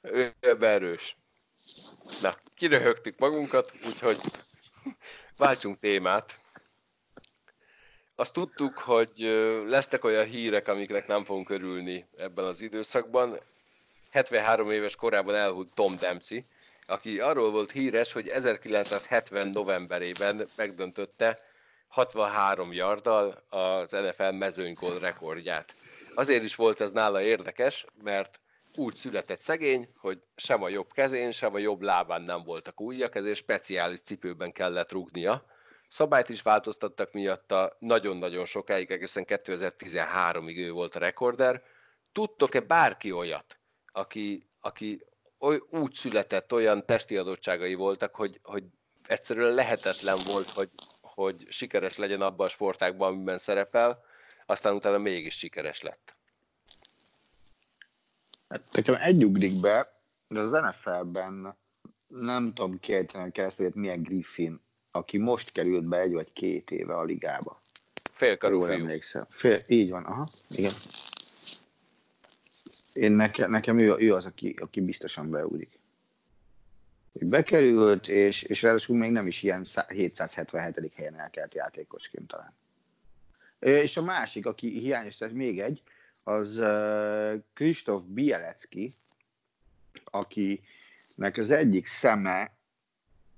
ő 0.00 0.34
erős. 0.60 1.16
Na, 2.22 2.34
kiröhögtük 2.54 3.18
magunkat, 3.18 3.72
úgyhogy 3.86 4.20
váltsunk 5.36 5.78
témát. 5.78 6.38
azt 8.14 8.32
tudtuk, 8.32 8.78
hogy 8.78 9.12
lesznek 9.66 10.04
olyan 10.04 10.24
hírek, 10.24 10.68
amiknek 10.68 11.06
nem 11.06 11.24
fogunk 11.24 11.50
örülni 11.50 12.06
ebben 12.16 12.44
az 12.44 12.60
időszakban. 12.62 13.38
73 14.10 14.70
éves 14.70 14.96
korában 14.96 15.34
elhúlt 15.34 15.74
Tom 15.74 15.96
Dempsey, 15.96 16.42
aki 16.86 17.20
arról 17.20 17.50
volt 17.50 17.72
híres, 17.72 18.12
hogy 18.12 18.28
1970 18.28 19.48
novemberében 19.48 20.46
megdöntötte 20.56 21.40
63 21.88 22.72
yarddal 22.72 23.44
az 23.48 23.90
NFL 23.90 24.30
mezőnygól 24.30 24.98
rekordját. 24.98 25.74
Azért 26.14 26.42
is 26.42 26.54
volt 26.54 26.80
ez 26.80 26.90
nála 26.90 27.22
érdekes, 27.22 27.84
mert 28.02 28.40
úgy 28.76 28.94
született 28.94 29.40
szegény, 29.40 29.88
hogy 29.96 30.22
sem 30.36 30.62
a 30.62 30.68
jobb 30.68 30.92
kezén, 30.92 31.32
sem 31.32 31.54
a 31.54 31.58
jobb 31.58 31.82
lábán 31.82 32.22
nem 32.22 32.42
voltak 32.42 32.80
ujjak, 32.80 33.14
ezért 33.14 33.36
speciális 33.36 34.00
cipőben 34.00 34.52
kellett 34.52 34.92
rúgnia. 34.92 35.44
Szabályt 35.88 36.28
is 36.28 36.42
változtattak 36.42 37.12
miatta 37.12 37.76
nagyon-nagyon 37.78 38.44
sokáig, 38.44 38.90
egészen 38.90 39.24
2013-ig 39.28 40.56
ő 40.56 40.70
volt 40.70 40.96
a 40.96 40.98
rekorder. 40.98 41.62
Tudtok-e 42.12 42.60
bárki 42.60 43.12
olyat, 43.12 43.55
aki, 43.96 44.42
aki 44.60 45.02
úgy 45.70 45.94
született, 45.94 46.52
olyan 46.52 46.86
testi 46.86 47.16
adottságai 47.16 47.74
voltak, 47.74 48.14
hogy, 48.14 48.40
hogy 48.42 48.64
egyszerűen 49.06 49.54
lehetetlen 49.54 50.18
volt, 50.26 50.50
hogy, 50.50 50.70
hogy 51.00 51.46
sikeres 51.48 51.96
legyen 51.96 52.20
abban 52.20 52.46
a 52.46 52.50
sportágban, 52.50 53.12
amiben 53.12 53.38
szerepel, 53.38 54.04
aztán 54.46 54.74
utána 54.74 54.98
mégis 54.98 55.34
sikeres 55.34 55.82
lett. 55.82 56.16
Hát 58.48 58.62
nekem 58.72 58.94
egy 59.00 59.24
ugrik 59.24 59.60
be, 59.60 60.00
de 60.28 60.40
az 60.40 60.50
NFL-ben 60.50 61.56
nem 62.08 62.52
tudom 62.52 62.80
kiejteni 62.80 63.28
a 63.28 63.30
keresztül, 63.30 63.70
milyen 63.74 64.02
Griffin, 64.02 64.60
aki 64.90 65.18
most 65.18 65.52
került 65.52 65.84
be 65.84 65.98
egy 65.98 66.12
vagy 66.12 66.32
két 66.32 66.70
éve 66.70 66.96
a 66.96 67.04
ligába. 67.04 67.60
Félkarú 68.12 68.62
fiú. 68.62 68.72
emlékszem. 68.72 69.26
Fél, 69.28 69.60
így 69.66 69.90
van, 69.90 70.04
aha, 70.04 70.26
igen. 70.48 70.72
Én 72.96 73.12
nekem, 73.12 73.50
nekem 73.50 73.78
ő, 73.78 73.94
ő 73.98 74.14
az, 74.14 74.24
aki, 74.24 74.54
aki 74.60 74.80
biztosan 74.80 75.30
beugrik. 75.30 75.78
Bekerült, 77.12 78.08
és, 78.08 78.42
és 78.42 78.62
ráadásul 78.62 78.96
még 78.96 79.10
nem 79.10 79.26
is 79.26 79.42
ilyen 79.42 79.66
777. 79.88 80.92
helyen 80.94 81.20
elkelt 81.20 81.54
játékosként 81.54 82.26
talán. 82.28 82.54
És 83.58 83.96
a 83.96 84.02
másik, 84.02 84.46
aki 84.46 84.78
hiányos, 84.78 85.18
ez 85.18 85.32
még 85.32 85.60
egy, 85.60 85.82
az 86.24 86.60
Kristóf 87.54 88.02
uh, 88.02 88.08
Bielecki, 88.08 88.90
akinek 90.04 91.36
az 91.36 91.50
egyik 91.50 91.86
szeme, 91.86 92.56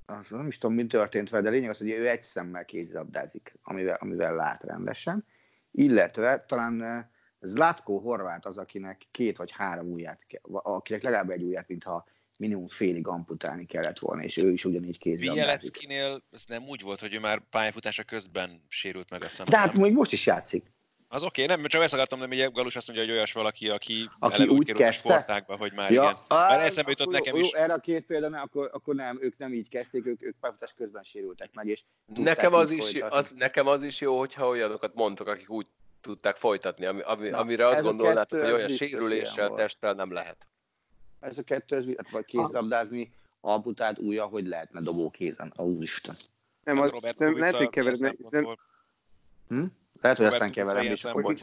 az 0.06 0.28
nem 0.28 0.46
is 0.46 0.58
tudom, 0.58 0.76
mi 0.76 0.86
történt 0.86 1.30
vele, 1.30 1.42
de 1.42 1.50
lényeg 1.50 1.70
az, 1.70 1.78
hogy 1.78 1.90
ő 1.90 2.08
egy 2.08 2.22
szemmel 2.22 2.64
kézilabdázik, 2.64 3.54
amivel, 3.62 3.96
amivel 4.00 4.34
lát 4.34 4.62
rendesen, 4.62 5.24
illetve 5.70 6.44
talán 6.48 7.06
Zlatko 7.40 7.98
Horvát 7.98 8.46
az, 8.46 8.58
akinek 8.58 9.06
két 9.10 9.36
vagy 9.36 9.50
három 9.50 9.92
ujját, 9.92 10.20
akinek 10.42 11.02
legalább 11.02 11.30
egy 11.30 11.42
ujját, 11.42 11.68
mintha 11.68 12.06
minimum 12.38 12.68
félig 12.68 13.06
amputálni 13.06 13.66
kellett 13.66 13.98
volna, 13.98 14.22
és 14.22 14.36
ő 14.36 14.52
is 14.52 14.64
ugyanígy 14.64 14.98
kézzel 14.98 15.34
Bieleckinél 15.34 16.22
ez 16.30 16.44
nem 16.46 16.64
úgy 16.68 16.82
volt, 16.82 17.00
hogy 17.00 17.14
ő 17.14 17.18
már 17.18 17.42
pályafutása 17.50 18.02
közben 18.02 18.64
sérült 18.68 19.10
meg 19.10 19.22
a 19.22 19.26
szemben. 19.26 19.60
De 19.60 19.68
hát 19.68 19.76
még 19.76 19.92
most 19.92 20.12
is 20.12 20.26
játszik. 20.26 20.72
Az 21.10 21.22
oké, 21.22 21.42
okay, 21.42 21.56
nem, 21.56 21.66
csak 21.66 21.82
ezt 21.82 21.92
akartam, 21.92 22.18
hogy 22.18 22.32
ugye 22.32 22.46
Galus 22.46 22.76
azt 22.76 22.86
mondja, 22.86 23.06
hogy 23.06 23.14
olyas 23.14 23.32
valaki, 23.32 23.68
aki, 23.68 24.08
aki 24.18 24.46
úgy 24.46 24.66
került 24.66 24.88
a 24.88 24.92
sportákba, 24.92 25.56
hogy 25.56 25.72
már 25.72 25.90
ja, 25.90 26.02
igen. 26.02 26.14
Már 26.28 26.60
eszembe 26.60 26.90
jutott 26.90 27.12
nekem 27.12 27.36
jó, 27.36 27.42
is. 27.42 27.50
Erre 27.50 27.72
a 27.72 27.78
két 27.78 28.06
példa, 28.06 28.28
mert 28.28 28.44
akkor, 28.44 28.70
akkor 28.72 28.94
nem, 28.94 29.18
ők 29.20 29.38
nem 29.38 29.52
így 29.52 29.68
kezdték, 29.68 30.06
ők, 30.06 30.22
ők 30.22 30.36
pályafutás 30.40 30.74
közben 30.76 31.02
sérültek 31.02 31.50
meg, 31.52 31.66
és 31.66 31.82
nekem 32.14 32.54
az, 32.54 32.70
is, 32.70 32.94
az, 33.08 33.32
nekem 33.36 33.66
az 33.66 33.82
is 33.82 34.00
jó, 34.00 34.18
hogyha 34.18 34.48
olyanokat 34.48 34.94
mondtok, 34.94 35.26
akik 35.26 35.50
úgy 35.50 35.66
tudták 36.00 36.36
folytatni, 36.36 36.86
ami, 36.86 37.00
ami, 37.00 37.28
Na, 37.28 37.38
amire 37.38 37.66
azt 37.66 37.82
gondolnátok, 37.82 38.40
hogy 38.40 38.52
olyan 38.52 38.68
sérüléssel, 38.68 39.54
testtel 39.54 39.94
nem 39.94 40.12
lehet. 40.12 40.46
Ez 41.20 41.38
a 41.38 41.42
kettő, 41.42 41.76
ez, 41.76 41.84
hát 41.96 42.10
vagy 42.10 42.24
kézlabdázni, 42.24 43.12
amputált 43.40 43.98
újja, 43.98 44.24
hogy 44.24 44.46
lehetne 44.46 44.80
dobó 44.80 45.10
kézen, 45.10 45.52
a 45.56 45.62
úristen. 45.62 46.14
Nem, 46.64 46.80
az, 46.80 46.92
nem, 47.16 47.38
lehet, 47.38 47.56
hogy 47.56 47.70
keveredni. 47.70 48.16
Hm? 49.48 49.64
Lehet, 50.00 50.18
hogy 50.18 50.26
aztán 50.26 50.50
keverem, 50.50 50.84
és 50.84 51.04
akkor 51.04 51.36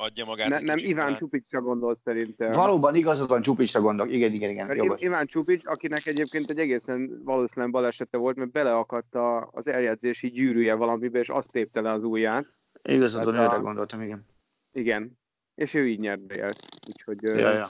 adja 0.00 0.24
magát. 0.24 0.48
Ne, 0.48 0.60
nem, 0.60 0.78
Iván 0.78 1.16
Csupicsra 1.16 1.60
gondol 1.60 1.94
szerintem. 1.94 2.52
Valóban 2.52 2.94
igazad 2.94 3.28
van, 3.28 3.42
Csupicsra 3.42 3.80
gondol. 3.80 4.08
Igen, 4.08 4.32
igen, 4.32 4.50
igen. 4.50 4.76
Jogos. 4.76 5.00
Iván 5.00 5.26
Csupics, 5.26 5.66
akinek 5.66 6.06
egyébként 6.06 6.50
egy 6.50 6.58
egészen 6.58 7.20
valószínűleg 7.24 7.70
balesete 7.70 8.16
volt, 8.16 8.36
mert 8.36 8.50
beleakadt 8.50 9.14
az 9.50 9.66
eljegyzési 9.66 10.30
gyűrűje 10.30 10.74
valamibe, 10.74 11.18
és 11.18 11.28
azt 11.28 11.52
tépte 11.52 11.80
le 11.80 11.90
az 11.90 12.04
ujját. 12.04 12.46
Igazad 12.82 13.24
van, 13.24 13.34
hát, 13.34 13.60
gondoltam, 13.60 14.02
igen. 14.02 14.26
Igen. 14.72 15.18
És 15.54 15.74
ő 15.74 15.88
így 15.88 16.00
nyert 16.00 16.36
el. 16.36 16.52
Úgyhogy... 16.88 17.22
Ja, 17.22 17.50
ja. 17.50 17.68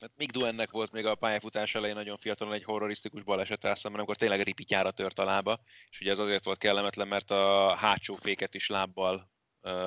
Hát 0.00 0.12
Mick 0.16 0.32
Duennek 0.32 0.70
volt 0.70 0.92
még 0.92 1.06
a 1.06 1.14
pályafutás 1.14 1.74
elején 1.74 1.94
nagyon 1.94 2.16
fiatalon 2.16 2.54
egy 2.54 2.64
horrorisztikus 2.64 3.22
baleset 3.22 3.64
elszemben, 3.64 4.00
amikor 4.00 4.16
tényleg 4.16 4.40
ripityára 4.40 4.90
tört 4.90 5.18
a 5.18 5.24
lába, 5.24 5.60
és 5.90 6.00
ugye 6.00 6.10
ez 6.10 6.18
azért 6.18 6.44
volt 6.44 6.58
kellemetlen, 6.58 7.08
mert 7.08 7.30
a 7.30 7.74
hátsó 7.74 8.14
féket 8.14 8.54
is 8.54 8.68
lábbal 8.68 9.32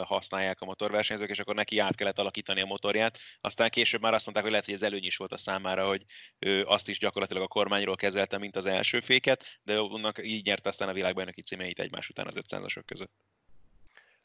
használják 0.04 0.62
a 0.62 0.66
motorversenyzők, 0.66 1.30
és 1.30 1.40
akkor 1.40 1.56
neki 1.56 1.80
át 1.80 1.96
kellett 1.96 2.20
alakítani 2.20 2.62
a 2.62 2.66
motorját. 2.66 3.20
Aztán 3.42 3.70
később 3.70 4.02
már 4.02 4.14
azt 4.14 4.24
mondták, 4.24 4.44
hogy 4.44 4.52
lehet, 4.52 4.66
hogy 4.68 4.76
ez 4.76 4.92
előny 4.92 5.06
is 5.06 5.18
volt 5.18 5.32
a 5.34 5.38
számára, 5.38 5.88
hogy 5.88 6.06
ő 6.40 6.64
azt 6.66 6.88
is 6.88 7.00
gyakorlatilag 7.00 7.44
a 7.44 7.48
kormányról 7.48 7.96
kezelte, 7.96 8.38
mint 8.38 8.56
az 8.56 8.66
első 8.66 9.00
féket, 9.00 9.44
de 9.64 9.82
onnak 9.82 10.26
így 10.26 10.46
nyerte 10.46 10.70
aztán 10.70 10.90
a 10.90 10.94
világbajnoki 10.94 11.42
címeit 11.42 11.80
egymás 11.80 12.10
után 12.10 12.28
az 12.28 12.36
500-asok 12.38 12.84
között. 12.86 13.12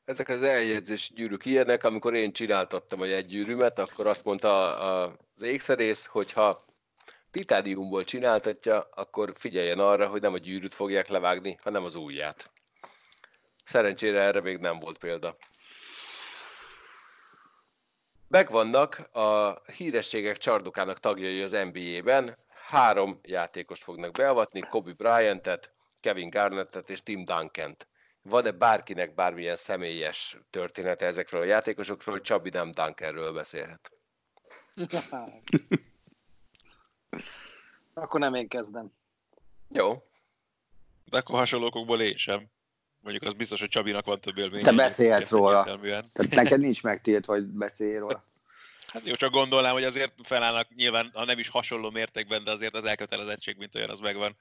Ezek 0.05 0.29
az 0.29 0.43
eljegyzés 0.43 1.11
gyűrűk 1.15 1.45
ilyenek, 1.45 1.85
amikor 1.85 2.15
én 2.15 2.33
csináltattam 2.33 3.01
a 3.01 3.05
egy 3.05 3.27
gyűrűmet, 3.27 3.79
akkor 3.79 4.07
azt 4.07 4.25
mondta 4.25 4.77
az 4.77 5.43
ékszerész, 5.43 6.05
hogy 6.05 6.33
ha 6.33 6.65
titádiumból 7.31 8.05
csináltatja, 8.05 8.81
akkor 8.81 9.33
figyeljen 9.37 9.79
arra, 9.79 10.07
hogy 10.09 10.21
nem 10.21 10.33
a 10.33 10.39
gyűrűt 10.39 10.75
fogják 10.75 11.09
levágni, 11.09 11.57
hanem 11.63 11.85
az 11.85 11.95
ujját. 11.95 12.51
Szerencsére 13.65 14.21
erre 14.21 14.41
még 14.41 14.59
nem 14.59 14.79
volt 14.79 14.99
példa. 14.99 15.37
Megvannak 18.29 18.99
a 19.17 19.61
hírességek 19.73 20.37
csardokának 20.37 20.99
tagjai 20.99 21.43
az 21.43 21.51
NBA-ben. 21.73 22.39
Három 22.49 23.19
játékost 23.23 23.83
fognak 23.83 24.13
beavatni, 24.13 24.61
Kobe 24.61 24.93
Bryant-et, 24.93 25.73
Kevin 26.01 26.31
Garnettet 26.31 26.91
és 26.91 27.03
Tim 27.03 27.25
Duncan-t. 27.25 27.87
Van-e 28.23 28.51
bárkinek 28.51 29.15
bármilyen 29.15 29.57
személyes 29.57 30.37
története 30.51 31.07
ezekről 31.07 31.41
a 31.41 31.45
játékosokról, 31.45 32.15
hogy 32.15 32.25
Csabi 32.25 32.51
nem 32.51 32.73
Duncanről 32.73 33.33
beszélhet? 33.33 33.93
akkor 37.95 38.21
nem 38.21 38.35
én 38.35 38.49
kezdem. 38.49 38.93
Jó. 39.69 40.07
De 41.05 41.19
akkor 41.19 41.39
hasonlókokból 41.39 42.01
én 42.01 42.17
sem. 42.17 42.51
Mondjuk 43.03 43.25
az 43.25 43.33
biztos, 43.33 43.61
hogy 43.61 43.69
Csabinak 43.69 44.05
van 44.05 44.21
több 44.21 44.39
élmény. 44.39 44.63
Te 44.63 44.73
beszélhetsz 44.73 45.31
róla. 45.31 45.65
Tehát 45.83 46.31
neked 46.31 46.61
nincs 46.61 46.83
megtiltva, 46.83 47.33
hogy 47.33 47.45
beszélj 47.45 47.97
róla. 47.97 48.25
Hát 48.93 49.07
jó, 49.07 49.15
csak 49.15 49.33
gondolnám, 49.33 49.73
hogy 49.73 49.85
azért 49.85 50.13
felállnak 50.23 50.75
nyilván, 50.75 51.11
ha 51.15 51.25
nem 51.25 51.39
is 51.39 51.49
hasonló 51.49 51.91
mértékben, 51.91 52.45
de 52.45 52.51
azért 52.51 52.75
az 52.75 52.85
elkötelezettség, 52.85 53.57
mint 53.57 53.75
olyan, 53.75 53.91
az 53.91 54.01
megvan 54.01 54.37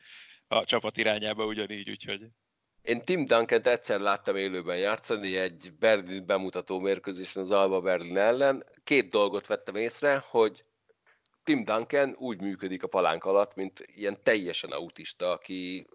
a 0.47 0.63
csapat 0.63 0.97
irányába 0.97 1.45
ugyanígy, 1.45 1.89
úgyhogy... 1.89 2.21
Én 2.81 3.05
Tim 3.05 3.25
duncan 3.25 3.61
egyszer 3.63 3.99
láttam 3.99 4.35
élőben 4.35 4.77
játszani 4.77 5.37
egy 5.37 5.73
Berlin 5.79 6.25
bemutató 6.25 6.79
mérkőzésen 6.79 7.43
az 7.43 7.51
Alba 7.51 7.81
Berlin 7.81 8.17
ellen. 8.17 8.65
Két 8.83 9.09
dolgot 9.09 9.47
vettem 9.47 9.75
észre, 9.75 10.23
hogy 10.27 10.63
Tim 11.43 11.63
Duncan 11.63 12.15
úgy 12.17 12.41
működik 12.41 12.83
a 12.83 12.87
palánk 12.87 13.23
alatt, 13.23 13.55
mint 13.55 13.85
ilyen 13.95 14.23
teljesen 14.23 14.71
autista, 14.71 15.31
aki 15.31 15.87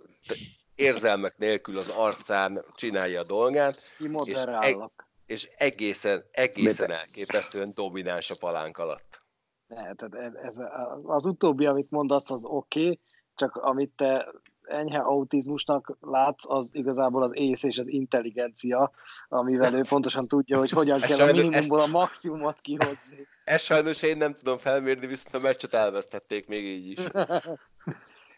érzelmek 0.76 1.38
nélkül 1.38 1.78
az 1.78 1.88
arcán 1.88 2.60
csinálja 2.74 3.20
a 3.20 3.24
dolgát. 3.24 3.82
És, 4.24 4.36
eg- 4.36 4.90
és 5.26 5.50
egészen, 5.58 6.24
egészen 6.30 6.90
elképesztően 6.90 7.72
domináns 7.74 8.30
a 8.30 8.36
palánk 8.38 8.78
alatt. 8.78 9.20
Ne, 9.66 9.94
tehát 9.94 10.14
ez, 10.14 10.34
ez, 10.34 10.56
az 11.02 11.24
utóbbi, 11.24 11.66
amit 11.66 11.90
mondasz, 11.90 12.30
az 12.30 12.44
oké, 12.44 12.82
okay, 12.82 13.00
csak 13.34 13.56
amit 13.56 13.90
te 13.96 14.28
enyhe 14.62 14.98
autizmusnak 14.98 15.96
látsz, 16.00 16.44
az 16.48 16.70
igazából 16.72 17.22
az 17.22 17.34
ész 17.34 17.62
és 17.62 17.78
az 17.78 17.88
intelligencia, 17.88 18.90
amivel 19.28 19.74
ő 19.74 19.82
pontosan 19.88 20.28
tudja, 20.28 20.58
hogy 20.58 20.70
hogyan 20.70 21.00
kell 21.00 21.28
a 21.28 21.32
minimumból 21.32 21.80
a 21.80 21.86
maximumot 21.86 22.60
kihozni. 22.60 23.26
Ez 23.44 23.60
sajnos 23.60 24.02
én 24.02 24.16
nem 24.16 24.34
tudom 24.34 24.58
felmérni, 24.58 25.06
viszont 25.06 25.34
a 25.34 25.38
meccset 25.38 25.74
elvesztették 25.74 26.46
még 26.46 26.64
így 26.64 26.90
is. 26.90 26.98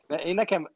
De 0.07 0.16
én 0.16 0.34
nekem 0.34 0.70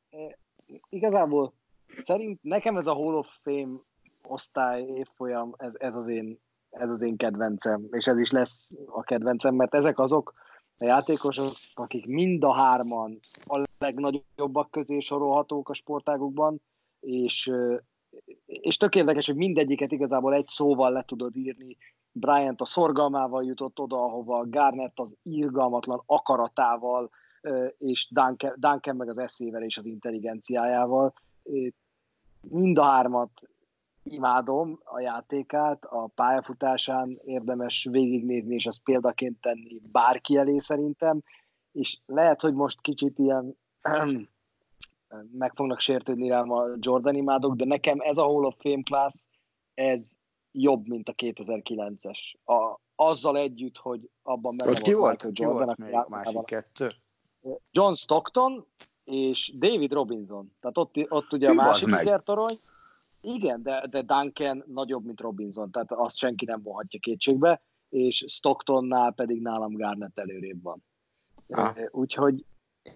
igazából 0.88 1.52
szerint 2.00 2.42
nekem 2.42 2.76
ez 2.76 2.86
a 2.86 2.94
Hall 2.94 3.14
of 3.14 3.28
Fame 3.42 3.78
osztály 4.22 4.82
évfolyam, 4.82 5.54
ez, 5.56 5.74
ez, 5.78 5.96
az 5.96 6.08
én, 6.08 6.38
ez 6.70 6.88
az 6.88 7.02
én 7.02 7.16
kedvencem, 7.16 7.86
és 7.90 8.06
ez 8.06 8.20
is 8.20 8.30
lesz 8.30 8.70
a 8.86 9.02
kedvencem, 9.02 9.54
mert 9.54 9.74
ezek 9.74 9.98
azok 9.98 10.34
a 10.78 10.84
játékosok, 10.84 11.52
akik 11.74 12.06
mind 12.06 12.44
a 12.44 12.52
hárman 12.52 13.18
a 13.46 13.62
legnagyobbak 13.78 14.70
közé 14.70 14.98
sorolhatók 14.98 15.68
a 15.68 15.74
sportágukban, 15.74 16.60
és, 17.00 17.52
és 18.46 18.76
tök 18.76 18.94
érdekes, 18.94 19.26
hogy 19.26 19.36
mindegyiket 19.36 19.92
igazából 19.92 20.34
egy 20.34 20.46
szóval 20.46 20.92
le 20.92 21.04
tudod 21.04 21.36
írni. 21.36 21.76
Bryant 22.12 22.60
a 22.60 22.64
szorgalmával 22.64 23.44
jutott 23.44 23.78
oda, 23.78 23.96
ahova 23.96 24.44
Garnett 24.48 24.98
az 24.98 25.14
irgalmatlan 25.22 26.02
akaratával, 26.06 27.10
és 27.78 28.08
Duncan, 28.10 28.54
Duncan 28.56 28.96
meg 28.96 29.08
az 29.08 29.18
eszével 29.18 29.62
és 29.62 29.78
az 29.78 29.84
intelligenciájával. 29.84 31.14
Mind 32.40 32.78
a 32.78 32.84
hármat 32.84 33.30
imádom 34.02 34.80
a 34.84 35.00
játékát, 35.00 35.84
a 35.84 36.06
pályafutásán 36.06 37.20
érdemes 37.24 37.88
végignézni, 37.90 38.54
és 38.54 38.66
azt 38.66 38.82
példaként 38.82 39.40
tenni 39.40 39.80
bárki 39.92 40.36
elé 40.36 40.58
szerintem, 40.58 41.22
és 41.72 41.98
lehet, 42.06 42.40
hogy 42.40 42.54
most 42.54 42.80
kicsit 42.80 43.18
ilyen 43.18 43.56
meg 45.38 45.52
fognak 45.54 45.80
sértődni 45.80 46.28
rám 46.28 46.50
a 46.50 46.64
Jordan 46.78 47.14
imádok, 47.14 47.54
de 47.54 47.64
nekem 47.64 47.98
ez 48.00 48.16
a 48.16 48.24
Hall 48.24 48.44
of 48.44 48.56
Fame 48.58 48.82
class, 48.82 49.26
ez 49.74 50.12
jobb, 50.52 50.88
mint 50.88 51.08
a 51.08 51.12
2009-es. 51.14 52.18
A, 52.44 52.80
azzal 52.94 53.36
együtt, 53.36 53.76
hogy 53.76 54.10
abban 54.22 54.56
benne 54.56 54.70
volt, 54.70 54.86
volt 54.86 55.12
Michael 55.12 55.32
Jordan. 55.34 55.74
Ki 55.74 55.82
volt 55.82 55.92
még 55.92 56.08
másik 56.08 56.44
kettő? 56.44 56.92
John 57.70 57.94
Stockton 57.94 58.66
és 59.04 59.52
David 59.58 59.92
Robinson. 59.92 60.52
Tehát 60.60 60.78
ott, 60.78 61.10
ott 61.10 61.32
ugye 61.32 61.48
a 61.48 61.54
másik 61.54 62.22
torony. 62.24 62.60
Igen, 63.20 63.62
de, 63.62 63.86
de 63.90 64.02
Duncan 64.02 64.64
nagyobb, 64.66 65.04
mint 65.04 65.20
Robinson, 65.20 65.70
tehát 65.70 65.92
azt 65.92 66.16
senki 66.16 66.44
nem 66.44 66.62
vonhatja 66.62 67.00
kétségbe, 67.00 67.62
és 67.88 68.24
Stocktonnál 68.28 69.12
pedig 69.12 69.40
nálam 69.40 69.72
Garnett 69.72 70.18
előrébb 70.18 70.62
van. 70.62 70.84
Ah. 71.48 71.76
Úgyhogy 71.90 72.44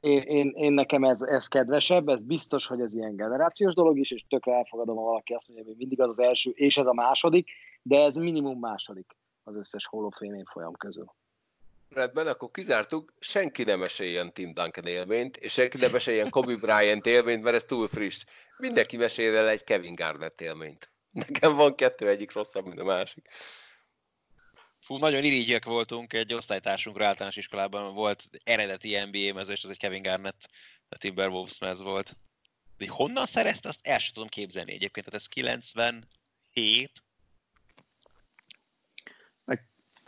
én, 0.01 0.23
én, 0.23 0.53
én 0.55 0.73
nekem 0.73 1.05
ez, 1.05 1.23
ez 1.23 1.47
kedvesebb, 1.49 2.09
ez 2.09 2.23
biztos, 2.23 2.67
hogy 2.67 2.81
ez 2.81 2.95
ilyen 2.95 3.17
generációs 3.17 3.75
dolog 3.75 3.99
is, 3.99 4.11
és 4.11 4.25
tökre 4.29 4.55
elfogadom, 4.55 4.97
ha 4.97 5.03
valaki 5.03 5.33
azt 5.33 5.49
mondja, 5.49 5.67
hogy 5.67 5.77
mindig 5.77 6.01
az 6.01 6.09
az 6.09 6.19
első, 6.19 6.51
és 6.51 6.77
ez 6.77 6.87
a 6.87 6.93
második, 6.93 7.51
de 7.83 8.03
ez 8.03 8.15
minimum 8.15 8.59
második 8.59 9.17
az 9.43 9.57
összes 9.57 9.89
Fame 9.89 10.43
folyam 10.45 10.73
közül. 10.73 11.15
Rendben, 11.89 12.27
akkor 12.27 12.51
kizártuk, 12.51 13.13
senki 13.19 13.63
nem 13.63 13.79
meséljen 13.79 14.33
Tim 14.33 14.55
Duncan 14.55 14.87
élményt, 14.87 15.37
és 15.37 15.53
senki 15.53 15.77
nem 15.77 15.91
meséljen 15.91 16.31
Kobe 16.31 16.57
Bryant 16.57 17.07
élményt, 17.07 17.43
mert 17.43 17.57
ez 17.57 17.65
túl 17.65 17.89
friss. 17.89 18.25
Mindenki 18.57 18.97
mesél 18.97 19.37
el 19.37 19.49
egy 19.49 19.65
Kevin 19.65 19.95
Garnett 19.95 20.41
élményt. 20.41 20.91
Nekem 21.11 21.57
van 21.57 21.75
kettő, 21.75 22.09
egyik 22.09 22.33
rosszabb, 22.33 22.65
mint 22.65 22.81
a 22.81 22.85
másik. 22.85 23.29
Fú, 24.81 24.97
nagyon 24.97 25.25
irigyek 25.25 25.65
voltunk, 25.65 26.13
egy 26.13 26.35
osztálytársunkra 26.35 27.07
általános 27.07 27.37
iskolában 27.37 27.95
volt 27.95 28.25
eredeti 28.45 28.99
NBA 28.99 29.35
mező, 29.35 29.53
és 29.53 29.65
az 29.65 29.71
egy 29.71 29.79
Kevin 29.79 30.03
Garnett, 30.03 30.49
a 30.89 30.97
Timberwolves 30.97 31.59
mez 31.59 31.81
volt. 31.81 32.17
De 32.77 32.89
honnan 32.89 33.27
szerezte, 33.27 33.69
azt 33.69 33.87
el 33.87 33.99
sem 33.99 34.13
tudom 34.15 34.29
képzelni 34.29 34.73
egyébként, 34.73 35.07
tehát 35.07 35.21
ez 35.21 35.27
97. 35.27 37.03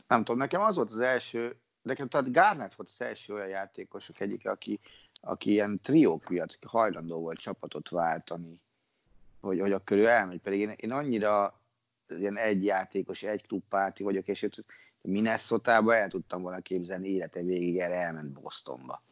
Nem 0.07 0.25
tudom, 0.25 0.37
nekem 0.39 0.61
az 0.61 0.77
volt 0.77 0.91
az 0.91 1.01
első, 1.01 1.61
nekem 1.89 2.09
tehát 2.09 2.33
Garnett 2.33 2.75
volt 2.75 2.91
az 2.99 3.07
első 3.07 3.33
olyan 3.33 3.49
játékosok 3.49 4.21
egyik, 4.21 4.47
aki, 4.47 4.81
aki 5.21 5.51
ilyen 5.51 5.81
triók 5.83 6.29
miatt 6.29 6.59
hajlandó 6.67 7.21
volt 7.21 7.39
csapatot 7.39 7.89
váltani, 7.89 8.61
hogy, 9.41 9.61
hogy 9.61 9.73
akkor 9.73 9.97
ő 9.97 10.07
elmegy. 10.07 10.41
Pedig 10.41 10.61
én, 10.61 10.73
én 10.77 10.93
annyira 10.93 11.61
ilyen 12.09 12.37
egy 12.37 12.65
játékos, 12.65 13.23
egy 13.23 13.47
klubpárti 13.47 14.03
vagyok, 14.03 14.29
és 14.29 14.49
Minnesota-ba 15.03 15.95
el 15.95 16.09
tudtam 16.09 16.43
volna 16.43 16.61
képzelni 16.61 17.09
élete 17.09 17.41
végig, 17.41 17.79
erre 17.79 17.95
elment 17.95 18.41
Bostonba. 18.41 19.03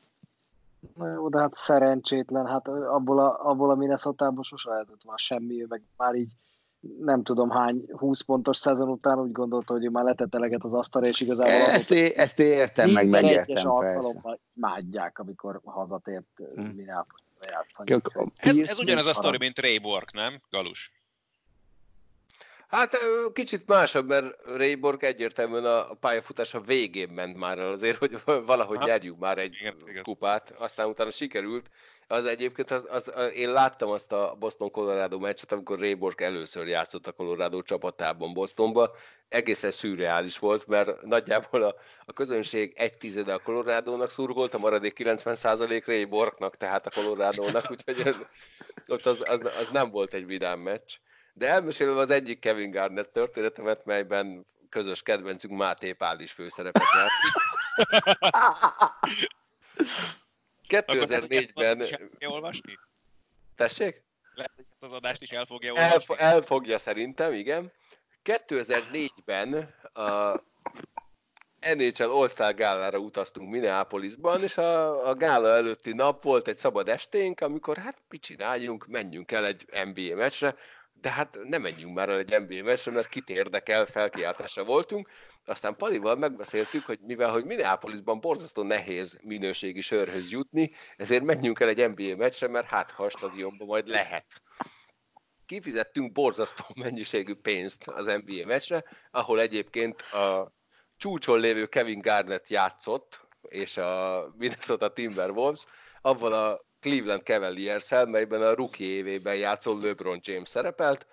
Na 0.95 1.13
jó, 1.13 1.29
de 1.29 1.39
hát 1.39 1.55
szerencsétlen, 1.55 2.47
hát 2.47 2.69
abból 2.69 3.19
a, 3.19 3.49
abból 3.49 3.71
a 3.71 3.75
Minnesota-ból 3.75 4.43
sose 4.43 4.71
lehetett 4.71 5.05
már 5.05 5.19
semmi, 5.19 5.65
meg 5.69 5.83
már 5.97 6.15
így 6.15 6.33
nem 6.81 7.23
tudom 7.23 7.51
hány 7.51 7.85
20 7.91 8.21
pontos 8.21 8.57
szezon 8.57 8.89
után 8.89 9.19
úgy 9.19 9.33
gondolta, 9.33 9.73
hogy 9.73 9.85
ő 9.85 9.89
már 9.89 10.05
letett 10.05 10.35
eleget 10.35 10.65
az 10.65 10.73
asztalra, 10.73 11.09
és 11.09 11.21
igazából 11.21 11.53
ezt, 11.53 11.91
é, 11.91 12.13
ezt 12.17 12.39
értem, 12.39 12.91
meg 12.91 13.09
megértem, 13.09 13.71
alkalommal 13.71 14.41
imádják, 14.57 15.19
amikor 15.19 15.61
hazatért 15.65 16.27
hmm. 16.37 16.65
Minneapolisba 16.65 17.45
játszani. 17.51 18.01
Ez, 18.37 18.57
ez 18.57 18.79
ugyanaz 18.79 19.07
a 19.07 19.13
sztori, 19.13 19.37
mint 19.39 19.59
Ray 19.59 19.79
Bork, 19.79 20.13
nem, 20.13 20.41
Galus? 20.51 20.96
Hát 22.77 22.99
kicsit 23.33 23.67
másabb, 23.67 24.09
mert 24.09 24.37
Rayborg 24.45 25.05
egyértelműen 25.05 25.65
a 25.65 25.95
pályafutása 26.01 26.61
végén 26.61 27.09
ment 27.09 27.37
már 27.37 27.59
el 27.59 27.73
azért, 27.73 27.99
hogy 27.99 28.19
valahogy 28.47 28.79
hát, 28.79 28.87
nyerjük 28.87 29.19
már 29.19 29.39
egy 29.39 29.55
igen, 29.55 30.03
kupát, 30.03 30.55
aztán 30.59 30.89
utána 30.89 31.11
sikerült. 31.11 31.71
Az 32.09 32.25
egyébként, 32.25 32.71
az, 32.71 32.87
az, 32.89 33.13
én 33.35 33.53
láttam 33.53 33.91
azt 33.91 34.13
a 34.13 34.37
Boston-Colorado 34.39 35.19
meccset, 35.19 35.53
amikor 35.53 35.79
Rayborg 35.79 36.23
először 36.23 36.67
játszott 36.67 37.07
a 37.07 37.13
Colorado 37.13 37.63
csapatában 37.63 38.33
Bostonba. 38.33 38.91
Egészen 39.29 39.71
szürreális 39.71 40.39
volt, 40.39 40.67
mert 40.67 41.03
nagyjából 41.03 41.63
a, 41.63 41.75
a 42.05 42.13
közönség 42.13 42.73
egy 42.77 42.97
tizede 42.97 43.33
a 43.35 43.39
Colorado-nak 43.39 44.11
szurgolt, 44.11 44.55
a 44.55 44.59
maradék 44.59 44.97
90% 44.99 45.83
Rayborgnak, 45.87 46.57
tehát 46.57 46.87
a 46.87 46.91
Colorado-nak, 46.91 47.71
úgyhogy 47.71 48.15
ott 48.87 49.07
az, 49.07 49.23
az, 49.29 49.41
az 49.41 49.69
nem 49.73 49.91
volt 49.91 50.15
egy 50.15 50.27
vidám 50.27 50.59
meccs. 50.59 50.97
De 51.39 51.49
elmesélem 51.49 51.97
az 51.97 52.11
egyik 52.11 52.39
Kevin 52.39 52.71
Garnett 52.71 53.13
történetemet, 53.13 53.85
melyben 53.85 54.47
közös 54.69 55.03
kedvencünk 55.03 55.57
Máté 55.57 55.93
Pál 55.93 56.21
is 56.21 56.33
főszerepet 56.33 56.83
játszik. 56.95 57.33
2004-ben... 60.69 61.87
olvasni? 62.27 62.79
Tessék? 63.57 64.03
Lehet, 64.35 64.53
hogy 64.57 64.65
az 64.79 64.93
adást 64.93 65.23
is 65.23 65.31
el 65.31 65.47
fogja 65.47 65.73
olvasni. 65.73 66.15
El, 66.19 66.33
el 66.33 66.43
fogja 66.43 66.79
szerintem, 66.79 67.33
igen. 67.33 67.73
2004-ben 68.25 69.75
a 69.93 70.41
NHL 71.75 72.11
All-Star 72.11 72.55
gálára 72.55 72.99
utaztunk 72.99 73.51
Minneapolisban, 73.51 74.43
és 74.43 74.57
a, 74.57 75.09
a 75.09 75.15
gála 75.15 75.49
előtti 75.49 75.93
nap 75.93 76.23
volt 76.23 76.49
egy 76.49 76.59
szabad 76.59 76.89
esténk, 76.89 77.41
amikor 77.41 77.77
hát 77.77 77.97
mit 78.09 78.23
csináljunk, 78.23 78.87
menjünk 78.87 79.33
el 79.33 79.47
egy 79.47 79.67
NBA 79.85 80.15
meccsre, 80.15 80.55
de 81.07 81.13
hát 81.13 81.39
nem 81.43 81.63
menjünk 81.63 81.95
már 81.95 82.09
el 82.09 82.19
egy 82.19 82.41
NBA 82.41 82.63
meccsre, 82.63 82.93
mert 82.93 83.09
kit 83.09 83.29
érdekel, 83.29 83.87
felkiáltásra 83.87 84.65
voltunk. 84.65 85.09
Aztán 85.45 85.77
Palival 85.77 86.17
megbeszéltük, 86.17 86.85
hogy 86.85 86.99
mivel 87.01 87.31
hogy 87.31 87.45
Minneapolisban 87.45 88.21
borzasztó 88.21 88.63
nehéz 88.63 89.19
minőségi 89.23 89.81
sörhöz 89.81 90.31
jutni, 90.31 90.71
ezért 90.97 91.25
menjünk 91.25 91.61
el 91.61 91.69
egy 91.69 91.89
NBA 91.89 92.17
meccsre, 92.17 92.49
mert 92.49 92.67
hát 92.67 92.91
ha 92.91 93.05
a 93.05 93.09
stadionban 93.11 93.67
majd 93.67 93.87
lehet. 93.87 94.27
Kifizettünk 95.47 96.13
borzasztó 96.13 96.65
mennyiségű 96.75 97.35
pénzt 97.35 97.89
az 97.89 98.07
NBA 98.07 98.47
meccsre, 98.47 98.85
ahol 99.11 99.41
egyébként 99.41 100.03
a 100.03 100.53
csúcson 100.97 101.41
lévő 101.41 101.67
Kevin 101.67 101.99
Garnett 101.99 102.49
játszott, 102.49 103.29
és 103.43 103.77
a 103.77 104.23
Minnesota 104.37 104.93
Timberwolves, 104.93 105.65
avval 106.01 106.33
a 106.33 106.66
Cleveland 106.81 107.23
cavaliers 107.23 107.89
melyben 107.91 108.43
a 108.43 108.55
rookie 108.55 108.87
évében 108.87 109.35
játszó 109.35 109.79
LeBron 109.81 110.21
James 110.23 110.49
szerepelt. 110.49 111.07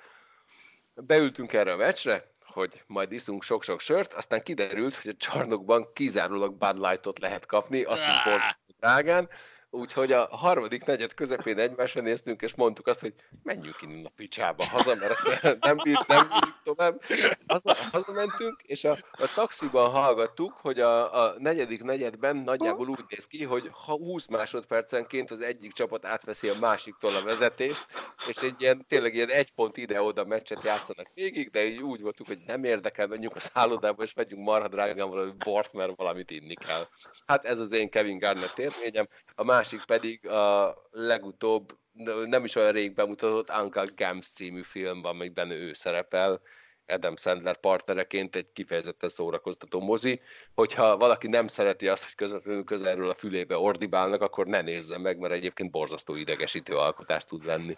Beültünk 0.93 1.53
erre 1.53 1.71
a 1.71 1.77
meccsre, 1.77 2.31
hogy 2.45 2.83
majd 2.87 3.11
iszunk 3.11 3.43
sok-sok 3.43 3.79
sört, 3.79 4.13
aztán 4.13 4.43
kiderült, 4.43 4.95
hogy 4.95 5.11
a 5.11 5.17
csarnokban 5.17 5.85
kizárólag 5.93 6.55
Bud 6.55 6.77
Light-ot 6.77 7.19
lehet 7.19 7.45
kapni, 7.45 7.83
azt 7.83 8.01
is 8.01 8.23
borzasztó 8.23 8.73
drágán, 8.79 9.29
Úgyhogy 9.75 10.11
a 10.11 10.27
harmadik 10.31 10.85
negyed 10.85 11.13
közepén 11.13 11.57
egymásra 11.57 12.01
néztünk, 12.01 12.41
és 12.41 12.55
mondtuk 12.55 12.87
azt, 12.87 12.99
hogy 12.99 13.13
menjünk 13.43 13.81
innen 13.81 14.05
a 14.05 14.11
picsába 14.15 14.65
haza, 14.65 14.95
mert 14.95 15.21
nem 15.59 15.77
bírt, 15.83 16.07
nem 16.07 16.27
bírt 16.27 16.55
tovább. 16.63 17.01
Haza, 17.47 17.75
hazamentünk, 17.91 18.61
és 18.61 18.83
a, 18.83 18.97
a 19.11 19.33
taxiban 19.35 19.89
hallgattuk, 19.89 20.53
hogy 20.53 20.79
a, 20.79 21.23
a 21.23 21.35
negyedik 21.37 21.83
negyedben 21.83 22.35
nagyjából 22.35 22.87
úgy 22.87 23.03
néz 23.07 23.27
ki, 23.27 23.43
hogy 23.43 23.69
ha 23.85 23.93
20 23.93 24.27
másodpercenként 24.27 25.31
az 25.31 25.41
egyik 25.41 25.73
csapat 25.73 26.05
átveszi 26.05 26.47
a 26.47 26.59
másiktól 26.59 27.15
a 27.15 27.23
vezetést, 27.23 27.85
és 28.27 28.37
egy 28.37 28.61
ilyen, 28.61 28.85
tényleg 28.87 29.13
ilyen 29.13 29.29
egy 29.29 29.51
pont 29.51 29.77
ide-oda 29.77 30.25
meccset 30.25 30.63
játszanak 30.63 31.07
végig, 31.13 31.49
de 31.49 31.65
így 31.65 31.81
úgy 31.81 32.01
voltunk, 32.01 32.29
hogy 32.29 32.39
nem 32.45 32.63
érdekel, 32.63 33.07
menjünk 33.07 33.35
a 33.35 33.39
szállodába, 33.39 34.03
és 34.03 34.13
megyünk 34.13 34.43
marha 34.43 34.67
drágán 34.67 35.09
valami 35.09 35.31
bort, 35.37 35.73
mert 35.73 35.95
valamit 35.95 36.31
inni 36.31 36.55
kell. 36.55 36.87
Hát 37.25 37.45
ez 37.45 37.59
az 37.59 37.71
én 37.71 37.89
Kevin 37.89 38.19
Garnett 38.19 38.59
élményem. 38.59 39.07
A 39.35 39.43
másik 39.63 39.85
pedig 39.85 40.27
a 40.27 40.75
legutóbb, 40.91 41.77
nem 42.25 42.43
is 42.43 42.55
olyan 42.55 42.71
rég 42.71 42.93
bemutatott 42.93 43.49
Uncle 43.49 43.91
Gams 43.95 44.27
című 44.27 44.61
filmben, 44.61 45.11
amiben 45.11 45.51
ő 45.51 45.73
szerepel, 45.73 46.41
Adam 46.87 47.17
Sandler 47.17 47.57
partnereként 47.57 48.35
egy 48.35 48.51
kifejezetten 48.53 49.09
szórakoztató 49.09 49.81
mozi. 49.81 50.21
Hogyha 50.53 50.97
valaki 50.97 51.27
nem 51.27 51.47
szereti 51.47 51.87
azt, 51.87 52.03
hogy 52.03 52.15
közvetlenül 52.15 52.63
közelről 52.63 53.09
a 53.09 53.13
fülébe 53.13 53.57
ordibálnak, 53.57 54.21
akkor 54.21 54.47
ne 54.47 54.61
nézze 54.61 54.97
meg, 54.97 55.17
mert 55.17 55.33
egyébként 55.33 55.71
borzasztó 55.71 56.15
idegesítő 56.15 56.77
alkotást 56.77 57.27
tud 57.27 57.45
lenni. 57.45 57.75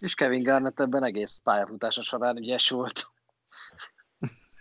És 0.00 0.14
Kevin 0.14 0.42
Garnett 0.42 0.80
ebben 0.80 1.04
egész 1.04 1.40
pályafutása 1.42 2.02
során 2.02 2.36
ügyes 2.36 2.68
volt. 2.68 3.02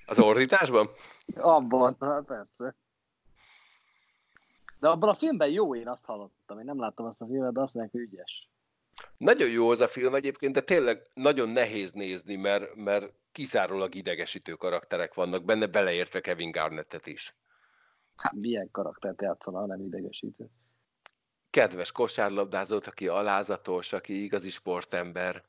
Az 0.05 0.19
ordításban? 0.19 0.89
Abban, 1.35 1.95
hát 1.99 2.25
persze. 2.25 2.75
De 4.79 4.87
abban 4.87 5.09
a 5.09 5.13
filmben 5.13 5.49
jó, 5.49 5.75
én 5.75 5.87
azt 5.87 6.05
hallottam. 6.05 6.59
Én 6.59 6.65
nem 6.65 6.79
láttam 6.79 7.05
azt 7.05 7.21
a 7.21 7.25
filmet, 7.25 7.53
de 7.53 7.59
azt 7.59 7.73
mondják, 7.73 7.95
hogy 7.95 8.13
ügyes. 8.13 8.49
Nagyon 9.17 9.49
jó 9.49 9.69
az 9.69 9.81
a 9.81 9.87
film 9.87 10.15
egyébként, 10.15 10.53
de 10.53 10.61
tényleg 10.61 11.07
nagyon 11.13 11.49
nehéz 11.49 11.91
nézni, 11.91 12.35
mert, 12.35 12.75
mert 12.75 13.13
kizárólag 13.31 13.95
idegesítő 13.95 14.53
karakterek 14.53 15.13
vannak 15.13 15.43
benne, 15.43 15.65
beleértve 15.65 16.19
Kevin 16.21 16.51
Garnettet 16.51 17.07
is. 17.07 17.35
Hát 18.15 18.33
milyen 18.33 18.69
karaktert 18.71 19.21
játszana, 19.21 19.59
ha 19.59 19.65
nem 19.65 19.81
idegesítő? 19.81 20.49
Kedves 21.49 21.91
kosárlabdázót, 21.91 22.85
aki 22.85 23.07
alázatos, 23.07 23.93
aki 23.93 24.23
igazi 24.23 24.49
sportember. 24.49 25.43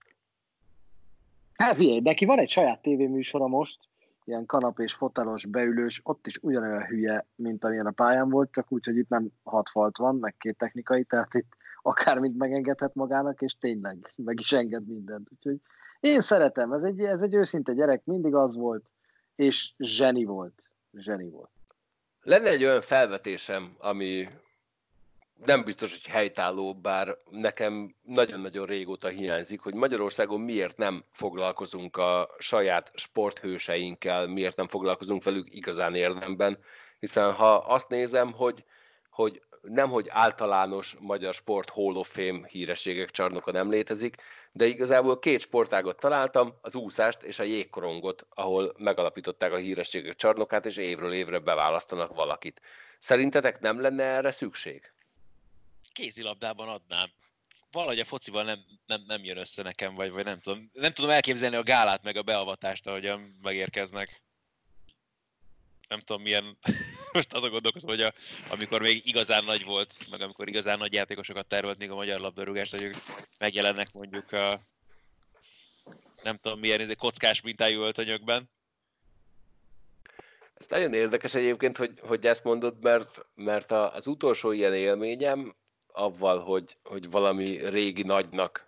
Hát 1.52 1.76
figyelj, 1.76 2.00
neki 2.00 2.24
van 2.24 2.38
egy 2.38 2.50
saját 2.50 2.82
tévéműsora 2.82 3.46
most, 3.46 3.78
ilyen 4.30 4.46
kanapés, 4.46 4.94
fotelos, 4.94 5.46
beülős, 5.46 6.00
ott 6.04 6.26
is 6.26 6.38
ugyanolyan 6.42 6.86
hülye, 6.86 7.26
mint 7.34 7.64
amilyen 7.64 7.86
a 7.86 7.90
pályán 7.90 8.30
volt, 8.30 8.52
csak 8.52 8.72
úgy, 8.72 8.84
hogy 8.84 8.96
itt 8.96 9.08
nem 9.08 9.28
hat 9.42 9.68
falt 9.68 9.96
van, 9.96 10.16
meg 10.16 10.36
két 10.38 10.56
technikai, 10.56 11.04
tehát 11.04 11.34
itt 11.34 11.56
akármit 11.82 12.36
megengedhet 12.36 12.94
magának, 12.94 13.40
és 13.40 13.58
tényleg 13.58 14.12
meg 14.16 14.40
is 14.40 14.52
enged 14.52 14.86
mindent. 14.86 15.28
Úgyhogy 15.32 15.60
én 16.00 16.20
szeretem, 16.20 16.72
ez 16.72 16.82
egy, 16.82 17.00
ez 17.00 17.22
egy 17.22 17.34
őszinte 17.34 17.72
gyerek, 17.72 18.04
mindig 18.04 18.34
az 18.34 18.56
volt, 18.56 18.90
és 19.34 19.74
zseni 19.78 20.24
volt. 20.24 20.62
Zseni 20.92 21.28
volt. 21.28 21.50
Lenne 22.20 22.48
egy 22.48 22.64
olyan 22.64 22.80
felvetésem, 22.80 23.76
ami 23.78 24.28
nem 25.44 25.64
biztos, 25.64 25.90
hogy 25.90 26.12
helytálló, 26.12 26.74
bár 26.74 27.16
nekem 27.30 27.94
nagyon-nagyon 28.02 28.66
régóta 28.66 29.08
hiányzik, 29.08 29.60
hogy 29.60 29.74
Magyarországon 29.74 30.40
miért 30.40 30.76
nem 30.76 31.04
foglalkozunk 31.12 31.96
a 31.96 32.34
saját 32.38 32.90
sporthőseinkkel, 32.94 34.26
miért 34.26 34.56
nem 34.56 34.68
foglalkozunk 34.68 35.22
velük 35.22 35.54
igazán 35.54 35.94
érdemben, 35.94 36.58
hiszen 36.98 37.32
ha 37.32 37.54
azt 37.54 37.88
nézem, 37.88 38.32
hogy, 38.32 38.64
hogy 39.10 39.42
nem, 39.62 39.88
hogy 39.88 40.06
általános 40.08 40.96
magyar 40.98 41.34
sport 41.34 41.70
Hall 41.70 41.94
of 41.94 42.10
Fame 42.12 42.46
hírességek 42.48 43.10
csarnoka 43.10 43.52
nem 43.52 43.70
létezik, 43.70 44.16
de 44.52 44.66
igazából 44.66 45.18
két 45.18 45.40
sportágot 45.40 46.00
találtam, 46.00 46.54
az 46.60 46.74
úszást 46.74 47.22
és 47.22 47.38
a 47.38 47.42
jégkorongot, 47.42 48.26
ahol 48.28 48.74
megalapították 48.78 49.52
a 49.52 49.56
hírességek 49.56 50.14
csarnokát, 50.14 50.66
és 50.66 50.76
évről 50.76 51.12
évre 51.12 51.38
beválasztanak 51.38 52.14
valakit. 52.14 52.60
Szerintetek 52.98 53.60
nem 53.60 53.80
lenne 53.80 54.04
erre 54.04 54.30
szükség? 54.30 54.92
Kézilabdában 55.92 56.68
adnám. 56.68 57.10
Valahogy 57.70 58.00
a 58.00 58.04
focival 58.04 58.44
nem, 58.44 58.64
nem, 58.86 59.02
nem 59.06 59.24
jön 59.24 59.36
össze 59.36 59.62
nekem, 59.62 59.94
vagy, 59.94 60.10
vagy 60.10 60.24
nem 60.24 60.38
tudom. 60.40 60.70
Nem 60.72 60.92
tudom 60.92 61.10
elképzelni 61.10 61.56
a 61.56 61.62
gálát 61.62 62.02
meg 62.02 62.16
a 62.16 62.22
beavatást, 62.22 62.86
ahogyan 62.86 63.38
megérkeznek. 63.42 64.22
Nem 65.88 66.00
tudom 66.00 66.22
milyen, 66.22 66.58
most 67.12 67.32
azon 67.32 67.50
gondolkozom, 67.50 67.90
hogy 67.90 68.02
a, 68.02 68.12
amikor 68.48 68.80
még 68.80 69.06
igazán 69.06 69.44
nagy 69.44 69.64
volt, 69.64 70.10
meg 70.10 70.20
amikor 70.20 70.48
igazán 70.48 70.78
nagy 70.78 70.92
játékosokat 70.92 71.46
tervelt 71.46 71.78
még 71.78 71.90
a 71.90 71.94
magyar 71.94 72.20
labdarúgást, 72.20 72.70
hogy 72.70 72.82
ők 72.82 72.94
megjelennek 73.38 73.92
mondjuk 73.92 74.32
a 74.32 74.60
nem 76.22 76.36
tudom 76.36 76.58
milyen 76.58 76.80
izé, 76.80 76.94
kockás 76.94 77.40
mintájú 77.40 77.82
öltönyökben. 77.82 78.50
Ez 80.54 80.66
nagyon 80.68 80.94
érdekes 80.94 81.34
egyébként, 81.34 81.76
hogy, 81.76 81.98
hogy 82.00 82.26
ezt 82.26 82.44
mondod, 82.44 82.82
mert, 82.82 83.26
mert 83.34 83.70
az 83.70 84.06
utolsó 84.06 84.52
ilyen 84.52 84.74
élményem 84.74 85.54
avval, 85.92 86.38
hogy, 86.38 86.76
hogy 86.84 87.10
valami 87.10 87.68
régi 87.68 88.02
nagynak 88.02 88.66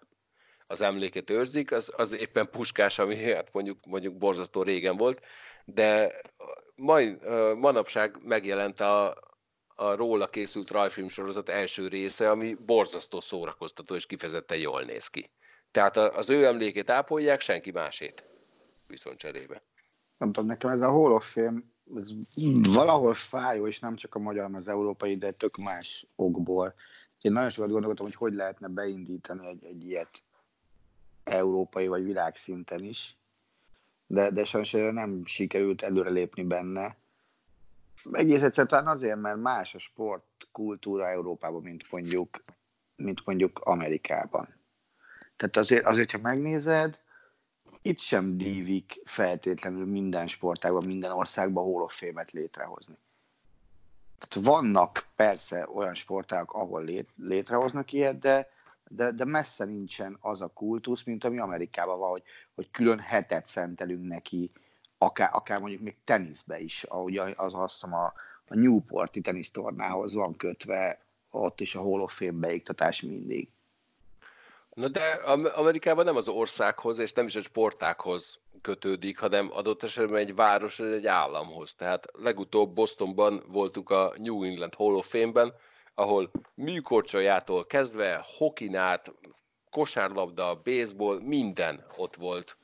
az 0.67 0.81
emléket 0.81 1.31
őrzik, 1.31 1.73
az, 1.73 1.93
az 1.97 2.13
éppen 2.13 2.51
puskás, 2.51 2.99
ami 2.99 3.17
hát 3.17 3.53
mondjuk, 3.53 3.79
mondjuk 3.87 4.19
borzasztó 4.19 4.63
régen 4.63 4.97
volt, 4.97 5.21
de 5.65 6.21
mai, 6.77 7.19
manapság 7.57 8.17
megjelent 8.23 8.81
a, 8.81 9.17
a 9.75 9.95
róla 9.95 10.27
készült 10.27 10.71
rajfilm 10.71 11.09
sorozat 11.09 11.49
első 11.49 11.89
része, 11.89 12.31
ami 12.31 12.55
borzasztó 12.55 13.21
szórakoztató 13.21 13.95
és 13.95 14.07
kifejezetten 14.07 14.59
jól 14.59 14.83
néz 14.83 15.07
ki. 15.07 15.31
Tehát 15.71 15.97
az 15.97 16.31
ő 16.31 16.45
emlékét 16.45 16.91
ápolják, 16.91 17.41
senki 17.41 17.71
másét 17.71 18.25
viszont 18.87 19.19
cserébe. 19.19 19.63
Nem 20.17 20.33
tudom, 20.33 20.49
nekem 20.49 20.71
ez 20.71 20.81
a 20.81 20.91
Hall 20.91 21.13
of 21.13 21.33
Fame 21.33 21.61
ez 21.97 22.11
valahol 22.73 23.15
fájó, 23.15 23.67
és 23.67 23.79
nem 23.79 23.97
csak 23.97 24.15
a 24.15 24.19
magyar, 24.19 24.43
hanem 24.43 24.59
az 24.59 24.69
európai, 24.69 25.17
de 25.17 25.31
tök 25.31 25.57
más 25.57 26.07
okból. 26.17 26.75
Én 27.23 27.33
nagyon 27.33 27.51
sokat 27.51 27.71
gondolkodtam, 27.71 28.07
hogy 28.07 28.15
hogy 28.15 28.35
lehetne 28.35 28.69
beindítani 28.69 29.47
egy, 29.47 29.65
egy 29.65 29.85
ilyet 29.85 30.23
európai 31.25 31.87
vagy 31.87 32.05
világszinten 32.05 32.85
is, 32.85 33.17
de, 34.07 34.31
de 34.31 34.45
sajnos 34.45 34.71
nem 34.71 35.25
sikerült 35.25 35.83
előrelépni 35.83 36.43
benne. 36.43 36.97
Egész 38.13 38.43
egyszerűen 38.43 38.87
azért, 38.87 39.21
mert 39.21 39.41
más 39.41 39.75
a 39.75 39.79
sport 39.79 40.49
kultúra 40.53 41.09
Európában, 41.09 41.63
mint 41.63 41.91
mondjuk, 41.91 42.45
mint 42.97 43.27
mondjuk 43.27 43.59
Amerikában. 43.59 44.49
Tehát 45.37 45.57
azért, 45.57 45.87
azért, 45.87 46.11
ha 46.11 46.19
megnézed, 46.19 47.01
itt 47.83 47.99
sem 47.99 48.37
dívik 48.37 49.01
feltétlenül 49.05 49.87
minden 49.87 50.27
sportágban, 50.27 50.87
minden 50.87 51.11
országban 51.11 51.65
Hall 51.65 51.83
of 51.83 51.99
Fame-et 51.99 52.31
létrehozni. 52.31 52.97
Vannak 54.35 55.07
persze 55.17 55.69
olyan 55.75 55.95
sportágok, 55.95 56.53
ahol 56.53 56.85
lét, 56.85 57.09
létrehoznak 57.17 57.93
ilyet, 57.93 58.19
de, 58.19 58.51
de, 58.89 59.11
de 59.11 59.25
messze 59.25 59.65
nincsen 59.65 60.17
az 60.21 60.41
a 60.41 60.47
kultusz, 60.47 61.03
mint 61.03 61.25
ami 61.25 61.39
Amerikában 61.39 61.99
van, 61.99 62.11
hogy, 62.11 62.23
hogy 62.55 62.71
külön 62.71 62.99
hetet 62.99 63.47
szentelünk 63.47 64.07
neki, 64.09 64.51
akár, 64.99 65.31
akár 65.33 65.61
mondjuk 65.61 65.83
még 65.83 65.97
teniszbe 66.05 66.61
is, 66.61 66.83
ahogy 66.83 67.17
az, 67.17 67.55
azt 67.55 67.73
hiszem 67.73 67.95
a, 67.95 68.05
a 68.49 68.55
Newporti 68.55 69.21
tenisztornához 69.21 70.15
van 70.15 70.37
kötve, 70.37 71.05
ott 71.31 71.61
is 71.61 71.75
a 71.75 71.81
Hall 71.81 72.01
of 72.01 72.17
Fame 72.17 72.33
beiktatás 72.33 73.01
mindig. 73.01 73.49
Na 74.75 74.89
de 74.89 75.01
Amerikában 75.55 76.05
nem 76.05 76.17
az 76.17 76.29
országhoz, 76.29 76.99
és 76.99 77.13
nem 77.13 77.27
is 77.27 77.37
a 77.37 77.43
sportákhoz 77.43 78.39
kötődik, 78.63 79.19
hanem 79.19 79.51
adott 79.53 79.83
esetben 79.83 80.17
egy 80.17 80.35
város, 80.35 80.81
egy 80.81 81.07
államhoz. 81.07 81.75
Tehát 81.75 82.07
legutóbb 82.13 82.75
Bostonban 82.75 83.43
voltunk 83.47 83.91
a 83.91 84.13
New 84.17 84.43
England 84.43 84.75
Hall 84.75 84.95
of 84.95 85.09
Fame-ben, 85.09 85.53
ahol 85.95 86.31
műkorcsolyától 86.55 87.67
kezdve, 87.67 88.25
hokinát, 88.39 89.13
kosárlabda, 89.71 90.61
baseball, 90.65 91.21
minden 91.21 91.85
ott 91.97 92.15
volt. 92.15 92.57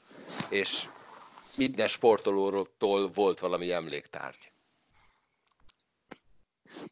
És 0.51 0.89
minden 1.57 1.89
sportolótól 1.89 3.11
volt 3.15 3.41
valami 3.41 3.73
emléktárgy. 3.73 4.53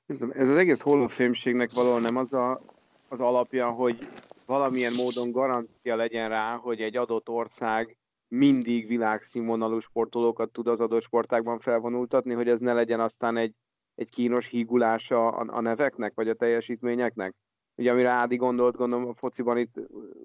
Ez 0.06 0.48
az 0.48 0.56
egész 0.56 0.80
Hall 0.80 1.00
of 1.00 1.14
Fame-ségnek 1.14 1.72
valahol 1.72 2.00
nem 2.00 2.16
az 2.16 2.32
a, 2.32 2.60
az 3.08 3.20
alapja, 3.20 3.70
hogy 3.70 3.98
valamilyen 4.46 4.92
módon 4.96 5.30
garancia 5.30 5.96
legyen 5.96 6.28
rá, 6.28 6.56
hogy 6.56 6.80
egy 6.80 6.96
adott 6.96 7.28
ország 7.28 7.96
mindig 8.28 8.86
világszínvonalú 8.86 9.78
sportolókat 9.78 10.52
tud 10.52 10.66
az 10.66 10.80
adott 10.80 11.02
sportágban 11.02 11.58
felvonultatni, 11.58 12.32
hogy 12.32 12.48
ez 12.48 12.60
ne 12.60 12.72
legyen 12.72 13.00
aztán 13.00 13.36
egy, 13.36 13.54
egy 13.94 14.10
kínos 14.10 14.48
hígulása 14.48 15.28
a, 15.28 15.56
a 15.56 15.60
neveknek, 15.60 16.12
vagy 16.14 16.28
a 16.28 16.34
teljesítményeknek. 16.34 17.34
Ugye 17.74 17.90
amire 17.90 18.08
Ádi 18.08 18.36
gondolt, 18.36 18.76
gondolom 18.76 19.08
a 19.08 19.14
fociban 19.14 19.58
itt 19.58 19.74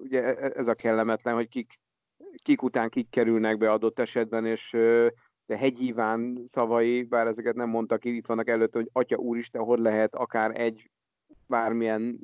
ugye 0.02 0.22
e, 0.22 0.44
e, 0.44 0.52
ez 0.54 0.66
a 0.66 0.74
kellemetlen, 0.74 1.34
hogy 1.34 1.48
kik, 1.48 1.80
kik 2.42 2.62
után 2.62 2.88
kik 2.88 3.08
kerülnek 3.10 3.58
be 3.58 3.70
adott 3.70 3.98
esetben, 3.98 4.46
és 4.46 4.70
de 5.46 5.56
Hegyíván 5.56 6.42
szavai, 6.46 7.02
bár 7.02 7.26
ezeket 7.26 7.54
nem 7.54 7.68
mondtak 7.68 8.04
itt 8.04 8.26
vannak 8.26 8.48
előtt, 8.48 8.72
hogy 8.72 8.88
Atya 8.92 9.16
Úristen, 9.16 9.62
hogy 9.62 9.78
lehet 9.78 10.14
akár 10.14 10.60
egy 10.60 10.90
bármilyen 11.46 12.18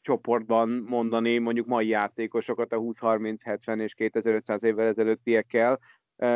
csoportban 0.00 0.68
mondani 0.68 1.38
mondjuk 1.38 1.66
mai 1.66 1.86
játékosokat 1.88 2.72
a 2.72 2.78
20-30-70 2.78 3.80
és 3.80 3.94
2500 3.94 4.62
évvel 4.62 4.86
ezelőttiekkel, 4.86 5.80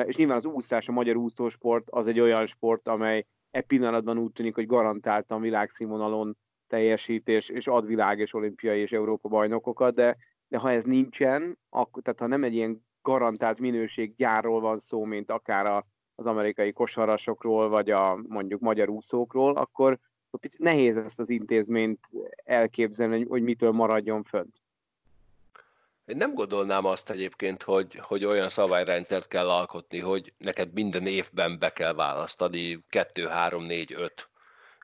és 0.05 0.17
nyilván 0.17 0.37
az 0.37 0.47
úszás, 0.47 0.89
a 0.89 0.93
magyar 0.93 1.17
úszósport 1.17 1.91
az 1.91 2.07
egy 2.07 2.21
olyan 2.21 2.47
sport, 2.47 2.89
amely 2.89 3.27
e 3.51 3.61
pillanatban 3.61 4.19
úgy 4.19 4.33
tűnik, 4.33 4.55
hogy 4.55 4.67
garantáltan 4.67 5.41
világszínvonalon 5.41 6.37
teljesít, 6.67 7.29
és, 7.29 7.67
ad 7.67 7.87
világ 7.87 8.19
és 8.19 8.35
olimpiai 8.35 8.81
és 8.81 8.93
Európa 8.93 9.29
bajnokokat, 9.29 9.95
de, 9.95 10.17
de 10.49 10.59
ha 10.59 10.71
ez 10.71 10.85
nincsen, 10.85 11.59
akkor, 11.69 12.03
tehát 12.03 12.21
ha 12.21 12.27
nem 12.27 12.45
egy 12.45 12.55
ilyen 12.55 12.85
garantált 13.03 13.61
minőséggyárról 13.61 14.61
van 14.61 14.79
szó, 14.79 15.05
mint 15.05 15.31
akár 15.31 15.67
a, 15.67 15.87
az 16.15 16.27
amerikai 16.27 16.73
kosarasokról, 16.73 17.69
vagy 17.69 17.91
a 17.91 18.19
mondjuk 18.29 18.61
magyar 18.61 18.89
úszókról, 18.89 19.57
akkor, 19.57 19.99
nehéz 20.59 20.97
ezt 20.97 21.21
az 21.21 21.29
intézményt 21.29 22.01
elképzelni, 22.45 23.25
hogy, 23.25 23.43
mitől 23.43 23.73
maradjon 23.73 24.23
fönt. 24.23 24.63
Én 26.05 26.17
nem 26.17 26.35
gondolnám 26.35 26.85
azt 26.85 27.11
egyébként, 27.11 27.63
hogy, 27.63 27.95
hogy 27.95 28.25
olyan 28.25 28.49
szabályrendszert 28.49 29.29
kell 29.29 29.51
alkotni, 29.51 29.99
hogy 29.99 30.33
neked 30.39 30.73
minden 30.73 31.07
évben 31.07 31.59
be 31.59 31.73
kell 31.73 31.95
választani 31.95 32.85
2, 32.89 33.27
3, 33.27 33.65
4, 33.65 33.93
5 33.93 34.29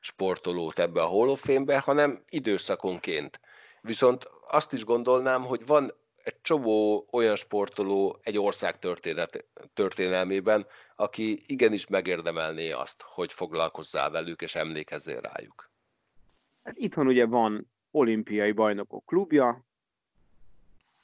sportolót 0.01 0.79
ebbe 0.79 1.01
a 1.01 1.07
Hall 1.07 1.27
of 1.27 1.43
Fame-be, 1.43 1.79
hanem 1.79 2.23
időszakonként. 2.29 3.39
Viszont 3.81 4.29
azt 4.49 4.73
is 4.73 4.83
gondolnám, 4.83 5.43
hogy 5.43 5.65
van 5.65 5.91
egy 6.23 6.41
csomó 6.41 7.07
olyan 7.11 7.35
sportoló 7.35 8.19
egy 8.21 8.37
ország 8.37 8.79
történet, 8.79 9.45
történelmében, 9.73 10.65
aki 10.95 11.43
igenis 11.45 11.87
megérdemelné 11.87 12.71
azt, 12.71 13.01
hogy 13.01 13.33
foglalkozzál 13.33 14.09
velük 14.09 14.41
és 14.41 14.55
emlékezzél 14.55 15.21
rájuk. 15.21 15.71
Hát 16.63 16.77
itthon 16.77 17.07
ugye 17.07 17.25
van 17.25 17.71
olimpiai 17.91 18.51
bajnokok 18.51 19.05
klubja, 19.05 19.65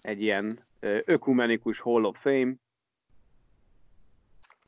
egy 0.01 0.21
ilyen 0.21 0.65
ökumenikus 1.05 1.79
Hall 1.79 2.03
of 2.03 2.19
Fame. 2.19 2.53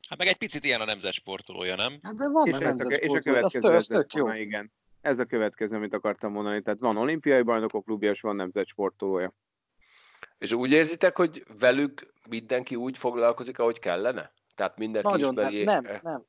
Hát 0.08 0.18
meg 0.18 0.26
egy 0.26 0.36
picit 0.36 0.64
ilyen 0.64 0.80
a 0.80 0.84
nemzet 0.84 1.12
sportolója, 1.12 1.76
nem? 1.76 1.98
Hát 2.02 2.14
de 2.14 2.28
van 2.28 2.46
és, 2.46 2.56
a 2.56 2.62
ez 2.62 2.76
a, 2.84 2.88
és 2.88 3.10
a 3.10 3.20
következő, 3.20 3.68
az 3.68 3.74
ez 3.74 3.86
tök, 3.86 4.10
tök 4.10 4.14
jó. 4.14 4.32
igen. 4.32 4.72
Ez 5.00 5.18
a 5.18 5.24
következő, 5.24 5.76
amit 5.76 5.94
akartam 5.94 6.32
mondani. 6.32 6.62
Tehát 6.62 6.80
van 6.80 6.96
olimpiai 6.96 7.42
bajnokok 7.42 7.84
klubja, 7.84 8.10
és 8.10 8.20
van 8.20 8.36
nemzet 8.36 8.66
sportolója. 8.66 9.32
És 10.40 10.52
úgy 10.52 10.72
érzitek, 10.72 11.16
hogy 11.16 11.44
velük 11.58 12.12
mindenki 12.28 12.76
úgy 12.76 12.98
foglalkozik, 12.98 13.58
ahogy 13.58 13.78
kellene? 13.78 14.32
Tehát 14.54 14.78
mindenki 14.78 15.10
Nagyon, 15.10 15.32
ismeri... 15.32 15.64
nem, 15.64 15.82
nem, 15.82 16.00
nem. 16.02 16.24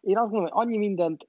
Én 0.00 0.18
azt 0.18 0.30
gondolom, 0.30 0.52
hogy 0.52 0.66
annyi 0.66 0.76
mindent 0.76 1.28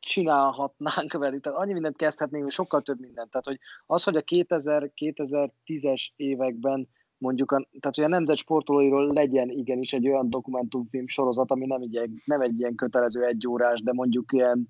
csinálhatnánk 0.00 1.12
velük, 1.12 1.42
tehát 1.42 1.58
annyi 1.58 1.72
mindent 1.72 1.96
kezdhetnénk, 1.96 2.50
sokkal 2.50 2.82
több 2.82 3.00
mindent. 3.00 3.30
Tehát, 3.30 3.46
hogy 3.46 3.58
az, 3.86 4.02
hogy 4.02 4.16
a 4.16 4.22
2000-2010-es 4.22 6.08
években 6.16 6.88
mondjuk, 7.18 7.52
a, 7.52 7.68
tehát 7.80 7.94
hogy 7.94 8.04
a 8.04 8.08
nemzet 8.08 8.36
sportolóiról 8.36 9.12
legyen 9.12 9.50
igenis 9.50 9.92
egy 9.92 10.08
olyan 10.08 10.30
dokumentumfilm 10.30 11.06
sorozat, 11.06 11.50
ami 11.50 11.66
nem 11.66 11.80
egy, 11.80 12.10
nem 12.24 12.40
egy 12.40 12.58
ilyen 12.58 12.74
kötelező 12.74 13.24
egyórás, 13.24 13.82
de 13.82 13.92
mondjuk 13.92 14.32
ilyen 14.32 14.68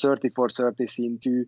30 0.00 0.34
for 0.34 0.50
30 0.54 0.90
szintű 0.90 1.46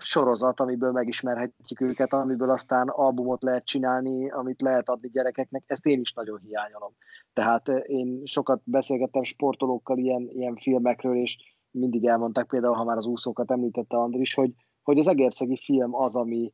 sorozat, 0.00 0.60
amiből 0.60 0.92
megismerhetjük 0.92 1.80
őket, 1.80 2.12
amiből 2.12 2.50
aztán 2.50 2.88
albumot 2.88 3.42
lehet 3.42 3.64
csinálni, 3.64 4.30
amit 4.30 4.60
lehet 4.60 4.88
adni 4.88 5.08
gyerekeknek, 5.08 5.62
ezt 5.66 5.86
én 5.86 6.00
is 6.00 6.12
nagyon 6.12 6.38
hiányolom. 6.38 6.92
Tehát 7.32 7.68
én 7.68 8.22
sokat 8.24 8.60
beszélgettem 8.64 9.22
sportolókkal 9.22 9.98
ilyen, 9.98 10.28
ilyen 10.30 10.56
filmekről, 10.56 11.16
és 11.16 11.36
mindig 11.70 12.06
elmondták 12.06 12.46
például, 12.46 12.74
ha 12.74 12.84
már 12.84 12.96
az 12.96 13.06
úszókat 13.06 13.50
említette 13.50 13.96
Andris, 13.96 14.34
hogy, 14.34 14.52
hogy 14.82 14.98
az 14.98 15.08
egérszegi 15.08 15.56
film 15.56 15.94
az, 15.94 16.16
ami, 16.16 16.52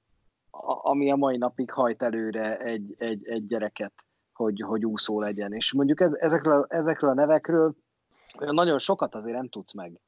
ami 0.82 1.10
a 1.10 1.16
mai 1.16 1.36
napig 1.36 1.70
hajt 1.70 2.02
előre 2.02 2.58
egy, 2.58 2.94
egy, 2.98 3.26
egy 3.26 3.46
gyereket, 3.46 3.92
hogy, 4.32 4.60
hogy 4.60 4.84
úszó 4.84 5.20
legyen. 5.20 5.52
És 5.52 5.72
mondjuk 5.72 6.00
ez, 6.00 6.12
ezekről, 6.12 6.66
ezekről 6.68 7.10
a 7.10 7.14
nevekről 7.14 7.74
nagyon 8.38 8.78
sokat 8.78 9.14
azért 9.14 9.36
nem 9.36 9.48
tudsz 9.48 9.74
meg, 9.74 10.00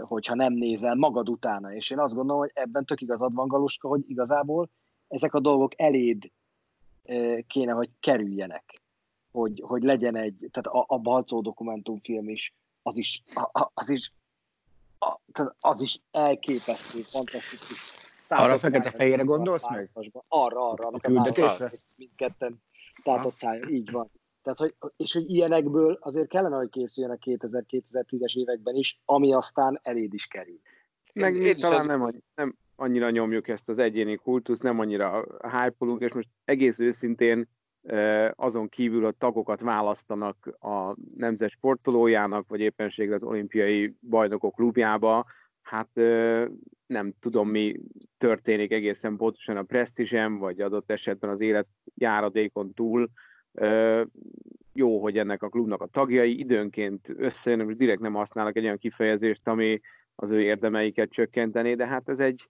hogyha 0.00 0.34
nem 0.34 0.52
nézel 0.52 0.94
magad 0.94 1.28
utána. 1.28 1.72
És 1.72 1.90
én 1.90 1.98
azt 1.98 2.14
gondolom, 2.14 2.40
hogy 2.40 2.50
ebben 2.54 2.84
tök 2.84 3.00
igazad 3.00 3.34
van, 3.34 3.48
Galuska, 3.48 3.88
hogy 3.88 4.10
igazából 4.10 4.70
ezek 5.08 5.34
a 5.34 5.40
dolgok 5.40 5.80
eléd 5.80 6.30
kéne, 7.46 7.72
hogy 7.72 7.90
kerüljenek. 8.00 8.80
Hogy, 9.32 9.62
hogy 9.66 9.82
legyen 9.82 10.16
egy, 10.16 10.48
tehát 10.50 10.66
a, 10.66 10.84
a 10.94 10.98
Balcó 10.98 11.40
dokumentumfilm 11.40 12.28
is, 12.28 12.54
az 12.82 12.98
is, 12.98 13.22
az 13.74 13.90
is 13.90 14.12
a, 14.98 15.18
az 15.60 15.82
is 15.82 16.00
elképesztő, 16.10 17.00
fantasztikus. 17.00 17.94
Arra 18.28 18.58
fekete-fehérre 18.58 19.22
gondolsz 19.22 19.68
meg? 19.70 19.90
Arra, 20.28 20.70
arra, 20.70 20.86
a 20.86 20.98
küldetésre? 20.98 21.72
Mindketten 21.96 22.62
tátott 23.02 23.34
szája, 23.34 23.68
így 23.68 23.90
van. 23.90 24.10
Tehát, 24.46 24.74
hogy, 24.78 24.92
és 24.96 25.12
hogy 25.12 25.30
ilyenekből 25.30 25.98
azért 26.00 26.28
kellene, 26.28 26.56
hogy 26.56 26.70
készüljön 26.70 27.12
a 27.12 27.16
2000-2010-es 27.16 28.36
években 28.36 28.74
is, 28.74 29.00
ami 29.04 29.32
aztán 29.32 29.80
eléd 29.82 30.14
is 30.14 30.26
kerül. 30.26 30.60
Meg 31.14 31.36
én, 31.36 31.56
talán 31.56 31.80
ez... 31.80 31.86
nem, 31.86 32.22
nem 32.34 32.56
annyira 32.76 33.10
nyomjuk 33.10 33.48
ezt 33.48 33.68
az 33.68 33.78
egyéni 33.78 34.16
kultusz, 34.16 34.60
nem 34.60 34.78
annyira 34.78 35.26
hype 35.40 35.86
és 35.98 36.12
most 36.12 36.28
egész 36.44 36.78
őszintén 36.78 37.48
azon 38.34 38.68
kívül 38.68 39.06
a 39.06 39.14
tagokat 39.18 39.60
választanak 39.60 40.56
a 40.60 40.96
nemzet 41.16 41.50
sportolójának, 41.50 42.48
vagy 42.48 42.60
éppenségre 42.60 43.14
az 43.14 43.22
olimpiai 43.22 43.94
bajnokok 44.00 44.54
klubjába, 44.54 45.26
hát 45.62 45.90
nem 46.86 47.14
tudom 47.20 47.48
mi 47.48 47.80
történik 48.18 48.72
egészen 48.72 49.16
pontosan 49.16 49.56
a 49.56 49.62
presztízsem, 49.62 50.38
vagy 50.38 50.60
adott 50.60 50.90
esetben 50.90 51.30
az 51.30 51.40
életjáradékon 51.40 52.72
túl. 52.74 53.10
Jó, 54.72 55.02
hogy 55.02 55.18
ennek 55.18 55.42
a 55.42 55.48
klubnak 55.48 55.82
a 55.82 55.86
tagjai 55.86 56.38
időnként 56.38 57.14
összejönnek, 57.16 57.68
és 57.68 57.76
direkt 57.76 58.00
nem 58.00 58.14
használnak 58.14 58.56
egy 58.56 58.64
olyan 58.64 58.78
kifejezést, 58.78 59.48
ami 59.48 59.80
az 60.14 60.30
ő 60.30 60.40
érdemeiket 60.40 61.10
csökkentené, 61.10 61.74
de 61.74 61.86
hát 61.86 62.08
ez 62.08 62.20
egy 62.20 62.48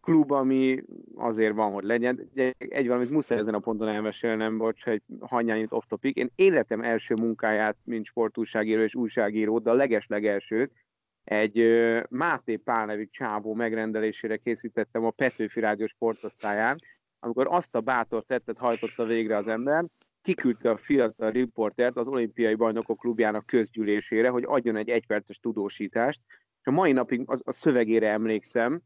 klub, 0.00 0.30
ami 0.30 0.82
azért 1.14 1.54
van, 1.54 1.72
hogy 1.72 1.84
legyen. 1.84 2.30
Egy 2.58 2.86
valamit 2.86 3.10
muszáj 3.10 3.38
ezen 3.38 3.54
a 3.54 3.58
ponton 3.58 3.88
elmesélnem, 3.88 4.58
bocs, 4.58 4.86
egy 4.86 5.02
hanyányit 5.20 5.72
off 5.72 5.84
topic. 5.88 6.16
Én 6.16 6.30
életem 6.34 6.82
első 6.82 7.14
munkáját, 7.14 7.76
mint 7.84 8.04
sportúságíró 8.04 8.82
és 8.82 8.94
újságíró, 8.94 9.58
de 9.58 9.70
a 9.70 9.74
leges-legelsőt 9.74 10.72
egy 11.24 11.62
Máté 12.08 12.56
Pál 12.56 12.86
nevű 12.86 13.08
csávó 13.10 13.54
megrendelésére 13.54 14.36
készítettem 14.36 15.04
a 15.04 15.10
Petőfi 15.10 15.60
Rádió 15.60 15.86
sportosztályán, 15.86 16.78
amikor 17.18 17.46
azt 17.50 17.74
a 17.74 17.80
bátor 17.80 18.24
tettet 18.24 18.58
hajtotta 18.58 19.04
végre 19.04 19.36
az 19.36 19.48
ember, 19.48 19.84
kiküldte 20.26 20.70
a 20.70 20.76
fiatal 20.76 21.30
riportert 21.30 21.96
az 21.96 22.08
olimpiai 22.08 22.54
bajnokok 22.54 22.98
klubjának 22.98 23.46
közgyűlésére, 23.46 24.28
hogy 24.28 24.44
adjon 24.46 24.76
egy 24.76 24.88
egyperces 24.88 25.38
tudósítást, 25.38 26.20
és 26.60 26.66
a 26.66 26.70
mai 26.70 26.92
napig 26.92 27.22
az, 27.26 27.42
a 27.44 27.52
szövegére 27.52 28.10
emlékszem, 28.10 28.80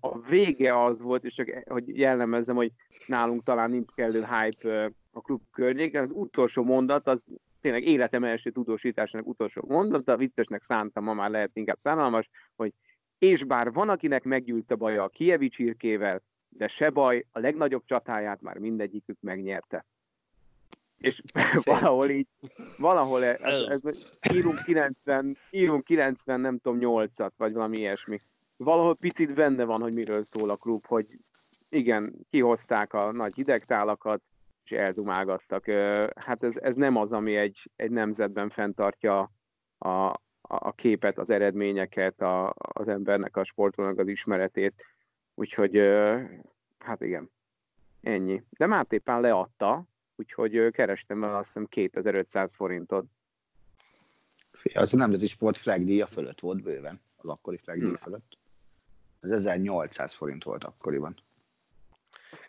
a 0.00 0.20
vége 0.20 0.84
az 0.84 1.00
volt, 1.00 1.24
és 1.24 1.34
csak 1.34 1.62
hogy 1.68 1.98
jellemezzem, 1.98 2.56
hogy 2.56 2.72
nálunk 3.06 3.42
talán 3.42 3.70
nincs 3.70 3.90
kellő 3.94 4.26
hype 4.30 4.92
a 5.10 5.20
klub 5.20 5.42
környéken, 5.52 6.02
az 6.02 6.10
utolsó 6.12 6.62
mondat, 6.62 7.08
az 7.08 7.26
tényleg 7.60 7.84
életem 7.84 8.24
első 8.24 8.50
tudósításának 8.50 9.26
utolsó 9.26 9.64
mondat, 9.68 10.08
a 10.08 10.16
viccesnek 10.16 10.62
szántam, 10.62 11.04
ma 11.04 11.14
már 11.14 11.30
lehet 11.30 11.50
inkább 11.54 11.78
szánalmas, 11.78 12.30
hogy 12.56 12.72
és 13.18 13.44
bár 13.44 13.72
van, 13.72 13.88
akinek 13.88 14.24
meggyűlt 14.24 14.70
a 14.70 14.76
baja 14.76 15.02
a 15.02 15.08
kievi 15.08 15.48
csirkével, 15.48 16.22
de 16.48 16.68
se 16.68 16.90
baj, 16.90 17.26
a 17.30 17.38
legnagyobb 17.38 17.84
csatáját 17.84 18.40
már 18.40 18.58
mindegyikük 18.58 19.16
megnyerte. 19.20 19.86
És 21.02 21.22
valahol 21.64 22.10
így, 22.10 22.28
valahol 22.78 23.24
ez, 23.24 23.40
ez, 23.42 23.80
ez, 23.84 24.10
írunk 24.32 24.62
90, 24.64 25.36
írunk 25.50 25.84
90, 25.84 26.40
nem 26.40 26.58
tudom, 26.58 26.78
8-at, 26.80 27.30
vagy 27.36 27.52
valami 27.52 27.78
ilyesmi 27.78 28.20
valahol 28.64 28.94
picit 29.00 29.34
benne 29.34 29.64
van, 29.64 29.80
hogy 29.80 29.92
miről 29.92 30.24
szól 30.24 30.50
a 30.50 30.56
klub, 30.56 30.86
hogy 30.86 31.06
igen, 31.68 32.14
kihozták 32.30 32.92
a 32.92 33.12
nagy 33.12 33.34
hidegtálakat, 33.34 34.22
és 34.64 34.70
eldumálgattak. 34.70 35.64
Hát 36.16 36.42
ez, 36.42 36.56
ez 36.56 36.74
nem 36.76 36.96
az, 36.96 37.12
ami 37.12 37.36
egy, 37.36 37.70
egy 37.76 37.90
nemzetben 37.90 38.48
fenntartja 38.48 39.32
a, 39.78 40.20
a 40.40 40.72
képet, 40.74 41.18
az 41.18 41.30
eredményeket, 41.30 42.20
a, 42.20 42.54
az 42.56 42.88
embernek, 42.88 43.36
a 43.36 43.44
sportolónak 43.44 43.98
az 43.98 44.08
ismeretét. 44.08 44.84
Úgyhogy 45.34 45.76
hát 46.78 47.00
igen, 47.00 47.30
ennyi. 48.02 48.42
De 48.50 48.66
Máté 48.66 48.98
Pál 48.98 49.20
leadta, 49.20 49.84
úgyhogy 50.22 50.70
kerestem 50.70 51.24
el 51.24 51.36
azt 51.36 51.46
hiszem 51.46 51.66
2500 51.66 52.54
forintot. 52.54 53.04
Az 54.74 54.92
a 54.92 54.96
nemzeti 54.96 55.26
sport 55.26 55.56
flagdíja 55.56 56.06
fölött 56.06 56.40
volt 56.40 56.62
bőven, 56.62 57.00
az 57.16 57.28
akkori 57.28 57.56
flagdíja 57.56 57.88
hmm. 57.88 57.96
fölött. 57.96 58.38
Ez 59.20 59.30
1800 59.30 60.14
forint 60.14 60.44
volt 60.44 60.64
akkoriban. 60.64 61.16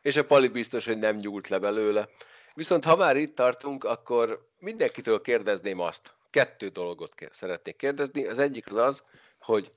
És 0.02 0.18
a 0.18 0.26
Pali 0.26 0.48
biztos, 0.48 0.86
hogy 0.86 0.98
nem 0.98 1.16
nyúlt 1.16 1.48
le 1.48 1.60
belőle. 1.60 2.10
Viszont 2.54 2.86
ha 2.86 2.96
már 2.96 3.18
itt 3.18 3.36
tartunk, 3.36 3.84
akkor 3.84 4.50
mindenkitől 4.60 5.22
kérdezném 5.22 5.80
azt. 5.80 6.16
Kettő 6.30 6.68
dolgot 6.68 7.14
szeretnék 7.32 7.76
kérdezni. 7.76 8.26
Az 8.26 8.40
egyik 8.40 8.68
az 8.68 8.76
az, 8.76 9.04
hogy 9.40 9.70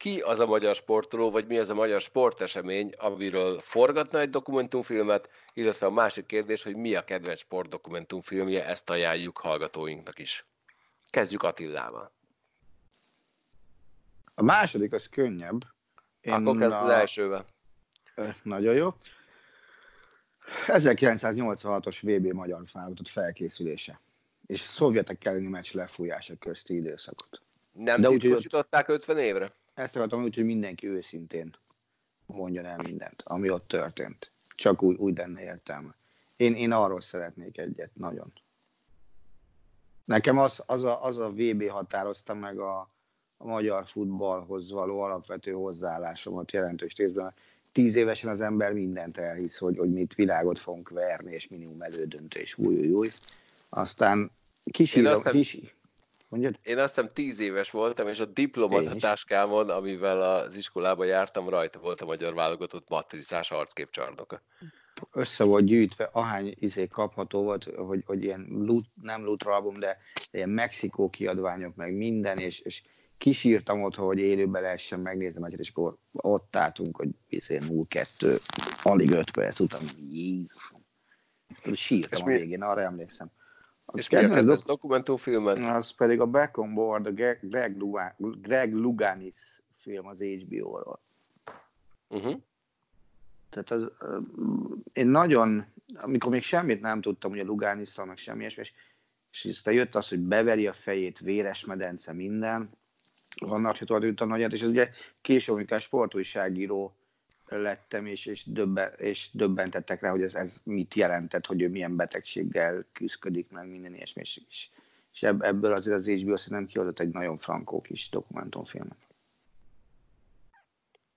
ki 0.00 0.20
az 0.20 0.40
a 0.40 0.46
magyar 0.46 0.74
sportoló, 0.74 1.30
vagy 1.30 1.46
mi 1.46 1.58
az 1.58 1.70
a 1.70 1.74
magyar 1.74 2.00
sportesemény, 2.00 2.92
amiről 2.98 3.58
forgatna 3.58 4.18
egy 4.18 4.30
dokumentumfilmet, 4.30 5.30
illetve 5.52 5.86
a 5.86 5.90
másik 5.90 6.26
kérdés, 6.26 6.62
hogy 6.62 6.76
mi 6.76 6.94
a 6.94 7.04
kedvenc 7.04 7.38
sportdokumentumfilmje, 7.38 8.66
ezt 8.66 8.90
ajánljuk 8.90 9.38
hallgatóinknak 9.38 10.18
is. 10.18 10.44
Kezdjük 11.10 11.42
Attillával. 11.42 12.12
A 14.34 14.42
második 14.42 14.92
az 14.92 15.08
könnyebb, 15.10 15.64
én 16.20 16.32
Akkor 16.32 16.58
kezd 16.58 16.72
az 16.72 16.90
elsővel. 16.90 17.46
Nagyon 18.42 18.74
jó. 18.74 18.94
1986-os 20.66 21.98
VB 22.00 22.32
magyar 22.32 22.62
válogatott 22.72 23.08
felkészülése 23.08 24.00
és 24.46 24.60
szovjetek 24.60 25.24
elleni 25.24 25.46
meccs 25.46 25.72
lefújása 25.72 26.34
közti 26.38 26.74
időszakot. 26.74 27.40
Nem 27.72 28.00
De 28.00 28.08
titkosították 28.08 28.88
50 28.88 29.18
évre? 29.18 29.52
Ezt 29.74 29.96
akartam 29.96 30.22
úgy, 30.22 30.34
hogy 30.34 30.44
mindenki 30.44 30.86
őszintén 30.86 31.50
mondjon 32.26 32.64
el 32.64 32.80
mindent, 32.82 33.22
ami 33.24 33.50
ott 33.50 33.68
történt. 33.68 34.30
Csak 34.54 34.82
úgy, 34.82 34.96
úgy 34.96 35.16
lenne 35.16 35.42
értelme. 35.42 35.94
Én, 36.36 36.54
én 36.54 36.72
arról 36.72 37.00
szeretnék 37.00 37.58
egyet, 37.58 37.90
nagyon. 37.94 38.32
Nekem 40.04 40.38
az, 40.38 40.62
az, 40.66 40.82
a, 40.82 41.04
az 41.04 41.18
a 41.18 41.30
VB 41.30 41.68
határozta 41.68 42.34
meg 42.34 42.58
a, 42.58 42.90
a 43.36 43.46
magyar 43.46 43.86
futballhoz 43.86 44.70
való 44.70 45.00
alapvető 45.00 45.52
hozzáállásomat 45.52 46.52
jelentős 46.52 46.94
részben. 46.96 47.34
Tíz 47.72 47.94
évesen 47.94 48.30
az 48.30 48.40
ember 48.40 48.72
mindent 48.72 49.18
elhisz, 49.18 49.56
hogy, 49.56 49.78
hogy 49.78 49.92
mit 49.92 50.14
világot 50.14 50.58
fogunk 50.58 50.88
verni, 50.88 51.32
és 51.32 51.48
minimum 51.48 51.82
elődöntés, 51.82 52.58
új, 52.58 52.76
új, 52.76 52.90
új. 52.90 53.08
Aztán 53.68 54.30
kisírom, 54.70 55.22
kis... 55.22 55.74
Mondjad? 56.30 56.58
Én 56.62 56.78
azt 56.78 56.94
hiszem 56.94 57.10
tíz 57.12 57.40
éves 57.40 57.70
voltam, 57.70 58.08
és 58.08 58.18
a 58.18 58.24
diplomata 58.24 58.94
táskámon, 58.94 59.70
amivel 59.70 60.22
az 60.22 60.54
iskolába 60.54 61.04
jártam, 61.04 61.48
rajta 61.48 61.78
volt 61.78 62.00
a 62.00 62.04
magyar 62.04 62.34
válogatott 62.34 62.88
matricás 62.88 63.50
arcképcsarnoka. 63.50 64.42
össze 65.12 65.44
volt 65.44 65.64
gyűjtve, 65.64 66.08
ahány 66.12 66.54
izé 66.58 66.86
kapható 66.86 67.42
volt, 67.42 67.64
hogy, 67.64 68.02
hogy 68.06 68.22
ilyen 68.22 68.46
loot, 68.50 68.84
nem 69.02 69.24
loot 69.24 69.42
album, 69.42 69.78
de 69.78 69.98
ilyen 70.30 70.48
Mexikó 70.48 71.10
kiadványok, 71.10 71.74
meg 71.74 71.92
minden, 71.92 72.38
és, 72.38 72.58
és 72.58 72.80
kisírtam 73.18 73.82
ott, 73.82 73.94
hogy 73.94 74.18
élőben 74.18 74.62
lehessen 74.62 75.00
megnézni, 75.00 75.40
mert 75.40 75.58
és 75.58 75.68
akkor 75.68 75.96
ott 76.12 76.56
álltunk, 76.56 76.96
hogy 76.96 77.08
izé 77.28 77.58
0-2, 77.62 78.40
alig 78.82 79.10
5 79.10 79.30
perc 79.30 79.60
után, 79.60 79.82
Jézusom. 80.10 80.80
Sírtam 81.72 82.22
a 82.22 82.26
végén, 82.26 82.62
arra 82.62 82.82
emlékszem. 82.82 83.30
A 83.92 83.98
és 83.98 84.08
mi 84.08 84.16
a 84.16 84.28
kedvenc 84.28 84.64
dokumentumfilmen? 84.64 85.62
Az 85.62 85.90
pedig 85.90 86.20
a 86.20 86.26
Back 86.26 86.58
on 86.58 86.74
Board, 86.74 87.06
a 87.06 87.12
Greg, 87.12 87.76
Greg 88.40 88.74
Luganis 88.74 89.62
film 89.76 90.06
az 90.06 90.22
HBO-ról. 90.22 91.00
Uh-huh. 92.08 92.40
Tehát 93.50 93.70
az, 93.70 93.90
én 94.92 95.06
nagyon, 95.06 95.66
amikor 95.94 96.30
még 96.30 96.42
semmit 96.42 96.80
nem 96.80 97.00
tudtam, 97.00 97.30
hogy 97.30 97.40
a 97.40 97.44
Lugániszról, 97.44 98.06
meg 98.06 98.16
semmi 98.16 98.44
és, 98.44 98.56
és 99.30 99.44
aztán 99.44 99.74
jött 99.74 99.94
az, 99.94 100.08
hogy 100.08 100.18
beveri 100.18 100.66
a 100.66 100.72
fejét, 100.72 101.18
véres 101.18 101.64
medence, 101.64 102.12
minden, 102.12 102.70
vannak, 103.40 103.76
hogy 103.76 103.86
tudod, 103.86 104.28
nagyját, 104.28 104.52
és 104.52 104.60
ez 104.60 104.68
ugye 104.68 104.90
később, 105.20 105.54
amikor 105.54 105.80
sportújságíró 105.80 106.94
lettem, 107.58 108.06
és, 108.06 108.26
és, 108.26 108.44
döbbe, 108.46 108.86
és 108.86 109.28
döbbentettek 109.32 110.00
rá, 110.00 110.10
hogy 110.10 110.22
ez, 110.22 110.34
ez 110.34 110.60
mit 110.64 110.94
jelentett, 110.94 111.46
hogy 111.46 111.62
ő 111.62 111.68
milyen 111.68 111.96
betegséggel 111.96 112.84
küzdik, 112.92 113.50
meg 113.50 113.68
minden 113.68 113.94
ilyesmi, 113.94 114.22
és, 114.22 114.40
és 115.12 115.22
ebből 115.22 115.72
azért 115.72 115.96
az 115.96 116.08
HBO 116.08 116.36
szerintem 116.36 116.66
kiadott 116.66 117.00
egy 117.00 117.12
nagyon 117.12 117.38
frankó 117.38 117.80
kis 117.80 118.08
dokumentumfilmet. 118.08 118.98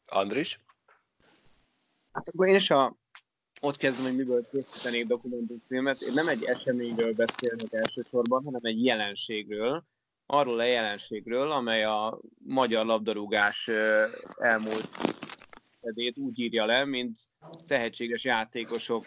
Andris? 0.05 0.59
Hát 2.11 2.29
akkor 2.29 2.47
én 2.47 2.55
is 2.55 2.71
a, 2.71 2.95
ott 3.61 3.77
kezdem, 3.77 4.05
hogy 4.05 4.15
miből 4.15 4.47
készítenék 4.51 5.07
dokumentumfilmet. 5.07 6.01
Én 6.01 6.13
nem 6.13 6.27
egy 6.27 6.43
eseményről 6.43 7.13
beszélnek 7.13 7.73
elsősorban, 7.73 8.43
hanem 8.43 8.61
egy 8.63 8.85
jelenségről, 8.85 9.83
arról 10.25 10.59
a 10.59 10.63
jelenségről, 10.63 11.51
amely 11.51 11.83
a 11.83 12.19
magyar 12.37 12.85
labdarúgás 12.85 13.69
elmúlt 14.37 14.89
edét 15.83 16.17
úgy 16.17 16.39
írja 16.39 16.65
le, 16.65 16.85
mint 16.85 17.17
tehetséges 17.67 18.23
játékosok 18.23 19.05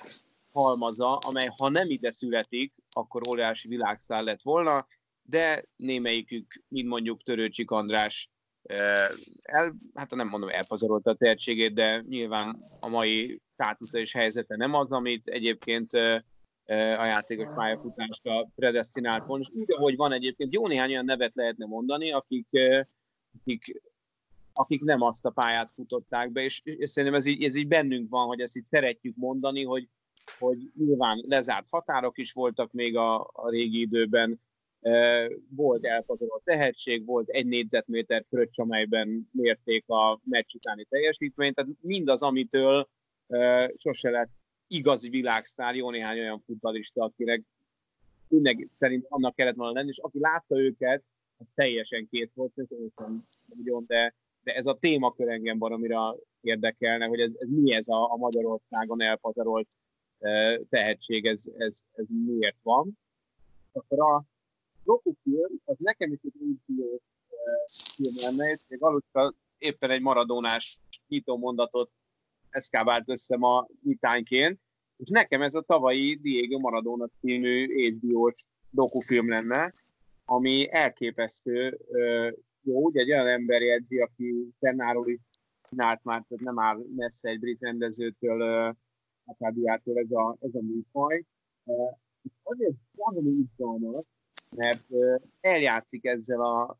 halmaza, 0.52 1.16
amely 1.16 1.48
ha 1.56 1.68
nem 1.68 1.90
ide 1.90 2.12
születik, 2.12 2.74
akkor 2.90 3.28
óriási 3.28 3.68
világszál 3.68 4.22
lett 4.22 4.42
volna, 4.42 4.86
de 5.22 5.64
némelyikük, 5.76 6.62
mint 6.68 6.88
mondjuk 6.88 7.22
Törőcsik 7.22 7.70
András 7.70 8.30
el, 9.42 9.74
hát 9.94 10.10
nem 10.10 10.28
mondom 10.28 10.48
elpazarolta 10.48 11.10
a 11.10 11.14
tehetségét, 11.14 11.74
de 11.74 12.04
nyilván 12.08 12.64
a 12.80 12.88
mai 12.88 13.40
státusza 13.52 13.98
és 13.98 14.12
helyzete 14.12 14.56
nem 14.56 14.74
az, 14.74 14.92
amit 14.92 15.28
egyébként 15.28 15.92
a 16.98 17.04
játékos 17.04 17.54
pályafutásra 17.54 18.48
predestinált 18.54 19.24
volna. 19.24 19.44
És 19.48 19.58
úgy, 19.60 19.72
ahogy 19.72 19.96
van 19.96 20.12
egyébként, 20.12 20.54
jó 20.54 20.66
néhány 20.66 20.90
olyan 20.90 21.04
nevet 21.04 21.34
lehetne 21.34 21.66
mondani, 21.66 22.12
akik, 22.12 22.48
akik, 23.40 23.82
akik 24.58 24.82
nem 24.82 25.02
azt 25.02 25.24
a 25.24 25.30
pályát 25.30 25.70
futották 25.70 26.32
be, 26.32 26.42
és, 26.42 26.60
és 26.64 26.90
szerintem 26.90 27.18
ez 27.18 27.26
így, 27.26 27.44
ez 27.44 27.54
így 27.54 27.68
bennünk 27.68 28.10
van, 28.10 28.26
hogy 28.26 28.40
ezt 28.40 28.56
így 28.56 28.64
szeretjük 28.64 29.16
mondani, 29.16 29.64
hogy, 29.64 29.88
hogy 30.38 30.58
nyilván 30.76 31.24
lezárt 31.26 31.66
határok 31.70 32.18
is 32.18 32.32
voltak 32.32 32.72
még 32.72 32.96
a, 32.96 33.30
a 33.32 33.48
régi 33.50 33.80
időben, 33.80 34.40
volt 35.48 35.84
elpazarolt 35.84 36.44
tehetség, 36.44 37.04
volt 37.04 37.28
egy 37.28 37.46
négyzetméter 37.46 38.24
fröccs, 38.28 38.58
amelyben 38.58 39.28
mérték 39.32 39.88
a 39.88 40.20
meccs 40.24 40.54
utáni 40.54 40.84
teljesítményt, 40.84 41.54
tehát 41.54 41.70
mindaz, 41.80 42.22
amitől 42.22 42.88
sose 43.76 44.10
lett 44.10 44.30
igazi 44.66 45.08
világszár, 45.08 45.74
jó 45.74 45.90
néhány 45.90 46.18
olyan 46.18 46.42
futballista, 46.46 47.04
akinek 47.04 47.42
mindenki 48.28 48.70
szerint 48.78 49.06
annak 49.08 49.34
kellett 49.34 49.56
volna 49.56 49.72
lenni, 49.72 49.88
és 49.88 49.98
aki 49.98 50.18
látta 50.20 50.58
őket, 50.58 51.02
az 51.36 51.46
teljesen 51.54 52.08
két 52.10 52.30
volt, 52.34 52.52
nagyon, 53.46 53.84
de, 53.86 54.14
de 54.46 54.54
ez 54.54 54.66
a 54.66 54.78
témakör 54.78 55.28
engem 55.28 55.58
valamire 55.58 55.98
érdekelne, 56.40 57.06
hogy 57.06 57.20
ez, 57.20 57.30
ez 57.38 57.48
mi 57.48 57.72
ez 57.72 57.88
a, 57.88 58.12
a 58.12 58.16
Magyarországon 58.16 59.00
elpazarolt 59.00 59.68
tehetség, 60.68 61.26
ez, 61.26 61.42
ez, 61.56 61.80
ez 61.92 62.04
miért 62.26 62.56
van. 62.62 62.98
Akkor 63.72 64.00
a 64.00 64.24
dokufilm, 64.84 65.60
az 65.64 65.76
nekem 65.78 66.12
is 66.12 66.18
egy 66.22 66.32
úgy 66.40 66.58
film 67.94 68.14
lenne, 68.20 68.50
és 68.50 68.60
még 68.68 68.80
éppen 69.58 69.90
egy 69.90 70.00
maradónás 70.02 70.78
nyitó 71.08 71.36
mondatot 71.36 71.90
eszkábált 72.50 73.08
össze 73.08 73.36
ma 73.36 73.66
nyitányként, 73.82 74.60
és 74.96 75.08
nekem 75.10 75.42
ez 75.42 75.54
a 75.54 75.60
tavalyi 75.60 76.18
Diego 76.22 76.58
Maradona 76.58 77.08
című 77.20 77.90
HBO-s 77.90 78.46
dokufilm 78.70 79.28
lenne, 79.28 79.72
ami 80.24 80.72
elképesztő 80.72 81.78
jó, 82.66 82.84
ugye 82.84 83.00
egy 83.00 83.10
olyan 83.10 83.26
ember 83.26 83.62
jegyzi, 83.62 83.98
aki 83.98 84.54
Tennáról 84.58 85.08
is 85.08 85.20
csinált 85.68 86.04
már, 86.04 86.24
tehát 86.28 86.44
nem 86.44 86.58
áll 86.58 86.84
messze 86.96 87.28
egy 87.28 87.38
brit 87.38 87.60
rendezőtől, 87.60 88.74
Akádiától 89.24 89.98
ez 89.98 90.10
a, 90.10 90.36
ez 90.40 90.54
a 90.54 90.60
műfaj. 90.62 91.24
És 92.22 92.32
azért 92.42 92.76
valami 92.94 93.30
izgalmas, 93.30 94.04
mert 94.56 94.84
eljátszik 95.40 96.04
ezzel 96.04 96.40
a 96.40 96.78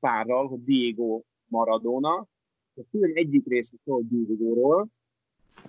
párral, 0.00 0.48
hogy 0.48 0.64
Diego 0.64 1.22
Maradona, 1.46 2.28
a 2.76 2.82
film 2.90 3.10
egyik 3.14 3.46
része 3.46 3.76
szól 3.84 4.02
Diego-ról, 4.02 4.88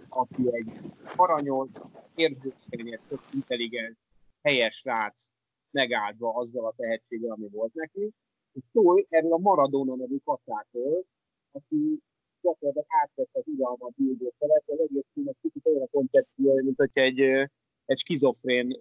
aki 0.09 0.43
egy 0.51 0.72
aranyos, 1.16 1.70
érzékenyes, 2.16 2.99
tök 3.07 3.20
intelligens, 3.34 3.95
helyes 4.41 4.76
srác 4.76 5.28
megáldva 5.72 6.34
azzal 6.34 6.66
a 6.66 6.74
tehetséggel, 6.78 7.32
ami 7.32 7.47
volt 7.51 7.74
neki, 7.74 8.13
és 8.55 8.63
szól 8.73 9.05
erről 9.09 9.33
a 9.33 9.37
Maradona 9.37 9.95
nevű 9.95 10.17
katáról, 10.23 11.05
aki 11.51 11.99
gyakorlatilag 12.41 12.87
átvett 13.03 13.29
az 13.31 13.43
uralmat 13.45 13.93
Diego 13.95 14.29
felett, 14.37 14.63
az 14.67 14.79
egész 14.79 15.09
film 15.13 15.27
egy 15.27 15.41
kicsit 15.41 15.65
olyan 15.65 15.81
a 15.81 15.87
koncepció, 15.91 16.53
mint 16.53 16.77
hogyha 16.77 17.01
egy 17.01 17.49
egy 17.85 17.97
skizofrén 17.97 18.79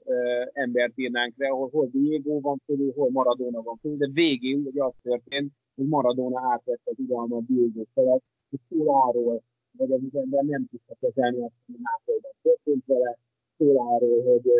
embert 0.52 0.92
írnánk 0.98 1.34
le, 1.36 1.48
ahol 1.48 1.68
hol 1.68 1.88
Diego 1.92 2.40
van 2.40 2.62
fölül, 2.64 2.92
hol 2.92 3.10
Maradona 3.10 3.62
van 3.62 3.76
fölül, 3.80 3.96
de 3.96 4.08
végén 4.12 4.66
ugye 4.66 4.84
az 4.84 4.92
történt, 5.02 5.52
hogy 5.74 5.88
Maradona 5.88 6.40
átvette 6.52 6.90
az 6.90 6.98
uralmat 6.98 7.46
Diego 7.46 7.82
felett, 7.94 8.22
és 8.50 8.60
szól 8.68 9.42
hogy 9.78 9.92
az 9.92 10.00
ember 10.12 10.44
nem 10.44 10.66
tudta 10.70 10.94
kezelni 11.00 11.42
azt, 11.42 11.54
hogy 11.66 11.76
Nápolyban 11.82 12.32
történt 12.42 12.84
vele, 12.86 13.18
szól 13.58 13.98
hogy 14.24 14.50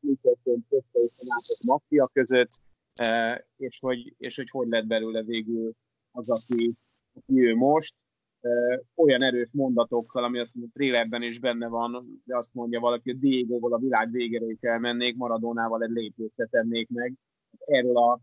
mi 0.00 0.14
történt 0.22 0.64
közte 0.68 1.00
és 1.00 1.12
a 1.16 1.24
Nápoly 1.26 1.56
maffia 1.66 2.10
között, 2.12 2.50
és 3.56 3.78
hogy, 3.80 4.14
és 4.18 4.36
hogy 4.36 4.50
hogy 4.50 4.68
lett 4.68 4.86
belőle 4.86 5.22
végül 5.22 5.72
az, 6.10 6.28
aki, 6.28 6.74
aki 7.12 7.46
ő 7.46 7.54
most 7.54 7.94
olyan 8.94 9.22
erős 9.22 9.50
mondatokkal, 9.52 10.24
ami 10.24 10.38
azt 10.38 10.54
mondja, 10.54 10.72
a 10.74 10.78
trailerben 10.78 11.22
is 11.22 11.38
benne 11.38 11.68
van, 11.68 12.22
de 12.24 12.36
azt 12.36 12.54
mondja 12.54 12.80
valaki, 12.80 13.10
hogy 13.10 13.20
Diego-val 13.20 13.72
a 13.72 13.78
világ 13.78 14.10
végére 14.10 14.46
is 14.46 14.58
elmennék, 14.60 15.16
Maradonával 15.16 15.82
egy 15.82 15.90
lépést 15.90 16.48
tennék 16.50 16.88
meg. 16.88 17.14
Erről 17.58 17.96
a, 17.96 18.20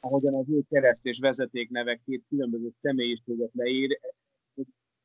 ahogyan 0.00 0.34
az 0.34 0.46
ő 0.48 0.62
kereszt 0.68 1.06
és 1.06 1.18
vezeték 1.18 1.70
nevek 1.70 2.00
két 2.04 2.24
különböző 2.28 2.70
személyiséget 2.82 3.50
leír, 3.54 4.00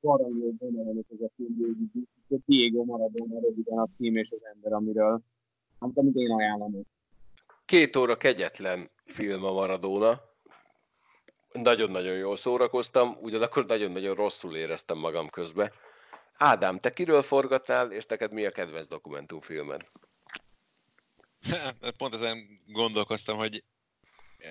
barangó 0.02 0.54
vonalon 0.58 1.06
ez 1.10 1.22
a 1.22 1.30
film 1.36 1.92
Diego 2.46 2.84
Maradona 2.84 3.40
röviden 3.40 3.78
a 3.78 3.88
cím 3.98 4.14
és 4.14 4.32
az 4.32 4.46
ember, 4.54 4.74
amiről, 4.74 5.22
amit 5.80 6.16
én 6.16 6.32
ajánlom. 6.32 6.82
Két 7.72 7.96
óra 7.96 8.18
kegyetlen 8.18 8.90
film 9.06 9.44
a 9.44 9.52
Maradona, 9.52 10.22
nagyon-nagyon 11.52 12.16
jól 12.16 12.38
szórakoztam, 12.38 13.18
ugyanakkor 13.22 13.66
nagyon-nagyon 13.66 14.16
rosszul 14.16 14.56
éreztem 14.56 14.98
magam 14.98 15.30
közben. 15.30 15.72
Ádám, 16.38 16.80
te 16.80 16.94
kiről 16.94 17.22
forgatnál, 17.22 17.92
és 17.92 18.06
neked 18.06 18.32
mi 18.32 18.46
a 18.46 18.52
kedvenc 18.52 18.88
dokumentumfilmed? 18.88 19.86
Pont 21.98 22.14
ezen 22.14 22.62
gondolkoztam, 22.68 23.38
hogy 23.38 23.64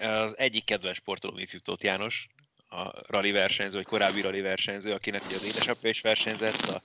az 0.01 0.39
egyik 0.39 0.65
kedvenc 0.65 0.97
sportoló 0.97 1.39
ifjú 1.39 1.59
János, 1.81 2.29
a 2.69 2.91
rally 3.07 3.31
versenyző, 3.31 3.77
vagy 3.77 3.87
korábbi 3.87 4.21
rally 4.21 4.41
versenyző, 4.41 4.93
akinek 4.93 5.27
ugye 5.27 5.35
az 5.35 5.45
édesapja 5.45 5.89
is 5.89 6.01
versenyzett, 6.01 6.61
a 6.61 6.83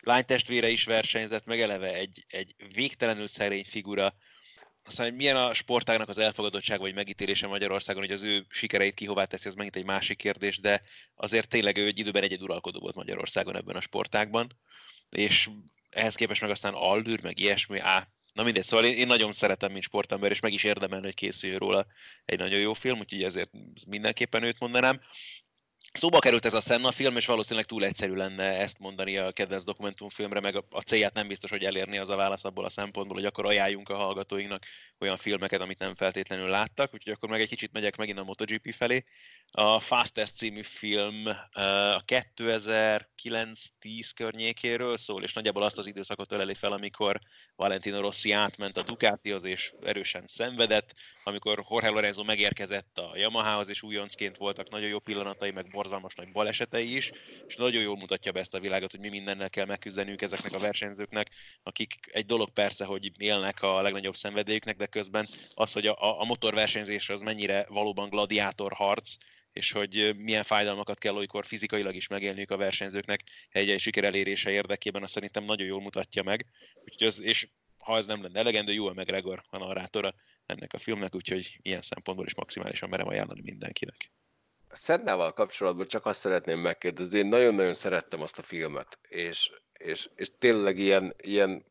lánytestvére 0.00 0.68
is 0.68 0.84
versenyzett, 0.84 1.44
meg 1.44 1.60
eleve 1.60 1.94
egy, 1.94 2.24
egy 2.28 2.54
végtelenül 2.74 3.28
szerény 3.28 3.64
figura, 3.64 4.14
aztán, 4.84 5.06
hogy 5.06 5.16
milyen 5.16 5.36
a 5.36 5.54
sportágnak 5.54 6.08
az 6.08 6.18
elfogadottság 6.18 6.78
vagy 6.78 6.94
megítélése 6.94 7.46
Magyarországon, 7.46 8.02
hogy 8.02 8.12
az 8.12 8.22
ő 8.22 8.46
sikereit 8.48 8.94
kihová 8.94 9.24
teszi, 9.24 9.48
az 9.48 9.54
megint 9.54 9.76
egy 9.76 9.84
másik 9.84 10.16
kérdés, 10.16 10.58
de 10.58 10.82
azért 11.14 11.48
tényleg 11.48 11.76
ő 11.76 11.86
egy 11.86 11.98
időben 11.98 12.22
egy 12.22 12.42
uralkodó 12.42 12.80
volt 12.80 12.94
Magyarországon 12.94 13.56
ebben 13.56 13.76
a 13.76 13.80
sportágban, 13.80 14.58
és 15.10 15.48
ehhez 15.90 16.14
képest 16.14 16.40
meg 16.40 16.50
aztán 16.50 16.74
Aldür, 16.74 17.22
meg 17.22 17.40
ilyesmi, 17.40 17.78
á, 17.78 18.08
na 18.32 18.42
mindegy, 18.42 18.64
szóval 18.64 18.86
én, 18.86 18.94
én 18.94 19.06
nagyon 19.06 19.32
szeretem, 19.32 19.72
mint 19.72 19.84
sportember, 19.84 20.30
és 20.30 20.40
meg 20.40 20.52
is 20.52 20.64
érdemelni, 20.64 21.04
hogy 21.04 21.14
készüljön 21.14 21.58
róla 21.58 21.86
egy 22.24 22.38
nagyon 22.38 22.58
jó 22.58 22.74
film, 22.74 22.98
úgyhogy 22.98 23.22
ezért 23.22 23.50
mindenképpen 23.86 24.42
őt 24.42 24.58
mondanám. 24.58 25.00
Szóba 25.92 26.18
került 26.18 26.44
ez 26.44 26.54
a 26.54 26.60
Senna 26.60 26.92
film, 26.92 27.16
és 27.16 27.26
valószínűleg 27.26 27.66
túl 27.66 27.84
egyszerű 27.84 28.14
lenne 28.14 28.60
ezt 28.60 28.78
mondani 28.78 29.16
a 29.16 29.32
kedvenc 29.32 29.64
dokumentumfilmre, 29.64 30.40
meg 30.40 30.64
a 30.70 30.80
célját 30.80 31.14
nem 31.14 31.28
biztos, 31.28 31.50
hogy 31.50 31.64
elérni 31.64 31.98
az 31.98 32.08
a 32.08 32.16
válasz 32.16 32.44
abból 32.44 32.64
a 32.64 32.70
szempontból, 32.70 33.16
hogy 33.16 33.24
akkor 33.24 33.46
ajánljunk 33.46 33.88
a 33.88 33.96
hallgatóinknak 33.96 34.64
olyan 35.00 35.16
filmeket, 35.16 35.60
amit 35.60 35.78
nem 35.78 35.94
feltétlenül 35.94 36.48
láttak, 36.48 36.94
úgyhogy 36.94 37.12
akkor 37.12 37.28
meg 37.28 37.40
egy 37.40 37.48
kicsit 37.48 37.72
megyek 37.72 37.96
megint 37.96 38.18
a 38.18 38.24
MotoGP 38.24 38.74
felé. 38.74 39.04
A 39.50 39.80
Fastest 39.80 40.36
című 40.36 40.62
film 40.62 41.26
a 41.52 42.04
2009-10 42.04 43.04
környékéről 44.14 44.96
szól, 44.96 45.22
és 45.22 45.32
nagyjából 45.32 45.62
azt 45.62 45.78
az 45.78 45.86
időszakot 45.86 46.32
öleli 46.32 46.54
fel, 46.54 46.72
amikor 46.72 47.18
Valentino 47.56 48.00
Rossi 48.00 48.32
átment 48.32 48.76
a 48.76 48.82
Ducatihoz, 48.82 49.44
és 49.44 49.72
erősen 49.84 50.24
szenvedett, 50.26 50.94
amikor 51.24 51.64
Jorge 51.70 51.88
Lorenzo 51.88 52.24
megérkezett 52.24 52.98
a 52.98 53.16
Yamahához, 53.16 53.68
és 53.68 53.82
újoncként 53.82 54.36
voltak 54.36 54.70
nagyon 54.70 54.88
jó 54.88 54.98
pillanatai, 54.98 55.50
meg 55.50 55.70
borzalmas 55.78 56.14
nagy 56.14 56.32
balesetei 56.32 56.96
is, 56.96 57.10
és 57.46 57.56
nagyon 57.56 57.82
jól 57.82 57.96
mutatja 57.96 58.32
be 58.32 58.40
ezt 58.40 58.54
a 58.54 58.60
világot, 58.60 58.90
hogy 58.90 59.00
mi 59.00 59.08
mindennel 59.08 59.50
kell 59.50 59.64
megküzdeniük 59.64 60.22
ezeknek 60.22 60.52
a 60.52 60.58
versenyzőknek, 60.58 61.28
akik 61.62 61.94
egy 62.12 62.26
dolog 62.26 62.50
persze, 62.50 62.84
hogy 62.84 63.10
élnek 63.18 63.62
a 63.62 63.82
legnagyobb 63.82 64.16
szenvedélyüknek, 64.16 64.76
de 64.76 64.86
közben 64.86 65.26
az, 65.54 65.72
hogy 65.72 65.86
a, 65.86 66.20
a 66.20 66.24
motorversenyzés 66.24 67.08
az 67.08 67.20
mennyire 67.20 67.66
valóban 67.68 68.08
gladiátor 68.08 68.72
harc, 68.72 69.14
és 69.52 69.72
hogy 69.72 70.14
milyen 70.16 70.42
fájdalmakat 70.42 70.98
kell 70.98 71.14
olykor 71.14 71.46
fizikailag 71.46 71.94
is 71.94 72.06
megélniük 72.06 72.50
a 72.50 72.56
versenyzőknek 72.56 73.22
egy-egy 73.48 73.80
siker 73.80 74.04
elérése 74.04 74.50
érdekében, 74.50 75.02
azt 75.02 75.12
szerintem 75.12 75.44
nagyon 75.44 75.66
jól 75.66 75.80
mutatja 75.80 76.22
meg. 76.22 76.46
Úgyhogy 76.84 77.06
az, 77.06 77.22
és 77.22 77.48
ha 77.78 77.96
ez 77.96 78.06
nem 78.06 78.22
lenne 78.22 78.38
elegendő, 78.38 78.72
jó 78.72 78.86
a 78.86 78.92
McGregor 78.92 79.42
a 79.50 79.58
narrátora 79.58 80.14
ennek 80.46 80.72
a 80.72 80.78
filmnek, 80.78 81.14
úgyhogy 81.14 81.58
ilyen 81.62 81.82
szempontból 81.82 82.26
is 82.26 82.34
maximálisan 82.34 82.88
merem 82.88 83.08
ajánlani 83.08 83.40
mindenkinek. 83.40 84.10
Szennával 84.70 85.32
kapcsolatban 85.32 85.86
csak 85.86 86.06
azt 86.06 86.20
szeretném 86.20 86.58
megkérdezni, 86.58 87.18
én 87.18 87.26
nagyon-nagyon 87.26 87.74
szerettem 87.74 88.22
azt 88.22 88.38
a 88.38 88.42
filmet, 88.42 88.98
és, 89.08 89.52
és, 89.72 90.08
és 90.14 90.30
tényleg 90.38 90.78
ilyen, 90.78 91.14
ilyen 91.22 91.64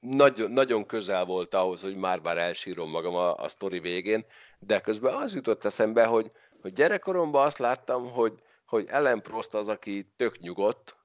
nagyon, 0.00 0.50
nagyon 0.50 0.86
közel 0.86 1.24
volt 1.24 1.54
ahhoz, 1.54 1.80
hogy 1.80 1.96
már-már 1.96 2.38
elsírom 2.38 2.90
magam 2.90 3.14
a, 3.14 3.34
a 3.34 3.48
sztori 3.48 3.78
végén, 3.78 4.24
de 4.58 4.80
közben 4.80 5.14
az 5.14 5.34
jutott 5.34 5.64
eszembe, 5.64 6.04
hogy, 6.04 6.30
hogy 6.60 6.72
gyerekkoromban 6.72 7.46
azt 7.46 7.58
láttam, 7.58 8.10
hogy, 8.10 8.42
hogy 8.64 8.86
Ellen 8.88 9.22
Prost 9.22 9.54
az, 9.54 9.68
aki 9.68 10.12
tök 10.16 10.38
nyugodt, 10.38 10.96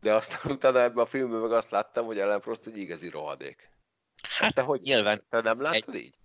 de 0.00 0.14
aztán 0.14 0.40
utána 0.56 0.80
ebben 0.80 1.04
a 1.04 1.06
filmben 1.06 1.40
meg 1.40 1.52
azt 1.52 1.70
láttam, 1.70 2.06
hogy 2.06 2.18
Ellen 2.18 2.40
Prost 2.40 2.66
egy 2.66 2.78
igazi 2.78 3.08
rohadék. 3.08 3.70
Hát, 4.22 4.54
te 4.54 4.60
hogy 4.60 4.80
nyilván. 4.80 5.22
Te 5.28 5.40
nem 5.40 5.60
láttad 5.60 5.94
egy... 5.94 6.00
így? 6.00 6.16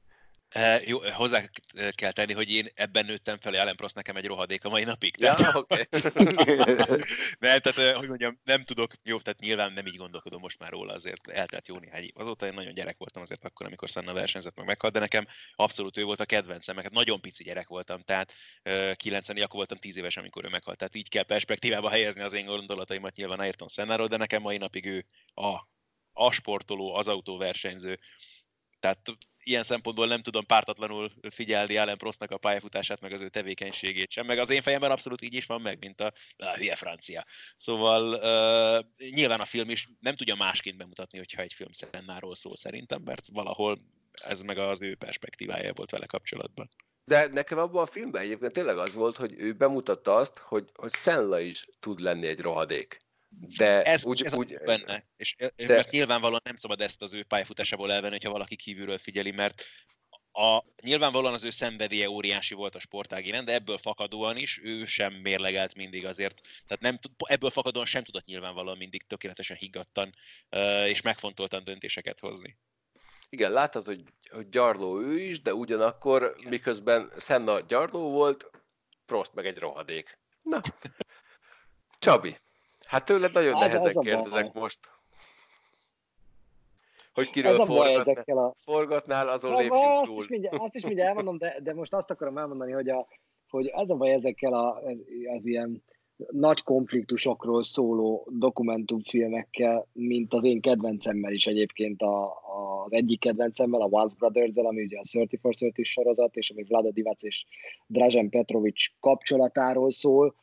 Uh, 0.56 0.88
jó, 0.88 0.99
hozzá 1.12 1.49
kell 1.95 2.12
tenni, 2.12 2.34
hogy 2.34 2.52
én 2.52 2.68
ebben 2.74 3.06
nőttem 3.06 3.38
fel, 3.38 3.56
Ellen 3.58 3.76
Prost 3.76 3.95
nekem 3.95 4.16
egy 4.16 4.26
rohadék 4.26 4.66
a 4.66 4.70
mai 4.70 4.84
napig. 4.84 5.16
Ja, 5.20 5.34
tehát... 5.34 5.56
Okay. 5.56 5.86
nem, 7.39 7.60
tehát, 7.60 7.95
hogy 7.97 8.08
mondjam, 8.08 8.39
nem 8.43 8.64
tudok, 8.64 8.93
jó, 9.04 9.20
tehát 9.20 9.39
nyilván 9.39 9.74
nem 9.74 9.86
így 9.86 9.95
gondolkodom 9.95 10.41
most 10.41 10.60
már 10.60 10.72
róla, 10.72 10.93
azért 10.93 11.28
eltelt 11.28 11.68
jó 11.68 11.78
néhány 11.78 12.04
év. 12.04 12.12
Azóta 12.14 12.45
én 12.45 12.54
nagyon 12.54 12.74
gyerek 12.74 12.97
voltam 12.97 13.22
azért 13.22 13.45
akkor, 13.45 13.66
amikor 13.66 13.89
Senna 13.89 14.14
versenyzett 14.14 14.56
meg 14.56 14.66
meghalt, 14.66 14.93
de 14.93 14.99
nekem 14.99 15.28
abszolút 15.56 15.97
ő 15.97 16.04
volt 16.04 16.20
a 16.20 16.26
kedvencem, 16.26 16.76
mert 16.76 16.91
nagyon 16.91 17.22
pici 17.22 17.43
gyerek 17.43 17.68
voltam, 17.68 18.02
tehát 18.02 18.34
uh, 18.64 18.93
90 18.93 19.38
akkor 19.38 19.56
voltam 19.56 19.78
10 19.78 19.97
éves, 19.97 20.18
amikor 20.18 20.45
ő 20.45 20.49
meghalt. 20.49 20.78
Tehát 20.78 20.95
így 20.95 21.10
kell 21.10 21.24
perspektívába 21.24 21.89
helyezni 21.89 22.22
az 22.22 22.34
én 22.34 22.45
gondolataimat 22.45 23.16
nyilván 23.16 23.39
Ayrton 23.39 23.68
Sennáról, 23.68 24.08
de 24.08 24.18
nekem 24.18 24.41
mai 24.41 24.58
napig 24.58 24.86
ő 24.86 25.06
a, 25.34 25.60
a 26.14 26.32
sportoló, 26.32 26.95
az 26.95 27.08
autóversenyző, 27.08 27.99
tehát 28.80 28.99
ilyen 29.44 29.64
szempontból 29.64 30.08
nem 30.08 30.22
tudom 30.22 30.46
pártatlanul 30.46 31.12
figyelni 31.30 31.78
Allen 31.78 31.98
Prostnak 31.98 32.32
a 32.32 32.38
pályafutását, 32.38 33.02
meg 33.02 33.12
az 33.14 33.22
ő 33.22 33.30
tevékenységét 33.30 34.12
sem, 34.12 34.26
meg 34.26 34.39
az 34.39 34.50
én 34.50 34.62
fejemben 34.62 34.92
abszolút 34.92 35.22
így 35.22 35.34
is 35.34 35.46
van 35.46 35.62
meg, 35.62 35.78
mint 35.80 36.02
a, 36.02 36.14
a 36.38 36.56
hülye 36.56 36.76
francia. 36.76 37.26
Szóval 37.58 38.14
uh, 38.14 39.10
nyilván 39.10 39.39
a 39.39 39.46
film 39.46 39.70
is 39.70 39.88
nem 40.00 40.16
tudja 40.16 40.36
másként 40.36 40.78
bemutatni, 40.78 41.18
hogyha 41.18 41.42
egy 41.42 41.54
film 41.54 41.72
Szennáról 41.72 42.36
szól 42.36 42.58
szerintem, 42.58 43.02
mert 43.02 43.26
valahol 43.32 43.80
ez 44.12 44.42
meg 44.42 44.58
az 44.58 44.82
ő 44.82 44.96
perspektívája 44.96 45.74
volt 45.74 45.89
vele 45.89 46.06
kapcsolatban. 46.06 46.70
De 47.06 47.28
nekem 47.28 47.58
abban 47.58 47.82
a 47.82 47.86
filmben 47.86 48.22
egyébként 48.22 48.54
tényleg 48.54 48.78
az 48.78 48.94
volt, 48.94 49.18
hogy 49.18 49.34
ő 49.38 49.54
bemutatta 49.54 50.16
azt, 50.16 50.38
hogy, 50.38 50.70
hogy 50.74 50.94
Senna 50.94 51.39
is 51.39 51.68
tud 51.80 52.00
lenni 52.00 52.28
egy 52.28 52.39
rohadék. 52.39 52.98
De 53.58 53.84
ez, 53.84 54.06
úgy, 54.06 54.24
ez 54.24 54.34
úgy, 54.34 54.58
benne, 54.66 55.06
és 55.18 55.36
de, 55.38 55.52
mert 55.56 55.92
nyilvánvalóan 55.92 56.42
nem 56.44 56.56
szabad 56.56 56.82
ezt 56.82 57.02
az 57.02 57.14
ő 57.14 57.24
pályafutásából 57.24 57.92
elvenni, 57.92 58.14
hogyha 58.14 58.32
valaki 58.32 58.56
kívülről 58.56 58.98
figyeli, 58.98 59.32
mert 59.32 59.64
a, 60.32 60.64
nyilvánvalóan 60.82 61.34
az 61.34 61.44
ő 61.44 61.50
szenvedélye 61.50 62.10
óriási 62.10 62.54
volt 62.54 62.76
a 62.76 62.80
sportág 62.80 63.26
iránt, 63.26 63.46
de 63.46 63.54
ebből 63.54 63.78
fakadóan 63.78 64.38
is 64.38 64.60
ő 64.64 64.86
sem 64.86 65.14
mérlegelt 65.14 65.76
mindig 65.76 66.06
azért. 66.06 66.42
Tehát 66.68 66.84
nem, 66.84 67.00
ebből 67.18 67.50
fakadóan 67.50 67.86
sem 67.86 68.04
tudott 68.04 68.26
nyilvánvalóan 68.26 68.78
mindig 68.78 69.08
tökéletesen 69.08 69.58
higgadtan 69.58 70.16
és 70.86 71.02
megfontoltan 71.02 71.64
döntéseket 71.64 72.20
hozni. 72.20 72.58
Igen, 73.30 73.52
látod, 73.52 73.86
hogy, 73.86 74.04
hogy 74.30 74.50
gyarló 74.50 75.00
ő 75.02 75.20
is, 75.20 75.42
de 75.42 75.54
ugyanakkor 75.54 76.36
Igen. 76.38 76.50
miközben 76.50 77.12
Senna 77.20 77.60
gyarló 77.60 78.12
volt, 78.12 78.50
Prost 79.06 79.34
meg 79.34 79.46
egy 79.46 79.58
rohadék. 79.58 80.20
Na, 80.42 80.62
Csabi, 82.00 82.38
Hát 82.92 83.06
tőled 83.06 83.34
nagyon 83.34 83.60
nehezen 83.60 84.04
kérdezek 84.04 84.52
baj. 84.52 84.62
most. 84.62 84.80
Hogy 87.14 87.30
kiről 87.30 87.52
ez 87.62 87.68
forgat, 87.68 88.00
ezekkel 88.00 88.38
a... 88.38 88.54
forgatnál, 88.64 89.30
azon 89.30 89.52
lépjünk 89.52 89.84
azt 89.84 90.10
túl. 90.10 90.22
Is 90.22 90.28
mindjárt, 90.28 90.60
azt 90.60 90.76
is 90.76 90.84
mindjárt 90.84 91.10
elmondom, 91.10 91.38
de, 91.38 91.60
de 91.64 91.74
most 91.74 91.94
azt 91.94 92.10
akarom 92.10 92.38
elmondani, 92.38 92.72
hogy, 92.72 92.89
a, 92.89 93.08
hogy 93.50 93.72
az 93.74 93.92
a 93.92 93.96
baj 93.96 94.12
ezekkel 94.12 94.54
a, 94.54 94.76
az, 94.76 94.98
az 95.36 95.46
ilyen 95.46 95.84
nagy 96.32 96.64
konfliktusokról 96.64 97.64
szóló 97.64 98.28
dokumentumfilmekkel, 98.32 99.88
mint 99.94 100.34
az 100.34 100.44
én 100.44 100.62
kedvencemmel 100.62 101.34
is 101.34 101.48
egyébként 101.48 102.02
a, 102.02 102.24
a, 102.26 102.84
az 102.86 102.94
egyik 102.94 103.20
kedvencemmel, 103.20 103.82
a 103.82 103.88
Once 103.89 104.16
brothers 104.20 104.56
ami 104.56 104.84
ugye 104.84 104.98
a 104.98 105.04
30 105.14 105.39
for 105.42 105.54
30 105.60 105.88
sorozat, 105.88 106.36
és 106.36 106.50
ami 106.50 106.64
Vlada 106.64 106.92
Divac 106.92 107.24
és 107.24 107.46
Dražen 107.88 108.30
Petrovic 108.30 108.84
kapcsolatáról 109.00 109.92
szól, 109.92 110.36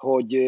hogy 0.00 0.38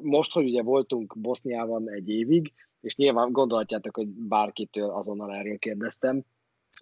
most, 0.00 0.32
hogy 0.32 0.44
ugye 0.44 0.62
voltunk 0.62 1.14
Boszniában 1.18 1.90
egy 1.90 2.08
évig, 2.08 2.52
és 2.80 2.96
nyilván 2.96 3.32
gondolhatjátok, 3.32 3.96
hogy 3.96 4.08
bárkitől 4.08 4.90
azonnal 4.90 5.34
erről 5.34 5.58
kérdeztem, 5.58 6.24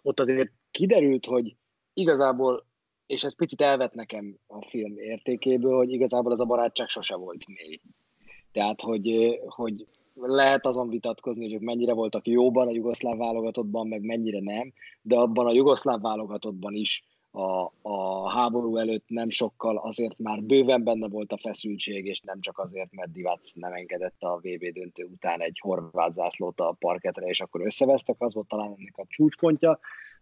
ott 0.02 0.20
azért 0.20 0.52
kiderült, 0.70 1.26
hogy 1.26 1.56
igazából, 1.92 2.66
és 3.06 3.24
ez 3.24 3.36
picit 3.36 3.60
elvet 3.60 3.94
nekem 3.94 4.36
a 4.46 4.64
film 4.64 4.98
értékéből, 4.98 5.76
hogy 5.76 5.92
igazából 5.92 6.32
ez 6.32 6.40
a 6.40 6.44
barátság 6.44 6.88
sose 6.88 7.16
volt 7.16 7.46
mély. 7.46 7.80
Tehát, 8.52 8.80
hogy, 8.80 9.38
hogy 9.46 9.86
lehet 10.14 10.66
azon 10.66 10.88
vitatkozni, 10.88 11.52
hogy 11.52 11.62
mennyire 11.62 11.92
voltak 11.92 12.26
jóban 12.26 12.68
a 12.68 12.72
jugoszláv 12.72 13.16
válogatottban, 13.16 13.88
meg 13.88 14.02
mennyire 14.02 14.40
nem, 14.40 14.72
de 15.02 15.16
abban 15.16 15.46
a 15.46 15.52
jugoszláv 15.52 16.00
válogatottban 16.00 16.74
is 16.74 17.04
a, 17.30 17.72
a 17.82 18.28
háború 18.30 18.76
előtt 18.76 19.04
nem 19.06 19.30
sokkal, 19.30 19.76
azért 19.76 20.18
már 20.18 20.42
bőven 20.42 20.84
benne 20.84 21.08
volt 21.08 21.32
a 21.32 21.38
feszültség, 21.38 22.06
és 22.06 22.20
nem 22.20 22.40
csak 22.40 22.58
azért, 22.58 22.92
mert 22.92 23.12
Divac 23.12 23.52
nem 23.54 23.72
engedett 23.72 24.22
a 24.22 24.36
VB 24.36 24.72
döntő 24.72 25.04
után 25.04 25.40
egy 25.40 25.58
horvát 25.60 26.14
zászlót 26.14 26.60
a 26.60 26.76
parketre, 26.78 27.26
és 27.26 27.40
akkor 27.40 27.60
összevesztek, 27.60 28.16
az 28.18 28.34
volt 28.34 28.48
talán 28.48 28.74
ennek 28.78 28.96
a 28.96 29.04
csúcspontja, 29.08 29.78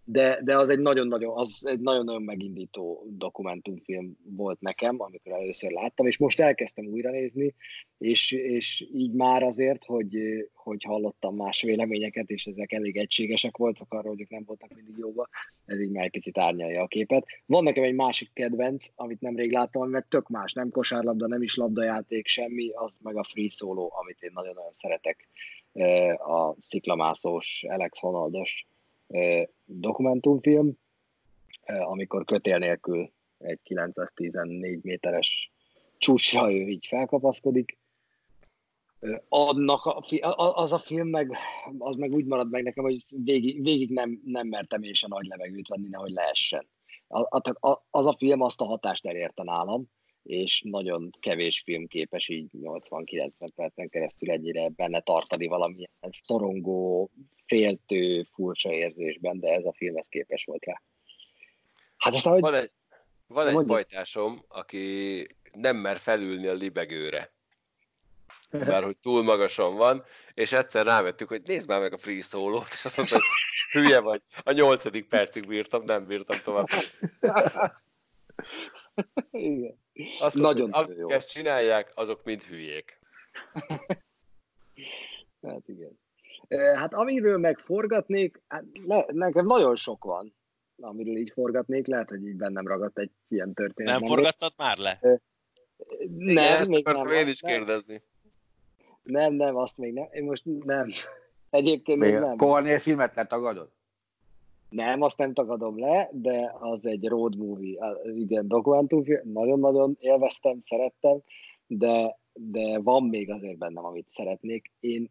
de, 0.09 0.41
de 0.45 0.57
az 0.57 0.69
egy 0.69 0.79
nagyon-nagyon, 0.79 1.39
az 1.39 1.61
egy 1.67 1.81
nagyon-nagyon 1.81 2.23
megindító 2.23 3.07
dokumentumfilm 3.09 4.17
volt 4.37 4.61
nekem, 4.61 5.01
amikor 5.01 5.33
először 5.33 5.71
láttam, 5.71 6.07
és 6.07 6.19
most 6.19 6.41
elkezdtem 6.41 6.87
újra 6.87 7.11
nézni, 7.11 7.55
és, 7.99 8.33
és 8.33 8.89
így 8.95 9.13
már 9.13 9.43
azért, 9.43 9.85
hogy, 9.85 10.17
hogy 10.55 10.83
hallottam 10.83 11.37
más 11.37 11.63
véleményeket, 11.63 12.31
és 12.31 12.47
ezek 12.47 12.73
elég 12.73 12.97
egységesek 12.97 13.57
voltak 13.57 13.93
arra, 13.93 14.09
hogy 14.09 14.21
ők 14.21 14.31
nem 14.31 14.45
voltak 14.47 14.75
mindig 14.75 14.95
jóba, 14.99 15.29
ez 15.65 15.81
így 15.81 15.91
már 15.91 16.05
egy 16.05 16.11
picit 16.11 16.39
árnyalja 16.39 16.83
a 16.83 16.87
képet. 16.87 17.27
Van 17.47 17.63
nekem 17.63 17.85
egy 17.85 17.95
másik 17.95 18.31
kedvenc, 18.33 18.87
amit 18.95 19.21
nemrég 19.21 19.53
láttam, 19.53 19.89
meg 19.89 20.07
tök 20.09 20.29
más, 20.29 20.53
nem 20.53 20.71
kosárlabda, 20.71 21.27
nem 21.27 21.43
is 21.43 21.57
labdajáték, 21.57 22.27
semmi, 22.27 22.71
az 22.71 22.91
meg 23.03 23.17
a 23.17 23.25
free 23.25 23.49
solo, 23.49 23.89
amit 23.91 24.23
én 24.23 24.31
nagyon-nagyon 24.35 24.73
szeretek, 24.73 25.29
a 26.19 26.57
sziklamászós, 26.61 27.65
Alex 27.69 27.99
Honoldos 27.99 28.67
dokumentumfilm, 29.65 30.79
amikor 31.67 32.25
kötél 32.25 32.59
nélkül 32.59 33.13
egy 33.39 33.61
914 33.63 34.83
méteres 34.83 35.51
csúcsra 35.99 36.53
ő 36.53 36.69
így 36.69 36.87
felkapaszkodik. 36.87 37.79
Annak 39.29 39.85
a, 39.85 40.03
az 40.55 40.73
a 40.73 40.79
film 40.79 41.09
meg, 41.09 41.37
az 41.79 41.97
meg 41.97 42.13
úgy 42.13 42.25
marad 42.25 42.51
meg 42.51 42.63
nekem, 42.63 42.85
hogy 42.85 43.05
végig, 43.25 43.63
végig 43.63 43.91
nem, 43.91 44.21
nem 44.25 44.47
mertem 44.49 44.83
én 44.83 44.93
se 44.93 45.07
nagy 45.09 45.27
levegőt 45.27 45.69
venni, 45.69 45.89
nehogy 45.89 46.13
leessen. 46.13 46.67
A, 47.09 47.37
a, 47.61 47.87
az 47.91 48.07
a 48.07 48.17
film 48.19 48.41
azt 48.41 48.61
a 48.61 48.65
hatást 48.65 49.07
elérte 49.07 49.43
nálam, 49.43 49.85
és 50.23 50.63
nagyon 50.65 51.11
kevés 51.21 51.61
film 51.61 51.87
képes 51.87 52.29
így 52.29 52.51
80-90 52.53 53.49
percen 53.55 53.89
keresztül 53.89 54.31
ennyire 54.31 54.69
benne 54.69 55.01
tartani 55.01 55.47
valamilyen 55.47 55.91
sztorongó, 56.11 57.11
féltő, 57.47 58.23
furcsa 58.33 58.73
érzésben, 58.73 59.41
de 59.41 59.53
ez 59.53 59.65
a 59.65 59.73
film 59.73 59.97
ez 59.97 60.07
képes 60.07 60.45
volt 60.45 60.65
rá. 60.65 60.83
Hát 61.97 62.15
aztán, 62.15 62.33
hogy... 62.33 62.43
Van 62.43 62.55
egy, 62.55 62.71
van 63.27 63.49
egy 63.49 63.67
bajtásom, 63.67 64.39
aki 64.49 65.27
nem 65.53 65.77
mer 65.77 65.97
felülni 65.97 66.47
a 66.47 66.53
libegőre. 66.53 67.35
Mert 68.51 68.85
hogy 68.85 68.97
túl 68.99 69.23
magasan 69.23 69.77
van, 69.77 70.05
és 70.35 70.53
egyszer 70.53 70.85
rávettük, 70.85 71.29
hogy 71.29 71.43
nézd 71.43 71.69
már 71.69 71.81
meg 71.81 71.93
a 71.93 71.99
free 71.99 72.23
solo 72.23 72.63
és 72.71 72.85
azt 72.85 72.97
mondta, 72.97 73.15
hogy 73.15 73.25
hülye 73.71 74.01
vagy. 74.01 74.23
A 74.43 74.53
nyolcadik 74.53 75.09
percig 75.09 75.47
bírtam, 75.47 75.85
nem 75.85 76.07
bírtam 76.07 76.39
tovább. 76.45 76.67
Igen. 79.31 79.79
Azt 80.19 80.35
Nagyon 80.35 80.69
mondta, 80.69 80.79
akik 80.79 80.97
jó. 80.99 81.11
ezt 81.11 81.31
csinálják, 81.31 81.91
azok 81.95 82.25
mind 82.25 82.43
hülyék. 82.43 83.01
Hát 85.43 85.69
igen. 85.69 85.99
Hát 86.75 86.95
amiről 86.95 87.39
meg 87.39 87.59
forgatnék, 87.59 88.43
hát 88.49 88.65
le, 88.87 89.07
nekem 89.09 89.47
nagyon 89.47 89.77
sok 89.77 90.05
van, 90.05 90.35
amiről 90.77 91.17
így 91.17 91.31
forgatnék, 91.31 91.87
lehet, 91.87 92.09
hogy 92.09 92.27
így 92.27 92.37
bennem 92.37 92.67
ragadt 92.67 92.99
egy 92.99 93.11
ilyen 93.29 93.55
történet. 93.55 93.99
Nem 93.99 94.09
forgattad 94.09 94.53
már 94.57 94.77
le? 94.79 94.99
Igen, 95.01 96.35
Nem, 96.35 96.61
ezt 96.61 96.69
még 96.69 96.87
nem, 96.87 97.11
én 97.11 97.29
is 97.29 97.41
kérdezni. 97.41 98.03
nem, 99.03 99.35
nem, 99.35 99.57
azt 99.57 99.79
még 99.79 99.93
nem. 99.93 100.09
Én 100.11 100.25
most 100.25 100.43
nem. 100.45 100.89
Egyébként 101.51 101.99
még 101.99 102.13
Még 102.13 102.21
nem. 102.21 102.37
Kornél 102.37 102.79
filmet 102.79 103.15
letagadod? 103.15 103.71
Nem, 104.69 105.03
azt 105.03 105.19
nem 105.19 105.33
tagadom 105.33 105.79
le, 105.79 106.09
de 106.13 106.55
az 106.59 106.87
egy 106.87 107.07
road 107.07 107.37
movie, 107.37 107.99
igen, 108.17 108.49
dokumentumfilm, 108.49 109.33
nagyon-nagyon 109.33 109.97
élveztem, 110.01 110.61
szerettem, 110.61 111.23
de, 111.67 112.19
de 112.33 112.79
van 112.79 113.03
még 113.05 113.31
azért 113.31 113.59
bennem, 113.59 113.85
amit 113.85 114.09
szeretnék. 114.09 114.73
Én 114.81 115.11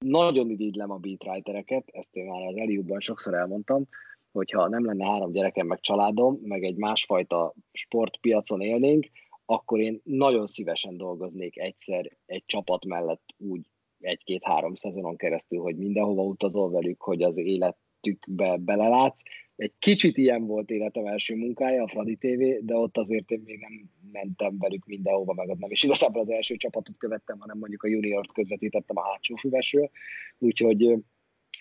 nagyon 0.00 0.50
irigylem 0.50 0.90
a 0.90 0.96
beatwritereket, 0.96 1.88
ezt 1.92 2.16
én 2.16 2.26
már 2.26 2.46
az 2.46 2.56
Eliubban 2.56 3.00
sokszor 3.00 3.34
elmondtam, 3.34 3.88
hogyha 4.32 4.68
nem 4.68 4.84
lenne 4.84 5.04
három 5.04 5.32
gyerekem, 5.32 5.66
meg 5.66 5.80
családom, 5.80 6.38
meg 6.42 6.64
egy 6.64 6.76
másfajta 6.76 7.54
sportpiacon 7.72 8.60
élnénk, 8.60 9.06
akkor 9.44 9.80
én 9.80 10.00
nagyon 10.04 10.46
szívesen 10.46 10.96
dolgoznék 10.96 11.58
egyszer 11.58 12.10
egy 12.26 12.42
csapat 12.46 12.84
mellett 12.84 13.34
úgy 13.36 13.60
egy-két-három 14.00 14.74
szezonon 14.74 15.16
keresztül, 15.16 15.60
hogy 15.60 15.76
mindenhova 15.76 16.22
utazol 16.22 16.70
velük, 16.70 17.02
hogy 17.02 17.22
az 17.22 17.36
életükbe 17.36 18.56
belelátsz. 18.56 19.22
Egy 19.60 19.72
kicsit 19.78 20.16
ilyen 20.16 20.46
volt 20.46 20.70
életem 20.70 21.06
első 21.06 21.36
munkája, 21.36 21.82
a 21.82 21.88
Fradi 21.88 22.16
TV, 22.16 22.64
de 22.64 22.76
ott 22.76 22.96
azért 22.96 23.30
én 23.30 23.42
még 23.44 23.58
nem 23.58 23.90
mentem 24.12 24.58
velük 24.58 24.86
mindenhova, 24.86 25.32
meg 25.32 25.46
nem 25.46 25.70
is 25.70 25.82
igazából 25.82 26.22
az 26.22 26.30
első 26.30 26.56
csapatot 26.56 26.96
követtem, 26.98 27.38
hanem 27.38 27.58
mondjuk 27.58 27.82
a 27.82 27.88
juniort 27.88 28.32
közvetítettem 28.32 28.96
a 28.96 29.08
hátsó 29.10 29.34
füvesről, 29.34 29.90
úgyhogy, 30.38 30.94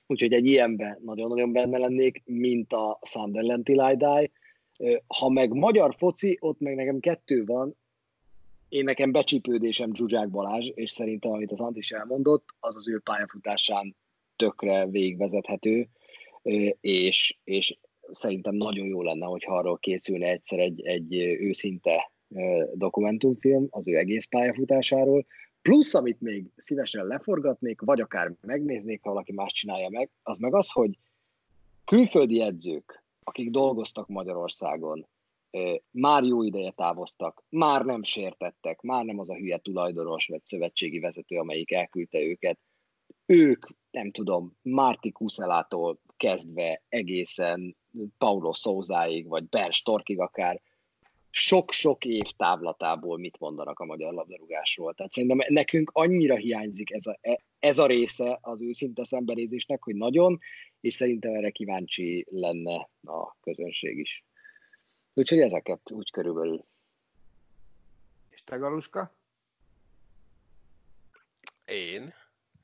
úgyhogy 0.07 0.33
egy 0.33 0.45
ilyenben 0.45 0.99
nagyon-nagyon 1.05 1.51
benne 1.51 1.77
lennék, 1.77 2.21
mint 2.25 2.73
a 2.73 2.99
Sunderland 3.01 3.63
Till. 3.63 4.29
Ha 5.07 5.29
meg 5.29 5.53
magyar 5.53 5.95
foci, 5.97 6.37
ott 6.39 6.59
meg 6.59 6.75
nekem 6.75 6.99
kettő 6.99 7.45
van, 7.45 7.75
én 8.69 8.83
nekem 8.83 9.11
becsípődésem 9.11 9.95
Zsuzsák 9.95 10.29
Balázs, 10.29 10.69
és 10.73 10.89
szerintem, 10.89 11.31
amit 11.31 11.51
az 11.51 11.59
Antis 11.59 11.91
elmondott, 11.91 12.45
az 12.59 12.75
az 12.75 12.89
ő 12.89 12.99
pályafutásán 12.99 13.95
tökre 14.35 14.87
végvezethető, 14.87 15.87
és, 16.81 17.37
és 17.43 17.77
szerintem 18.11 18.55
nagyon 18.55 18.87
jó 18.87 19.01
lenne, 19.01 19.25
hogyha 19.25 19.55
arról 19.55 19.77
készülne 19.77 20.29
egyszer 20.29 20.59
egy, 20.59 20.81
egy 20.85 21.13
őszinte 21.39 22.11
dokumentumfilm 22.73 23.67
az 23.69 23.87
ő 23.87 23.97
egész 23.97 24.25
pályafutásáról, 24.25 25.25
plusz, 25.61 25.93
amit 25.93 26.21
még 26.21 26.45
szívesen 26.55 27.05
leforgatnék, 27.05 27.81
vagy 27.81 28.01
akár 28.01 28.31
megnéznék, 28.41 29.01
ha 29.01 29.09
valaki 29.09 29.33
más 29.33 29.53
csinálja 29.53 29.89
meg, 29.89 30.09
az 30.23 30.37
meg 30.37 30.55
az, 30.55 30.71
hogy 30.71 30.97
külföldi 31.85 32.41
edzők, 32.41 33.03
akik 33.23 33.49
dolgoztak 33.49 34.07
Magyarországon, 34.07 35.07
már 35.91 36.23
jó 36.23 36.43
ideje 36.43 36.71
távoztak, 36.71 37.43
már 37.49 37.85
nem 37.85 38.03
sértettek, 38.03 38.81
már 38.81 39.05
nem 39.05 39.19
az 39.19 39.29
a 39.29 39.35
hülye 39.35 39.57
tulajdonos 39.57 40.27
vagy 40.27 40.45
szövetségi 40.45 40.99
vezető, 40.99 41.37
amelyik 41.37 41.71
elküldte 41.71 42.21
őket. 42.21 42.59
Ők, 43.25 43.65
nem 43.91 44.11
tudom, 44.11 44.57
Márti 44.61 45.11
Kuszelától 45.11 45.99
kezdve 46.19 46.81
egészen 46.89 47.75
Paulo 48.17 48.53
Szózáig, 48.53 49.27
vagy 49.27 49.43
Ben 49.43 49.71
Storkig 49.71 50.19
akár, 50.19 50.61
sok-sok 51.31 52.05
év 52.05 52.25
távlatából 52.37 53.17
mit 53.17 53.39
mondanak 53.39 53.79
a 53.79 53.85
magyar 53.85 54.13
labdarúgásról. 54.13 54.93
Tehát 54.93 55.11
szerintem 55.11 55.39
nekünk 55.47 55.89
annyira 55.93 56.35
hiányzik 56.35 56.91
ez 56.91 57.05
a, 57.05 57.19
ez 57.59 57.77
a 57.77 57.85
része 57.85 58.37
az 58.41 58.61
őszinte 58.61 59.03
szembenézésnek, 59.03 59.83
hogy 59.83 59.95
nagyon, 59.95 60.39
és 60.81 60.93
szerintem 60.93 61.33
erre 61.33 61.49
kíváncsi 61.49 62.25
lenne 62.29 62.89
a 63.03 63.35
közönség 63.41 63.97
is. 63.97 64.23
Úgyhogy 65.13 65.39
ezeket 65.39 65.91
úgy 65.91 66.11
körülbelül. 66.11 66.65
És 68.29 68.43
te, 68.43 68.55
Galuska? 68.55 69.15
Én? 71.65 72.13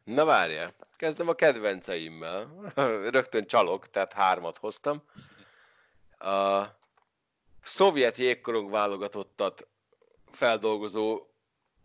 Na 0.06 0.26
várjál, 0.26 0.70
kezdem 0.98 1.28
a 1.28 1.34
kedvenceimmel. 1.34 2.72
Rögtön 3.12 3.46
csalok, 3.46 3.90
tehát 3.90 4.14
hármat 4.14 4.58
hoztam. 4.58 5.04
A 6.18 6.64
szovjet 7.62 8.18
jégkorong 8.18 8.72
válogatottat 8.72 9.68
feldolgozó 10.32 11.28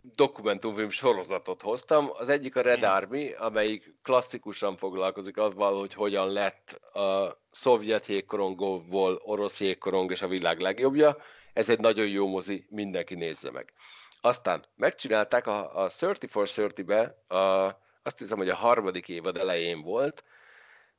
dokumentumfilm 0.02 0.88
sorozatot 0.88 1.62
hoztam. 1.62 2.10
Az 2.12 2.28
egyik 2.28 2.56
a 2.56 2.60
Red 2.60 2.82
Army, 2.82 3.32
amelyik 3.32 3.94
klasszikusan 4.02 4.76
foglalkozik 4.76 5.36
azzal, 5.36 5.78
hogy 5.78 5.94
hogyan 5.94 6.32
lett 6.32 6.70
a 6.94 7.38
szovjet 7.50 8.06
jégkorongból 8.06 9.20
orosz 9.24 9.60
jégkorong 9.60 10.10
és 10.10 10.22
a 10.22 10.28
világ 10.28 10.58
legjobbja. 10.60 11.16
Ez 11.52 11.70
egy 11.70 11.80
nagyon 11.80 12.06
jó 12.06 12.26
mozi, 12.28 12.66
mindenki 12.70 13.14
nézze 13.14 13.50
meg. 13.50 13.72
Aztán 14.20 14.64
megcsinálták 14.76 15.46
a, 15.46 15.84
a 15.84 15.90
30 15.98 16.30
for 16.30 16.48
30-be, 16.48 17.34
a, 17.36 17.76
azt 18.10 18.18
hiszem, 18.18 18.38
hogy 18.38 18.48
a 18.48 18.54
harmadik 18.54 19.08
évad 19.08 19.36
elején 19.36 19.82
volt, 19.82 20.24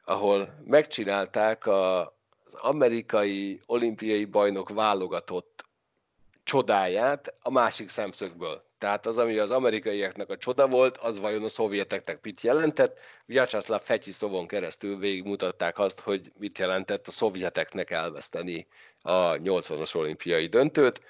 ahol 0.04 0.62
megcsinálták 0.66 1.66
a, 1.66 2.00
az 2.46 2.54
amerikai 2.54 3.60
olimpiai 3.66 4.26
bajnok 4.26 4.70
válogatott 4.70 5.66
csodáját 6.44 7.34
a 7.42 7.52
másik 7.52 7.90
szemszögből. 7.90 8.64
Tehát 8.78 9.06
az, 9.06 9.18
ami 9.18 9.38
az 9.38 9.52
amerikaiaknak 9.52 10.30
a 10.30 10.38
csoda 10.38 10.68
volt, 10.68 10.98
az 10.98 11.20
vajon 11.20 11.44
a 11.44 11.50
szovjeteknek 11.50 12.20
mit 12.22 12.42
jelentett. 12.42 13.00
Vyacheslav 13.26 13.82
Fetyisovon 13.82 14.48
keresztül 14.48 14.98
végigmutatták 14.98 15.80
azt, 15.80 16.00
hogy 16.00 16.32
mit 16.40 16.58
jelentett 16.58 17.08
a 17.08 17.12
szovjeteknek 17.12 17.92
elveszteni 17.92 18.68
a 19.02 19.34
80-as 19.34 19.96
olimpiai 19.96 20.48
döntőt. 20.48 21.02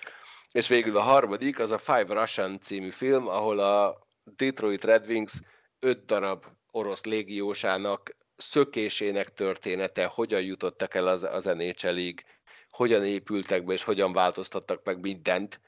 És 0.51 0.67
végül 0.67 0.97
a 0.97 1.01
harmadik, 1.01 1.59
az 1.59 1.71
a 1.71 1.77
Five 1.77 2.13
Russian 2.13 2.59
című 2.59 2.89
film, 2.89 3.27
ahol 3.27 3.59
a 3.59 4.07
Detroit 4.35 4.83
Red 4.83 5.07
Wings 5.07 5.33
öt 5.81 6.05
darab 6.05 6.45
orosz 6.71 7.03
légiósának 7.03 8.15
szökésének 8.35 9.33
története, 9.33 10.05
hogyan 10.05 10.41
jutottak 10.41 10.95
el 10.95 11.07
az, 11.07 11.23
az 11.23 11.43
NHL-ig, 11.43 12.23
hogyan 12.69 13.05
épültek 13.05 13.63
be, 13.63 13.73
és 13.73 13.83
hogyan 13.83 14.13
változtattak 14.13 14.83
meg 14.83 14.99
mindent 14.99 15.61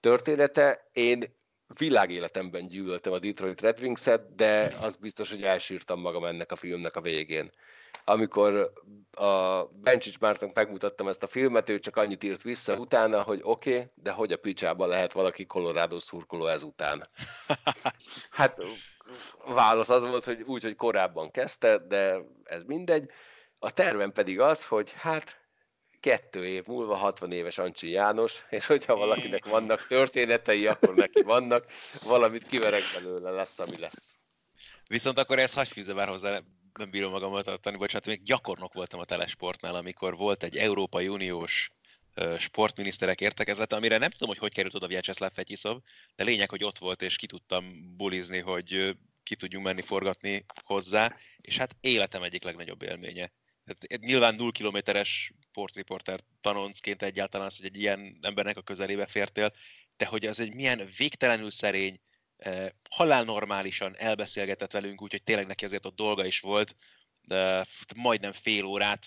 története. 0.00 0.88
Én 0.92 1.38
világéletemben 1.78 2.68
gyűlöltem 2.68 3.12
a 3.12 3.18
Detroit 3.18 3.60
Red 3.60 3.80
Wings-et, 3.80 4.34
de 4.34 4.76
az 4.80 4.96
biztos, 4.96 5.30
hogy 5.30 5.42
elsírtam 5.42 6.00
magam 6.00 6.24
ennek 6.24 6.52
a 6.52 6.56
filmnek 6.56 6.96
a 6.96 7.00
végén. 7.00 7.50
Amikor 8.04 8.72
a 9.10 9.64
Bencsics 9.64 10.18
Mártnak 10.18 10.54
megmutattam 10.54 11.08
ezt 11.08 11.22
a 11.22 11.26
filmet, 11.26 11.68
ő 11.68 11.78
csak 11.78 11.96
annyit 11.96 12.24
írt 12.24 12.42
vissza 12.42 12.76
utána, 12.76 13.22
hogy 13.22 13.40
oké, 13.42 13.72
okay, 13.72 13.86
de 13.94 14.10
hogy 14.10 14.32
a 14.32 14.36
picsába 14.36 14.86
lehet 14.86 15.12
valaki 15.12 15.46
Colorado 15.46 15.98
szurkoló 15.98 16.46
ezután. 16.46 17.08
Hát 18.30 18.58
válasz 19.46 19.88
az 19.88 20.02
volt, 20.02 20.24
hogy 20.24 20.42
úgy, 20.42 20.62
hogy 20.62 20.76
korábban 20.76 21.30
kezdte, 21.30 21.78
de 21.78 22.18
ez 22.44 22.62
mindegy. 22.62 23.10
A 23.58 23.70
tervem 23.70 24.12
pedig 24.12 24.40
az, 24.40 24.64
hogy 24.64 24.92
hát 24.92 25.40
kettő 26.00 26.46
év 26.46 26.66
múlva 26.66 26.94
60 26.94 27.32
éves 27.32 27.58
Ancsi 27.58 27.90
János, 27.90 28.44
és 28.50 28.66
hogyha 28.66 28.96
valakinek 28.96 29.44
vannak 29.44 29.86
történetei, 29.86 30.66
akkor 30.66 30.94
neki 30.94 31.22
vannak, 31.22 31.64
valamit 32.04 32.48
kiverek 32.48 32.82
belőle, 32.94 33.30
lesz, 33.30 33.58
ami 33.58 33.78
lesz. 33.78 34.16
Viszont 34.86 35.18
akkor 35.18 35.38
ez 35.38 35.54
hagyj 35.54 35.70
fűzze 35.70 35.94
már 35.94 36.08
hozzá, 36.08 36.40
nem 36.78 36.90
bírom 36.90 37.10
magamat 37.10 37.44
tartani, 37.44 37.76
bocsánat, 37.76 38.06
még 38.06 38.22
gyakornok 38.22 38.72
voltam 38.72 39.00
a 39.00 39.04
Telesportnál, 39.04 39.74
amikor 39.74 40.16
volt 40.16 40.42
egy 40.42 40.56
Európai 40.56 41.08
Uniós 41.08 41.72
sportminiszterek 42.38 43.20
értekezlete, 43.20 43.76
amire 43.76 43.98
nem 43.98 44.10
tudom, 44.10 44.28
hogy 44.28 44.38
hogy 44.38 44.52
került 44.52 44.74
oda 44.74 44.86
Vyacheslav 44.86 45.32
Fetyisov, 45.32 45.78
de 46.16 46.24
lényeg, 46.24 46.50
hogy 46.50 46.64
ott 46.64 46.78
volt, 46.78 47.02
és 47.02 47.16
ki 47.16 47.26
tudtam 47.26 47.96
bulizni, 47.96 48.38
hogy 48.38 48.96
ki 49.22 49.36
tudjunk 49.36 49.64
menni 49.64 49.82
forgatni 49.82 50.44
hozzá, 50.64 51.16
és 51.36 51.56
hát 51.56 51.76
életem 51.80 52.22
egyik 52.22 52.42
legnagyobb 52.42 52.82
élménye. 52.82 53.32
Hát 53.66 54.00
nyilván 54.00 54.34
0 54.34 54.50
kilométeres 54.50 55.32
sportriporter 55.48 56.20
tanoncként 56.40 57.02
egyáltalán 57.02 57.46
az, 57.46 57.56
hogy 57.56 57.66
egy 57.66 57.78
ilyen 57.78 58.18
embernek 58.22 58.56
a 58.56 58.62
közelébe 58.62 59.06
fértél, 59.06 59.54
de 59.96 60.06
hogy 60.06 60.26
az 60.26 60.40
egy 60.40 60.54
milyen 60.54 60.88
végtelenül 60.96 61.50
szerény, 61.50 62.00
halálnormálisan 62.90 63.96
elbeszélgetett 63.96 64.72
velünk, 64.72 65.02
úgyhogy 65.02 65.22
tényleg 65.22 65.46
neki 65.46 65.64
azért 65.64 65.86
ott 65.86 65.96
dolga 65.96 66.24
is 66.24 66.40
volt, 66.40 66.76
de 67.20 67.66
majdnem 67.96 68.32
fél 68.32 68.64
órát 68.64 69.06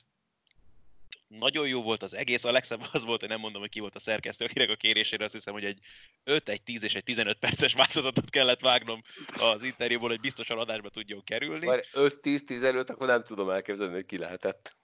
nagyon 1.39 1.68
jó 1.68 1.81
volt 1.81 2.03
az 2.03 2.14
egész, 2.14 2.43
a 2.43 2.51
legszebb 2.51 2.81
az 2.91 3.03
volt, 3.03 3.19
hogy 3.19 3.30
nem 3.30 3.39
mondom, 3.39 3.61
hogy 3.61 3.69
ki 3.69 3.80
volt 3.80 3.95
a 3.95 3.99
szerkesztő, 3.99 4.45
akinek 4.45 4.69
a 4.69 4.76
kérésére 4.76 5.23
azt 5.23 5.34
hiszem, 5.34 5.53
hogy 5.53 5.65
egy 5.65 5.80
5, 6.23 6.49
egy 6.49 6.61
10 6.61 6.84
és 6.84 6.95
egy 6.95 7.03
15 7.03 7.38
perces 7.39 7.73
változatot 7.73 8.30
kellett 8.30 8.60
vágnom 8.60 9.01
az 9.39 9.64
interjúból, 9.64 10.10
hogy 10.10 10.19
biztosan 10.19 10.60
adásba 10.60 10.89
tudjon 10.89 11.23
kerülni. 11.23 11.68
5-10-15, 11.93 12.89
akkor 12.89 13.07
nem 13.07 13.23
tudom 13.23 13.49
elképzelni, 13.49 13.93
hogy 13.93 14.05
ki 14.05 14.18
lehetett 14.18 14.76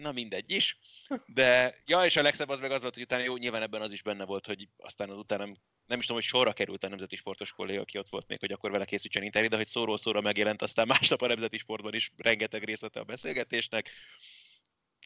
na 0.00 0.12
mindegy 0.12 0.50
is. 0.50 0.78
De, 1.26 1.80
ja, 1.86 2.04
és 2.04 2.16
a 2.16 2.22
legszebb 2.22 2.48
az 2.48 2.60
meg 2.60 2.70
az 2.70 2.80
volt, 2.80 2.94
hogy 2.94 3.02
utána 3.02 3.22
jó, 3.22 3.36
nyilván 3.36 3.62
ebben 3.62 3.80
az 3.80 3.92
is 3.92 4.02
benne 4.02 4.24
volt, 4.24 4.46
hogy 4.46 4.68
aztán 4.76 5.10
az 5.10 5.18
utána 5.18 5.44
nem, 5.44 5.56
nem 5.86 5.98
is 5.98 6.06
tudom, 6.06 6.20
hogy 6.20 6.30
sorra 6.30 6.52
került 6.52 6.84
a 6.84 6.88
Nemzeti 6.88 7.16
Sportos 7.16 7.52
kolléga, 7.52 7.80
aki 7.80 7.98
ott 7.98 8.08
volt 8.08 8.28
még, 8.28 8.38
hogy 8.38 8.52
akkor 8.52 8.70
vele 8.70 8.84
készítsen 8.84 9.22
interjú, 9.22 9.48
de 9.48 9.56
hogy 9.56 9.66
szóról 9.66 9.98
szóra 9.98 10.20
megjelent, 10.20 10.62
aztán 10.62 10.86
másnap 10.86 11.22
a 11.22 11.26
Nemzeti 11.26 11.58
Sportban 11.58 11.94
is 11.94 12.12
rengeteg 12.16 12.64
részlete 12.64 13.00
a 13.00 13.04
beszélgetésnek. 13.04 13.90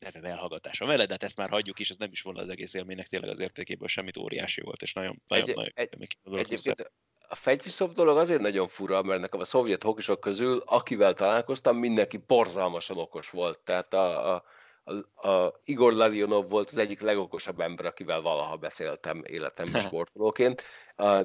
Neve 0.01 0.29
elhallgatása 0.29 0.87
vele, 0.87 1.07
de 1.07 1.13
hát 1.13 1.23
ezt 1.23 1.37
már 1.37 1.49
hagyjuk 1.49 1.79
is, 1.79 1.91
ez 1.91 1.97
nem 1.97 2.11
is 2.13 2.23
volna 2.23 2.41
az 2.41 2.49
egész 2.49 2.75
élménynek 2.75 3.07
tényleg 3.07 3.31
az 3.31 3.41
értékéből 3.41 3.89
semmit 3.89 4.17
óriási 4.17 4.61
volt, 4.61 4.83
és 4.83 4.93
nagyon, 4.93 5.23
nagyon, 5.27 5.49
egy, 5.49 5.55
nagyon 5.55 5.71
egy, 5.75 6.17
egyébként 6.25 6.91
a 7.29 7.35
Fegyiszov 7.35 7.93
dolog 7.93 8.17
azért 8.17 8.41
nagyon 8.41 8.69
fura, 8.69 9.03
mert 9.03 9.21
nekem 9.21 9.41
a 9.41 9.45
szovjet 9.45 9.83
hokisok 9.83 10.21
közül, 10.21 10.63
akivel 10.65 11.15
találkoztam, 11.15 11.77
mindenki 11.77 12.17
borzalmasan 12.17 12.97
okos 12.97 13.31
volt. 13.31 13.59
Tehát 13.59 13.95
a, 13.95 14.35
a 14.35 14.45
a, 14.85 15.29
a 15.29 15.61
Igor 15.65 15.93
Larionov 15.93 16.49
volt 16.49 16.71
az 16.71 16.79
egyik 16.79 17.01
legokosabb 17.01 17.61
ember, 17.61 17.87
akivel 17.87 18.21
valaha 18.21 18.57
beszéltem 18.57 19.23
életemben 19.27 19.83
sportolóként, 19.87 20.63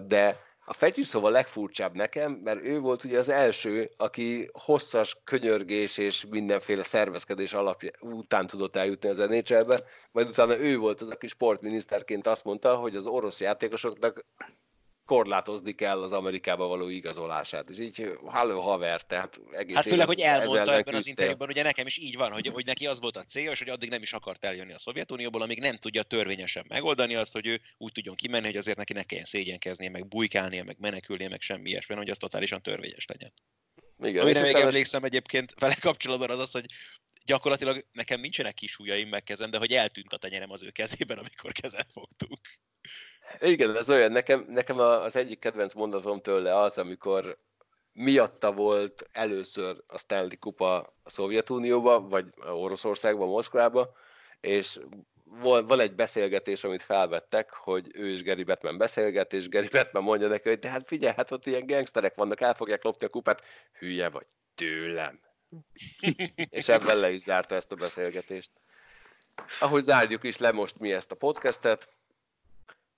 de 0.08 0.38
a 0.66 0.74
Fegyiszov 0.74 1.26
a 1.26 1.30
legfurcsább 1.30 1.96
nekem, 1.96 2.32
mert 2.32 2.64
ő 2.64 2.80
volt 2.80 3.04
ugye 3.04 3.18
az 3.18 3.30
első, 3.30 3.92
aki 3.98 4.50
hosszas 4.54 5.18
könyörgés 5.24 5.98
és 5.98 6.26
mindenféle 6.30 6.84
szervezkedés 6.84 7.54
alapja, 7.54 7.92
után 8.00 8.48
tudott 8.48 8.76
eljutni 8.76 9.10
az 9.10 9.18
nhl 9.18 9.74
majd 10.12 10.28
utána 10.28 10.58
ő 10.58 10.78
volt 10.78 11.02
az, 11.02 11.10
aki 11.10 11.28
sportminiszterként 11.28 12.28
azt 12.28 12.44
mondta, 12.44 12.76
hogy 12.76 12.96
az 12.96 13.06
orosz 13.06 13.40
játékosoknak 13.40 14.26
korlátozni 15.06 15.76
kell 15.76 16.02
az 16.02 16.12
Amerikába 16.12 16.68
való 16.68 16.88
igazolását. 16.88 17.70
És 17.70 17.80
így, 17.80 18.18
halló 18.26 18.60
haver, 18.60 19.02
tehát 19.02 19.40
egész 19.52 19.76
Hát 19.76 19.84
főleg, 19.84 20.08
hogy 20.08 20.20
elmondta 20.20 20.62
ebben 20.62 20.84
küzdte. 20.84 20.98
az 20.98 21.08
interjúban, 21.08 21.50
ugye 21.50 21.64
nekem 21.64 21.86
is 21.88 21.98
így 21.98 22.16
van, 22.16 22.32
hogy, 22.32 22.48
hogy 22.48 22.66
neki 22.66 22.88
az 22.88 23.00
volt 23.00 23.18
a 23.18 23.24
célja, 23.24 23.52
és 23.52 23.60
hogy 23.60 23.70
addig 23.70 23.90
nem 23.90 24.02
is 24.02 24.14
akart 24.14 24.46
eljönni 24.46 24.74
a 24.74 24.80
Szovjetunióból, 24.80 25.42
amíg 25.42 25.60
nem 25.60 25.78
tudja 25.78 26.04
törvényesen 26.04 26.66
megoldani 26.68 27.16
azt, 27.16 27.34
hogy 27.34 27.48
ő 27.48 27.62
úgy 27.78 27.92
tudjon 27.92 28.16
kimenni, 28.16 28.46
hogy 28.46 28.58
azért 28.58 28.78
neki 28.78 28.94
ne 28.94 29.04
kelljen 29.04 29.26
szégyenkeznie, 29.26 29.90
meg 29.90 30.08
bujkálnia, 30.08 30.64
meg 30.64 30.76
menekülnie, 30.80 31.30
meg 31.30 31.42
semmi 31.42 31.70
ilyesmi, 31.70 31.96
hogy 31.96 32.10
az 32.10 32.18
totálisan 32.18 32.62
törvényes 32.62 33.06
legyen. 33.06 33.34
Igen, 33.98 34.22
Amire 34.22 34.42
még 34.42 34.56
emlékszem 34.56 35.04
egyébként 35.04 35.54
vele 35.60 35.76
kapcsolatban 35.76 36.30
az 36.30 36.40
az, 36.40 36.52
hogy 36.52 36.66
gyakorlatilag 37.26 37.86
nekem 37.92 38.20
nincsenek 38.20 38.54
kisújaim 38.54 39.10
meg 39.10 39.24
kezem, 39.24 39.50
de 39.50 39.58
hogy 39.58 39.72
eltűnt 39.72 40.14
a 40.14 40.18
tenyerem 40.18 40.52
az 40.52 40.64
ő 40.64 40.70
kezében, 40.70 41.18
amikor 41.18 41.52
kezet 41.52 41.92
fogtuk. 41.92 42.40
Igen, 43.40 43.76
ez 43.76 43.90
olyan, 43.90 44.12
nekem, 44.12 44.46
nekem 44.50 44.80
az 44.80 45.16
egyik 45.16 45.40
kedvenc 45.40 45.74
mondatom 45.74 46.20
tőle 46.20 46.58
az, 46.58 46.78
amikor 46.78 47.38
miatta 47.94 48.52
volt 48.52 49.10
először 49.12 49.84
a 49.88 49.98
Stanley 49.98 50.40
Kupa 50.40 50.76
a 51.04 51.10
Szovjetunióba, 51.10 52.08
vagy 52.08 52.26
Oroszországban, 52.48 53.28
Moszkvába, 53.28 53.96
és 54.42 54.80
van 55.42 55.80
egy 55.80 55.96
beszélgetés, 55.96 56.64
amit 56.64 56.82
felvettek, 56.82 57.54
hogy 57.54 57.90
ő 57.94 58.12
és 58.12 58.24
Gary 58.24 58.44
Batman 58.44 58.78
beszélget, 58.78 59.34
és 59.34 59.50
Gary 59.50 59.68
Batman 59.72 60.04
mondja 60.04 60.28
neki, 60.28 60.50
hogy 60.50 60.60
de 60.60 60.70
hát 60.70 60.88
figyelj, 60.88 61.14
hát 61.16 61.32
ott 61.32 61.46
ilyen 61.46 61.66
gangsterek 61.66 62.16
vannak, 62.16 62.42
el 62.42 62.54
fogják 62.54 62.84
lopni 62.84 63.06
a 63.06 63.10
kupát, 63.10 63.42
hülye 63.80 64.10
vagy 64.10 64.26
tőlem. 64.56 65.20
és 66.50 66.68
ebben 66.68 66.98
le 66.98 67.12
is 67.12 67.22
zárta 67.22 67.56
ezt 67.56 67.72
a 67.72 67.76
beszélgetést. 67.76 68.52
Ahogy 69.60 69.84
zárjuk 69.84 70.24
is 70.24 70.38
le 70.38 70.52
most 70.52 70.80
mi 70.80 70.94
ezt 70.94 71.12
a 71.12 71.16
podcastet, 71.16 71.90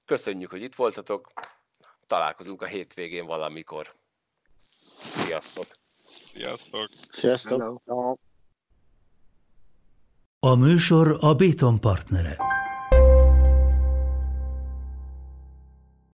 Köszönjük, 0.07 0.49
hogy 0.49 0.61
itt 0.61 0.75
voltatok. 0.75 1.31
Találkozunk 2.07 2.61
a 2.61 2.65
hétvégén 2.65 3.25
valamikor. 3.25 3.95
Sziasztok! 4.97 5.65
Sziasztok! 6.33 6.89
Sziasztok! 7.11 7.81
A 10.39 10.55
műsor 10.55 11.17
a 11.19 11.33
Béton 11.33 11.79
partnere. 11.79 12.56